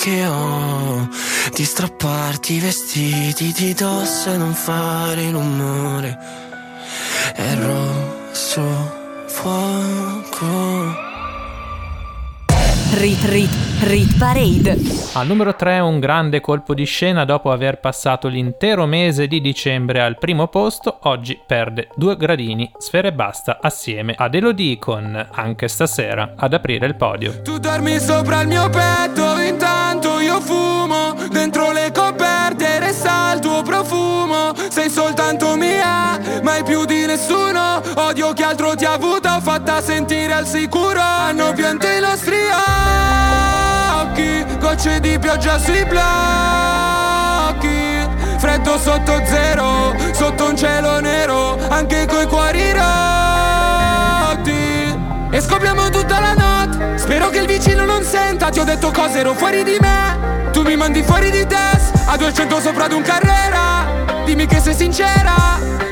che 0.04 0.26
ho 0.26 1.08
Di 1.56 1.64
strapparti 1.64 2.56
i 2.56 2.60
vestiti 2.60 3.54
di 3.54 3.74
dosso 3.74 4.34
e 4.34 4.38
non 4.38 4.54
fare 4.54 5.32
rumore 5.32 6.18
È 7.34 7.56
rosso 7.56 8.62
fuoco 9.28 11.12
Rit 12.96 13.24
Rit 13.24 13.50
Rit 13.82 14.18
Parade. 14.18 14.78
Al 15.14 15.26
numero 15.26 15.56
3 15.56 15.80
un 15.80 16.00
grande 16.00 16.40
colpo 16.42 16.76
di 16.76 16.86
scena 16.86 17.26
dopo 17.26 17.52
aver 17.52 17.80
passato 17.80 18.28
l'intero 18.28 18.86
mese 18.86 19.28
di 19.28 19.42
dicembre 19.42 20.00
al 20.00 20.20
primo 20.20 20.48
posto, 20.48 21.00
oggi 21.02 21.40
perde 21.44 21.88
due 21.96 22.16
gradini, 22.16 22.72
sfere 22.78 23.08
e 23.08 23.14
basta 23.14 23.58
assieme 23.62 24.14
ad 24.16 24.36
Elodie 24.36 24.78
con 24.78 25.28
Anche 25.32 25.68
stasera 25.68 26.34
ad 26.38 26.54
aprire 26.54 26.86
il 26.86 26.96
podio. 26.96 27.42
Tu 27.42 27.58
dormi 27.58 27.98
sopra 28.00 28.42
il 28.42 28.48
mio 28.48 28.70
petto, 28.70 29.40
intanto 29.40 29.73
fatta 39.74 39.82
sentire 39.82 40.34
al 40.34 40.46
sicuro 40.46 41.00
Hanno 41.00 41.52
pianto 41.54 41.88
i 41.88 42.00
nostri 42.00 42.38
occhi. 44.02 44.46
Gocce 44.60 45.00
di 45.00 45.18
pioggia 45.18 45.58
sui 45.58 45.84
blocchi. 45.86 46.02
Freddo 48.38 48.78
sotto 48.78 49.22
zero, 49.26 49.96
sotto 50.12 50.50
un 50.50 50.58
cielo 50.58 51.00
nero 51.00 51.58
Anche 51.70 52.06
coi 52.06 52.28
cuori 52.28 52.72
rotti. 52.72 54.52
E 55.32 55.42
scopriamo 55.42 55.90
tutta 55.90 56.20
la 56.20 56.34
notte 56.34 57.00
Spero 57.00 57.30
che 57.30 57.40
il 57.40 57.48
vicino 57.48 57.86
non 57.86 58.04
senta. 58.04 58.50
Ti 58.50 58.60
ho 58.60 58.64
detto 58.64 58.92
cose, 58.92 59.20
ero 59.20 59.34
fuori 59.34 59.64
di 59.64 59.78
me. 59.80 60.52
Tu 60.52 60.62
mi 60.62 60.76
mandi 60.76 61.02
fuori 61.02 61.32
di 61.32 61.48
test 61.48 61.96
A 62.06 62.16
200 62.18 62.60
sopra 62.60 62.84
ad 62.86 62.92
un 62.92 63.02
carrera. 63.02 64.22
Dimmi 64.26 64.46
che 64.46 64.60
sei 64.60 64.76
sincera 64.76 65.34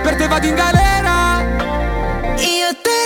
Per 0.03 0.15
te 0.15 0.27
vado 0.27 0.45
in 0.45 0.55
galera. 0.55 1.39
Io 2.37 2.75
te 2.81 3.00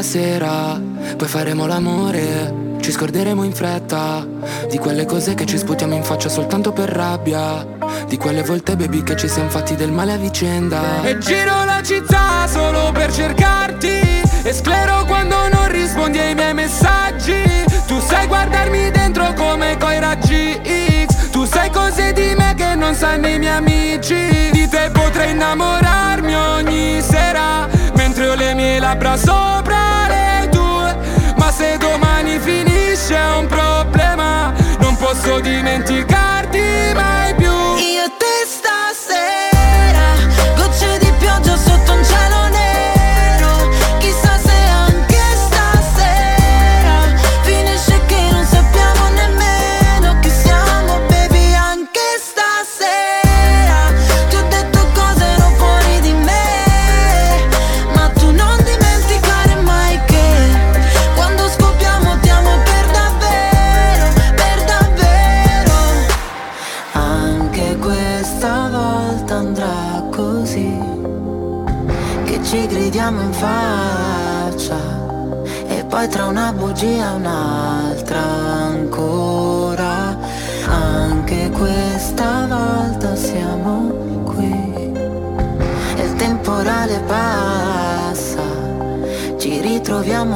stasera. 0.00 0.80
Poi 1.16 1.28
faremo 1.28 1.66
l'amore. 1.66 2.68
Ci 2.80 2.90
scorderemo 2.90 3.44
in 3.44 3.52
fretta 3.52 4.26
di 4.68 4.78
quelle 4.78 5.04
cose 5.04 5.34
che 5.34 5.44
ci 5.44 5.58
sputiamo 5.58 5.94
in 5.94 6.02
faccia 6.02 6.30
soltanto 6.30 6.72
per 6.72 6.88
rabbia. 6.88 7.66
Di 8.08 8.16
quelle 8.16 8.42
volte, 8.42 8.76
baby, 8.76 9.02
che 9.02 9.16
ci 9.16 9.28
siamo 9.28 9.50
fatti 9.50 9.76
del 9.76 9.92
male 9.92 10.14
a 10.14 10.16
vicenda. 10.16 11.02
E 11.02 11.18
giro 11.18 11.64
la 11.64 11.82
città 11.82 12.46
solo 12.48 12.90
per 12.92 13.12
cercarti 13.12 14.00
E 14.42 14.52
sclero 14.52 15.04
quando 15.04 15.36
non 15.52 15.68
rispondi 15.68 16.18
ai 16.18 16.34
miei 16.34 16.54
messaggi 16.54 17.42
Tu 17.86 18.00
sai 18.00 18.26
guardarmi 18.26 18.90
dentro 18.90 19.32
come 19.34 19.76
coi 19.78 19.98
raggi 19.98 20.60
X 21.06 21.30
Tu 21.30 21.44
sai 21.44 21.70
cose 21.70 22.12
di 22.12 22.34
me 22.36 22.54
che 22.56 22.74
non 22.74 22.94
sanno 22.94 23.28
i 23.28 23.38
miei 23.38 23.56
amici 23.56 24.50
Di 24.50 24.68
te 24.68 24.90
potrei 24.92 25.32
innamorarmi 25.32 26.34
ogni 26.34 27.00
sera 27.02 27.68
Mentre 27.94 28.28
ho 28.28 28.34
le 28.34 28.54
mie 28.54 28.78
labbra 28.78 29.16
sopra 29.16 29.59
posso 35.12 35.40
dimenticarti 35.40 36.60
mai 36.94 37.34
più 37.34 37.39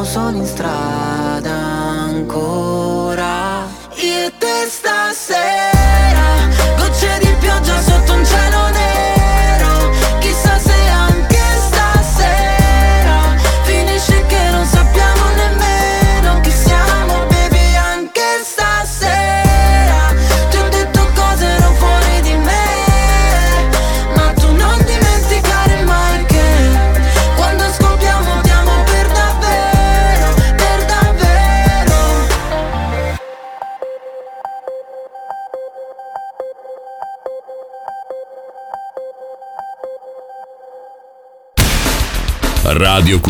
solo 0.05 0.37
in 0.37 0.47
strada 0.47 1.51
ancora. 1.51 2.64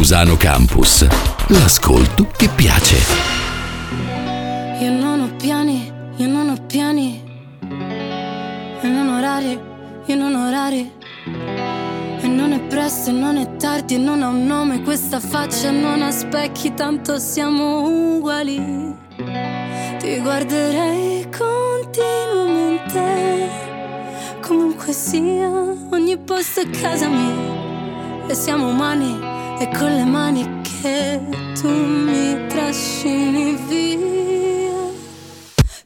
Cusano 0.05 0.37
Campus. 0.37 1.07
L'ascolto 1.47 2.27
che 2.37 2.51
piace. 2.55 2.99
Io 4.83 4.91
non 4.91 5.23
ho 5.23 5.35
piani, 5.37 5.91
io 6.17 6.27
non 6.27 6.51
ho 6.51 6.57
piani. 6.67 7.23
E 8.83 8.87
non 8.87 9.09
orari, 9.09 9.59
io 10.05 10.15
non 10.15 10.35
orari. 10.35 10.93
E 12.21 12.27
non 12.27 12.53
è 12.53 12.61
presto 12.61 13.09
e 13.09 13.15
non 13.15 13.39
è 13.39 13.57
tardi 13.57 13.95
e 13.95 13.99
non 13.99 14.23
ha 14.23 14.29
un 14.29 14.45
nome 14.45 14.83
questa 14.83 15.21
faccia 15.21 15.71
non 15.71 16.03
ha 16.03 16.11
specchi, 16.11 16.75
tanto 16.75 17.19
siamo 17.19 17.89
uguali. 17.89 18.95
Ti 20.01 20.21
guarderei 20.21 21.27
continuamente, 21.31 23.49
comunque 24.43 24.93
sia, 24.93 25.49
ogni 25.49 26.19
posto 26.19 26.61
è 26.61 26.69
casa 26.69 27.09
mia. 27.09 28.27
E 28.27 28.35
siamo 28.35 28.69
umani 28.69 29.44
e 29.59 29.69
con 29.79 29.95
le 29.95 30.05
mani 30.05 30.63
che 30.63 31.21
tu 31.61 31.69
mi 31.69 32.47
trascini 32.49 33.57
via. 33.69 34.73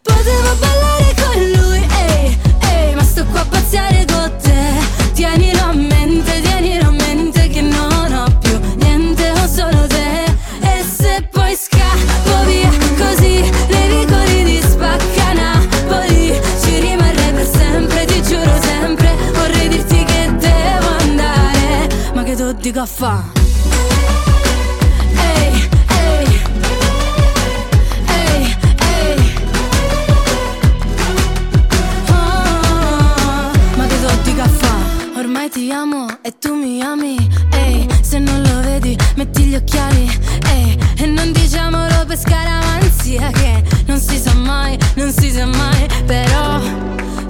Potevo 0.03 0.55
ballare 0.59 1.15
con 1.21 1.43
lui, 1.53 1.87
ehi, 2.07 2.39
ehi, 2.61 2.95
ma 2.95 3.03
sto 3.03 3.25
qua 3.27 3.41
a 3.41 3.45
pazziare 3.45 4.05
con 4.07 4.33
te. 4.43 5.13
Tienilo 5.13 5.63
a 5.63 5.73
mente, 5.73 6.41
tienilo 6.41 6.89
a 6.89 6.91
mente 6.91 7.49
che 7.49 7.61
non 7.61 8.13
ho 8.13 8.39
più 8.39 8.59
niente, 8.77 9.31
ho 9.31 9.47
solo 9.47 9.87
te. 9.87 10.25
E 10.61 10.83
se 10.83 11.29
poi 11.31 11.55
scappo 11.55 12.45
via 12.47 12.71
così, 12.97 13.41
nei 13.69 13.89
vicoli 13.99 14.45
di 14.45 14.63
spacca 14.63 15.33
Napoli, 15.35 16.41
ci 16.63 16.81
rimarrei 16.81 17.33
per 17.33 17.47
sempre, 17.47 18.05
ti 18.07 18.23
giuro 18.23 18.61
sempre. 18.63 19.15
Vorrei 19.35 19.69
dirti 19.69 20.05
che 20.05 20.35
devo 20.39 20.89
andare, 21.01 21.89
ma 22.15 22.23
che 22.23 22.35
tu 22.35 22.53
dico 22.53 22.81
a 22.81 22.87
fa? 22.87 23.37
Amo 35.71 36.07
e 36.23 36.33
tu 36.39 36.55
mi 36.55 36.83
ami. 36.83 37.17
Ehi, 37.53 37.87
se 38.01 38.19
non 38.19 38.43
lo 38.43 38.61
vedi 38.61 38.97
metti 39.17 39.43
gli 39.45 39.55
occhiali. 39.55 40.09
Ehi, 40.53 40.79
e 40.97 41.07
non 41.07 41.33
diciamolo 41.33 42.05
per 42.07 42.19
scaramanzia 42.19 43.31
Che 43.31 43.63
non 43.87 43.99
si 43.99 44.19
sa 44.19 44.35
mai, 44.35 44.79
non 44.97 45.13
si 45.13 45.31
sa 45.31 45.47
mai. 45.47 45.87
Però 46.07 46.61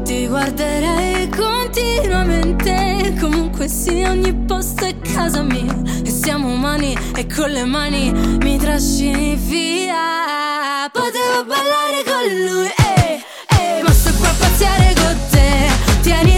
ti 0.05 0.27
guarderei 0.27 1.29
continuamente. 1.29 3.15
Comunque 3.21 3.69
sia 3.69 4.11
ogni 4.11 4.35
posto 4.35 4.85
è 4.85 4.95
casa 5.01 5.43
mia. 5.43 5.75
E 6.05 6.11
siamo 6.11 6.53
umani 6.53 6.97
e 7.17 7.27
con 7.27 7.51
le 7.51 7.65
mani 7.65 8.13
mi 8.41 8.59
trascini 8.59 9.37
via. 9.37 10.89
Potevo 10.93 11.45
ballare 11.45 12.03
con 12.05 12.25
lui, 12.47 12.67
ehi, 12.67 13.23
ehi. 13.59 13.83
Ma 13.83 13.93
sto 13.93 14.11
qua 14.19 14.29
a 14.29 14.35
pazziare 14.39 14.95
con 14.95 15.17
te. 15.31 15.69
Tienilo 16.03 16.38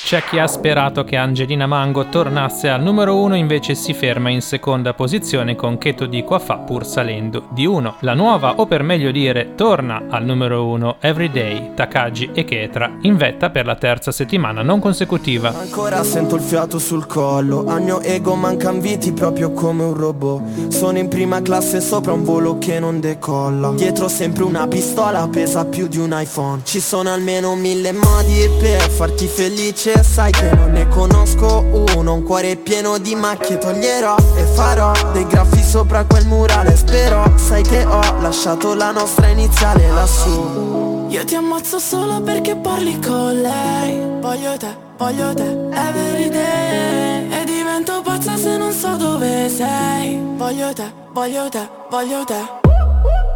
C'è 0.11 0.25
chi 0.25 0.39
ha 0.39 0.47
sperato 0.47 1.05
che 1.05 1.15
Angelina 1.15 1.67
Mango 1.67 2.09
tornasse 2.09 2.67
al 2.67 2.81
numero 2.81 3.15
1, 3.15 3.33
invece 3.37 3.75
si 3.75 3.93
ferma 3.93 4.29
in 4.29 4.41
seconda 4.41 4.93
posizione 4.93 5.55
con 5.55 5.77
Cheto 5.77 6.05
di 6.05 6.21
qua 6.25 6.37
fa 6.37 6.57
pur 6.57 6.85
salendo 6.85 7.47
di 7.51 7.65
1. 7.65 7.95
La 8.01 8.13
nuova, 8.13 8.55
o 8.57 8.65
per 8.65 8.83
meglio 8.83 9.09
dire, 9.11 9.55
torna 9.55 10.07
al 10.09 10.25
numero 10.25 10.65
1 10.65 10.97
Everyday, 10.99 11.75
Takagi 11.75 12.31
e 12.33 12.43
Ketra, 12.43 12.97
in 13.03 13.15
vetta 13.15 13.51
per 13.51 13.65
la 13.65 13.75
terza 13.75 14.11
settimana 14.11 14.61
non 14.61 14.81
consecutiva. 14.81 15.57
Ancora 15.57 16.03
sento 16.03 16.35
il 16.35 16.41
fiato 16.41 16.77
sul 16.77 17.07
collo 17.07 17.63
Al 17.67 17.81
mio 17.81 18.01
ego 18.01 18.35
mancan 18.35 18.81
viti 18.81 19.13
proprio 19.13 19.53
come 19.53 19.83
un 19.83 19.93
robot 19.93 20.67
Sono 20.67 20.97
in 20.97 21.07
prima 21.07 21.41
classe 21.41 21.79
sopra 21.79 22.11
un 22.11 22.25
volo 22.25 22.57
che 22.57 22.81
non 22.81 22.99
decolla 22.99 23.71
Dietro 23.71 24.09
sempre 24.09 24.43
una 24.43 24.67
pistola 24.67 25.25
pesa 25.29 25.63
più 25.63 25.87
di 25.87 25.99
un 25.99 26.13
iPhone 26.13 26.63
Ci 26.65 26.81
sono 26.81 27.13
almeno 27.13 27.55
mille 27.55 27.93
modi 27.93 28.49
per 28.59 28.81
farti 28.89 29.27
felice 29.27 29.99
Sai 30.03 30.31
che 30.31 30.53
non 30.53 30.71
ne 30.71 30.87
conosco 30.87 31.63
uno 31.95 32.13
Un 32.15 32.23
cuore 32.23 32.55
pieno 32.57 32.97
di 32.97 33.15
macchie 33.15 33.57
toglierò 33.57 34.15
E 34.35 34.43
farò 34.43 34.91
dei 35.13 35.25
graffi 35.25 35.61
sopra 35.71 36.03
quel 36.03 36.25
murale. 36.25 36.75
Spero, 36.75 37.31
sai 37.37 37.63
che 37.63 37.85
ho 37.85 38.19
lasciato 38.19 38.73
la 38.73 38.91
nostra 38.91 39.27
iniziale 39.27 39.89
lassù. 39.89 41.07
Io 41.07 41.23
ti 41.23 41.35
ammazzo 41.35 41.79
solo 41.79 42.19
perché 42.21 42.57
parli 42.57 42.99
con 42.99 43.41
lei. 43.41 44.19
Voglio 44.19 44.57
te, 44.57 44.75
voglio 44.97 45.33
te, 45.33 45.43
everyday 45.71 47.31
E 47.31 47.45
divento 47.45 48.01
pazza 48.01 48.35
se 48.35 48.57
non 48.57 48.73
so 48.73 48.97
dove 48.97 49.49
sei. 49.49 50.19
Voglio 50.35 50.73
te, 50.73 50.91
voglio 51.13 51.47
te, 51.47 51.69
voglio 51.89 52.25
te. 52.25 52.59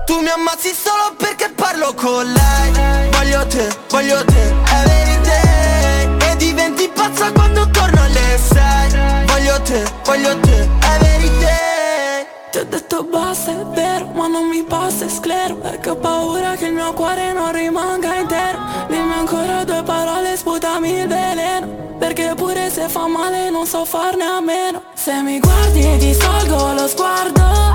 Tu 0.05 0.19
mi 0.19 0.29
ammazzi 0.29 0.73
solo 0.73 1.15
perché 1.17 1.49
parlo 1.55 1.93
con 1.93 2.25
lei. 2.25 3.09
Voglio 3.11 3.47
te, 3.47 3.67
voglio 3.89 4.23
te, 4.25 4.53
everyday 4.73 5.13
E 5.13 5.14
diventi 6.45 6.89
pazza 6.93 7.31
quando 7.31 7.67
torno 7.69 8.01
alle 8.01 8.37
sei. 8.37 9.25
Voglio 9.25 9.61
te, 9.61 9.83
voglio 10.03 10.39
te, 10.39 10.69
everyday 10.93 12.25
Ti 12.51 12.57
ho 12.59 12.65
detto 12.65 13.03
basta, 13.03 13.51
è 13.51 13.65
vero, 13.73 14.05
ma 14.13 14.27
non 14.27 14.47
mi 14.47 14.63
passa, 14.63 15.05
è 15.05 15.09
sclero 15.09 15.57
che 15.81 15.89
ho 15.89 15.95
paura 15.95 16.55
che 16.55 16.65
il 16.65 16.73
mio 16.73 16.93
cuore 16.93 17.33
non 17.33 17.51
rimanga 17.51 18.15
intero. 18.15 18.59
Dimmi 18.87 19.13
ancora 19.13 19.63
due 19.63 19.83
parole, 19.83 20.37
sputami 20.37 20.99
il 20.99 21.07
veleno. 21.07 21.83
Perché 21.99 22.33
pure 22.35 22.69
se 22.69 22.87
fa 22.87 23.07
male 23.07 23.49
non 23.49 23.65
so 23.65 23.83
farne 23.85 24.25
a 24.25 24.39
meno. 24.41 24.83
Se 24.93 25.13
mi 25.21 25.39
guardi 25.39 25.97
ti 25.97 26.13
salgo 26.13 26.73
lo 26.73 26.87
sguardo 26.87 27.74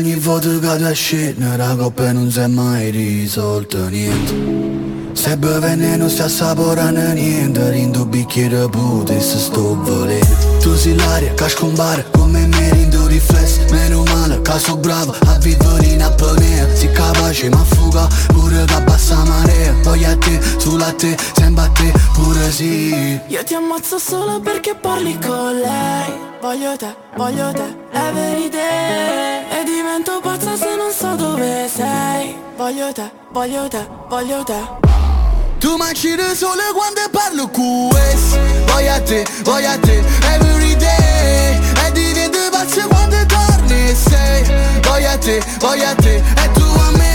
ogni 0.00 0.14
volta 0.14 0.48
che 0.48 0.84
ti 0.84 0.94
scende 0.94 1.56
La 1.56 1.76
coppa 1.76 2.10
non 2.12 2.30
si 2.30 2.40
è 2.40 2.46
mai 2.46 2.90
risolta 2.90 3.88
niente. 3.88 5.12
Se 5.12 5.36
bevene 5.36 5.96
non 5.96 6.08
sta 6.08 6.24
assaporando 6.24 7.12
niente 7.12 7.70
Rindo 7.70 8.06
bicchiere 8.06 8.68
pute 8.68 9.20
se 9.20 9.38
sto 9.38 9.76
volendo 9.82 10.26
Tu 10.60 10.74
sei 10.74 10.94
l'aria 10.94 11.34
che 11.34 11.48
scompare 11.48 12.06
come 12.10 12.46
me 12.46 12.70
rindo 12.72 13.06
riflesso. 13.06 13.60
Meno 13.70 14.02
male 14.04 14.40
che 14.40 14.58
sono 14.58 14.78
bravo 14.78 15.14
a 15.26 15.38
vivere 15.38 15.86
in 15.86 16.02
apnea 16.02 16.74
Si 16.74 16.90
capace 16.90 17.48
ma 17.50 17.62
fuga 17.64 18.08
pure 18.28 18.64
che 18.64 18.80
bassa 18.82 19.22
marea. 19.24 19.74
Poi 19.82 20.04
a 20.04 20.16
te, 20.16 20.40
sulla 20.56 20.92
te, 20.92 21.16
sempre 21.34 21.64
a 21.64 21.68
te 21.68 21.92
pure 22.14 22.50
sì. 22.50 23.20
Io 23.26 23.44
ti 23.44 23.54
ammazzo 23.54 23.98
solo 23.98 24.40
perché 24.40 24.74
parli 24.80 25.18
con 25.18 25.54
lei 25.56 26.29
Voglio 26.40 26.74
te, 26.74 26.96
voglio 27.16 27.52
te, 27.52 27.76
everyday 27.92 29.44
E 29.50 29.64
divento 29.64 30.20
pazza 30.22 30.56
se 30.56 30.74
non 30.74 30.90
so 30.90 31.14
dove 31.14 31.68
sei. 31.68 32.34
Voglio 32.56 32.90
te, 32.92 33.10
voglio 33.30 33.68
te, 33.68 33.86
voglio 34.08 34.42
te. 34.42 34.58
Tu 35.58 35.76
mangi 35.76 36.14
da 36.16 36.34
sole 36.34 36.62
quando 36.72 37.02
parlo 37.10 37.46
questo 37.46 38.38
Voglio 38.72 39.02
te, 39.02 39.26
voglio 39.42 39.78
te, 39.80 40.02
everyday 40.32 41.60
E 41.86 41.92
diventi 41.92 42.38
pazzo 42.50 42.88
quando 42.88 43.16
torni 43.26 43.94
sei. 43.94 44.42
Voglio 44.80 45.18
te, 45.18 45.42
voglio 45.58 45.94
te, 45.96 46.16
e 46.16 46.50
tu 46.52 46.62
a 46.62 46.90
me 46.96 47.10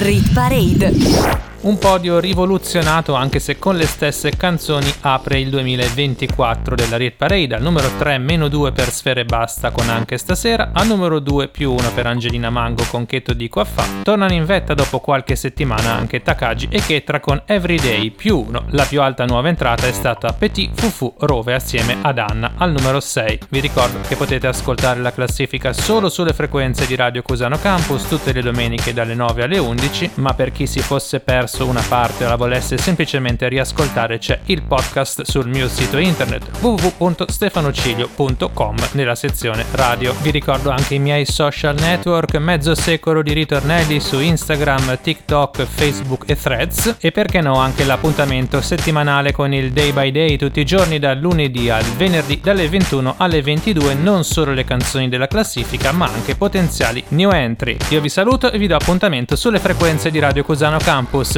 Rit 0.00 0.32
Parade. 0.32 1.47
Un 1.60 1.76
podio 1.76 2.20
rivoluzionato 2.20 3.14
anche 3.14 3.40
se 3.40 3.58
con 3.58 3.74
le 3.74 3.84
stesse 3.84 4.30
canzoni 4.36 4.94
apre 5.00 5.40
il 5.40 5.50
2024 5.50 6.76
della 6.76 6.96
Rit 6.96 7.16
Parade. 7.16 7.56
Al 7.56 7.62
numero 7.62 7.90
3 7.98 8.18
meno 8.18 8.46
2 8.46 8.70
per 8.70 8.92
Sfere 8.92 9.24
Basta 9.24 9.72
con 9.72 9.88
Anche 9.88 10.18
Stasera. 10.18 10.70
Al 10.72 10.86
numero 10.86 11.18
2 11.18 11.48
più 11.48 11.72
1 11.72 11.90
per 11.94 12.06
Angelina 12.06 12.48
Mango 12.48 12.84
con 12.88 13.06
Che 13.06 13.22
tu 13.22 13.32
dico 13.32 13.58
affà. 13.58 13.84
Tornano 14.04 14.34
in 14.34 14.44
vetta 14.44 14.74
dopo 14.74 15.00
qualche 15.00 15.34
settimana 15.34 15.94
anche 15.94 16.22
Takagi 16.22 16.68
e 16.70 16.80
Ketra 16.80 17.18
con 17.18 17.42
Everyday 17.44 18.10
più 18.10 18.38
1. 18.38 18.66
La 18.70 18.84
più 18.84 19.02
alta 19.02 19.24
nuova 19.24 19.48
entrata 19.48 19.88
è 19.88 19.92
stata 19.92 20.32
Petit 20.32 20.70
Fufu 20.78 21.12
Rove 21.18 21.54
assieme 21.54 21.96
ad 22.00 22.18
Anna 22.18 22.52
al 22.56 22.70
numero 22.70 23.00
6. 23.00 23.40
Vi 23.48 23.58
ricordo 23.58 23.98
che 24.06 24.14
potete 24.14 24.46
ascoltare 24.46 25.00
la 25.00 25.12
classifica 25.12 25.72
solo 25.72 26.08
sulle 26.08 26.32
frequenze 26.32 26.86
di 26.86 26.94
Radio 26.94 27.22
Cusano 27.22 27.58
Campus 27.58 28.06
tutte 28.06 28.32
le 28.32 28.42
domeniche 28.42 28.94
dalle 28.94 29.16
9 29.16 29.42
alle 29.42 29.58
11, 29.58 30.10
ma 30.14 30.34
per 30.34 30.52
chi 30.52 30.68
si 30.68 30.78
fosse 30.78 31.18
perso 31.18 31.46
una 31.56 31.82
parte 31.88 32.24
o 32.24 32.28
la 32.28 32.36
volesse 32.36 32.78
semplicemente 32.78 33.48
riascoltare 33.48 34.18
c'è 34.18 34.38
il 34.46 34.62
podcast 34.62 35.22
sul 35.22 35.48
mio 35.48 35.68
sito 35.68 35.96
internet 35.96 36.48
www.stefanocilio.com 36.60 38.76
nella 38.92 39.14
sezione 39.14 39.64
radio. 39.72 40.14
Vi 40.20 40.30
ricordo 40.30 40.70
anche 40.70 40.94
i 40.94 40.98
miei 40.98 41.24
social 41.24 41.76
network, 41.78 42.36
mezzo 42.36 42.74
secolo 42.74 43.22
di 43.22 43.32
ritornelli 43.32 44.00
su 44.00 44.20
Instagram, 44.20 44.98
TikTok, 45.00 45.64
Facebook 45.64 46.24
e 46.26 46.36
Threads 46.36 46.96
e 47.00 47.10
perché 47.10 47.40
no 47.40 47.56
anche 47.56 47.84
l'appuntamento 47.84 48.60
settimanale 48.60 49.32
con 49.32 49.52
il 49.52 49.72
Day 49.72 49.92
by 49.92 50.10
Day 50.10 50.36
tutti 50.36 50.60
i 50.60 50.64
giorni 50.64 50.98
dal 50.98 51.18
lunedì 51.18 51.70
al 51.70 51.84
venerdì 51.84 52.40
dalle 52.42 52.68
21 52.68 53.14
alle 53.16 53.42
22 53.42 53.94
non 53.94 54.24
solo 54.24 54.52
le 54.52 54.64
canzoni 54.64 55.08
della 55.08 55.26
classifica 55.26 55.92
ma 55.92 56.06
anche 56.06 56.36
potenziali 56.36 57.02
new 57.08 57.30
entry. 57.30 57.76
Io 57.88 58.00
vi 58.00 58.08
saluto 58.08 58.52
e 58.52 58.58
vi 58.58 58.66
do 58.66 58.76
appuntamento 58.76 59.36
sulle 59.36 59.58
frequenze 59.58 60.10
di 60.10 60.18
Radio 60.18 60.44
Cusano 60.44 60.78
Campus. 60.78 61.37